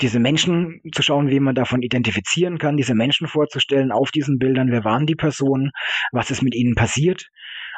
diese 0.00 0.18
Menschen 0.18 0.80
zu 0.92 1.02
schauen, 1.02 1.28
wie 1.28 1.40
man 1.40 1.54
davon 1.54 1.82
identifizieren 1.82 2.58
kann, 2.58 2.76
diese 2.76 2.94
Menschen 2.94 3.26
vorzustellen 3.26 3.92
auf 3.92 4.10
diesen 4.10 4.38
Bildern, 4.38 4.70
wer 4.70 4.84
waren 4.84 5.06
die 5.06 5.14
Personen, 5.14 5.70
was 6.12 6.30
ist 6.30 6.42
mit 6.42 6.54
ihnen 6.54 6.74
passiert, 6.74 7.28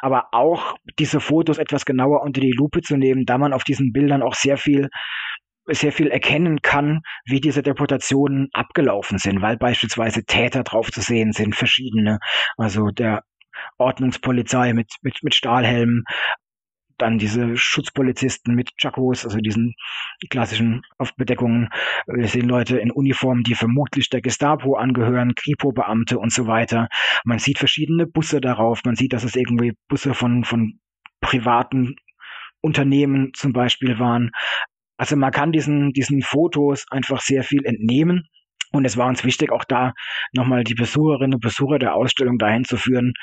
aber 0.01 0.27
auch 0.31 0.75
diese 0.99 1.19
Fotos 1.19 1.57
etwas 1.57 1.85
genauer 1.85 2.21
unter 2.21 2.41
die 2.41 2.51
Lupe 2.51 2.81
zu 2.81 2.97
nehmen, 2.97 3.25
da 3.25 3.37
man 3.37 3.53
auf 3.53 3.63
diesen 3.63 3.91
Bildern 3.91 4.21
auch 4.21 4.35
sehr 4.35 4.57
viel 4.57 4.89
sehr 5.67 5.93
viel 5.93 6.07
erkennen 6.07 6.61
kann, 6.61 6.99
wie 7.25 7.39
diese 7.39 7.63
Deportationen 7.63 8.49
abgelaufen 8.51 9.17
sind, 9.17 9.41
weil 9.41 9.55
beispielsweise 9.55 10.25
Täter 10.25 10.63
drauf 10.63 10.91
zu 10.91 10.99
sehen 10.99 11.31
sind, 11.31 11.55
verschiedene. 11.55 12.19
Also 12.57 12.87
der 12.87 13.23
Ordnungspolizei 13.77 14.73
mit, 14.73 14.91
mit, 15.01 15.19
mit 15.23 15.35
Stahlhelmen, 15.35 16.03
dann 16.97 17.19
diese 17.19 17.57
Schutzpolizisten 17.57 18.55
mit 18.55 18.71
Chakos, 18.77 19.25
also 19.25 19.37
diesen 19.37 19.75
klassischen 20.29 20.81
Aufbedeckungen. 20.97 21.69
Wir 22.07 22.27
sehen 22.27 22.47
Leute 22.47 22.77
in 22.77 22.91
Uniformen, 22.91 23.43
die 23.43 23.55
vermutlich 23.55 24.09
der 24.09 24.21
Gestapo 24.21 24.75
angehören, 24.75 25.35
Kripo-Beamte 25.35 26.19
und 26.19 26.31
so 26.31 26.47
weiter. 26.47 26.87
Man 27.25 27.39
sieht 27.39 27.59
verschiedene 27.59 28.07
Busse 28.07 28.41
darauf. 28.41 28.81
Man 28.85 28.95
sieht, 28.95 29.13
dass 29.13 29.23
es 29.23 29.35
irgendwie 29.35 29.73
Busse 29.87 30.13
von, 30.13 30.43
von 30.43 30.79
privaten 31.21 31.95
Unternehmen 32.61 33.31
zum 33.33 33.53
Beispiel 33.53 33.99
waren. 33.99 34.31
Also 34.97 35.15
man 35.15 35.31
kann 35.31 35.51
diesen, 35.51 35.91
diesen 35.91 36.21
Fotos 36.21 36.85
einfach 36.89 37.21
sehr 37.21 37.43
viel 37.43 37.65
entnehmen. 37.65 38.27
Und 38.71 38.85
es 38.85 38.97
war 38.97 39.07
uns 39.07 39.23
wichtig, 39.23 39.51
auch 39.51 39.65
da 39.65 39.93
nochmal 40.33 40.63
die 40.63 40.73
Besucherinnen 40.73 41.35
und 41.35 41.41
Besucher 41.41 41.77
der 41.77 41.93
Ausstellung 41.93 42.37
dahin 42.37 42.65
zu 42.65 42.77
führen, 42.77 43.13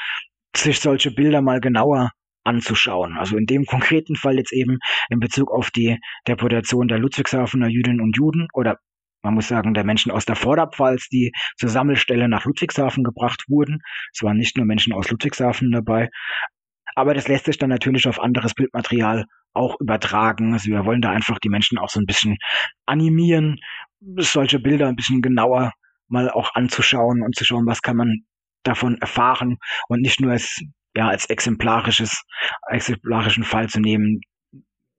sich 0.57 0.81
solche 0.81 1.11
Bilder 1.11 1.43
mal 1.43 1.61
genauer 1.61 2.11
anzuschauen. 2.51 3.17
Also 3.17 3.37
in 3.37 3.47
dem 3.47 3.65
konkreten 3.65 4.17
Fall 4.17 4.37
jetzt 4.37 4.53
eben 4.53 4.79
in 5.09 5.21
Bezug 5.21 5.51
auf 5.51 5.71
die 5.71 5.99
Deportation 6.27 6.89
der 6.89 6.99
Ludwigshafener 6.99 7.69
Jüdinnen 7.69 8.01
und 8.01 8.17
Juden 8.17 8.49
oder 8.53 8.79
man 9.23 9.35
muss 9.35 9.49
sagen, 9.49 9.75
der 9.75 9.85
Menschen 9.85 10.11
aus 10.11 10.25
der 10.25 10.35
Vorderpfalz, 10.35 11.09
die 11.09 11.33
zur 11.57 11.69
Sammelstelle 11.69 12.27
nach 12.27 12.47
Ludwigshafen 12.47 13.05
gebracht 13.05 13.45
wurden. 13.49 13.81
Es 14.15 14.23
waren 14.23 14.39
nicht 14.39 14.57
nur 14.57 14.65
Menschen 14.65 14.95
aus 14.95 15.11
Ludwigshafen 15.11 15.71
dabei. 15.71 16.09
Aber 16.95 17.13
das 17.15 17.29
lässt 17.29 17.45
sich 17.45 17.59
dann 17.59 17.69
natürlich 17.69 18.09
auf 18.09 18.19
anderes 18.19 18.55
Bildmaterial 18.55 19.27
auch 19.53 19.79
übertragen. 19.79 20.55
Also 20.55 20.71
wir 20.71 20.87
wollen 20.87 21.03
da 21.03 21.11
einfach 21.11 21.39
die 21.39 21.51
Menschen 21.51 21.79
auch 21.79 21.91
so 21.91 22.01
ein 22.01 22.07
bisschen 22.07 22.37
animieren, 22.87 23.59
solche 24.17 24.59
Bilder 24.59 24.89
ein 24.89 24.97
bisschen 24.97 25.21
genauer 25.21 25.73
mal 26.09 26.31
auch 26.31 26.55
anzuschauen 26.55 27.23
und 27.23 27.37
zu 27.37 27.45
schauen, 27.45 27.67
was 27.67 27.83
kann 27.83 27.97
man 27.97 28.25
davon 28.63 28.97
erfahren 28.99 29.59
und 29.89 30.01
nicht 30.01 30.21
nur 30.21 30.33
als, 30.33 30.61
ja, 30.97 31.09
als 31.09 31.27
exemplarisches, 31.27 32.25
exemplarischen 32.69 33.45
Fall 33.45 33.69
zu 33.69 33.81
nehmen 33.81 34.21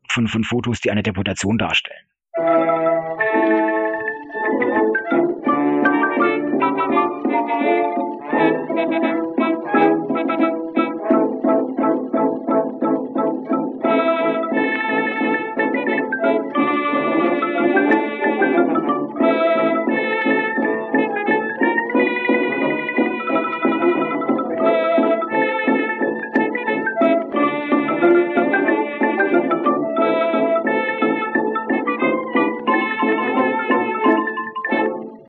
von, 0.09 0.27
von 0.27 0.43
Fotos, 0.43 0.79
die 0.79 0.91
eine 0.91 1.03
Deportation 1.03 1.57
darstellen. 1.57 2.05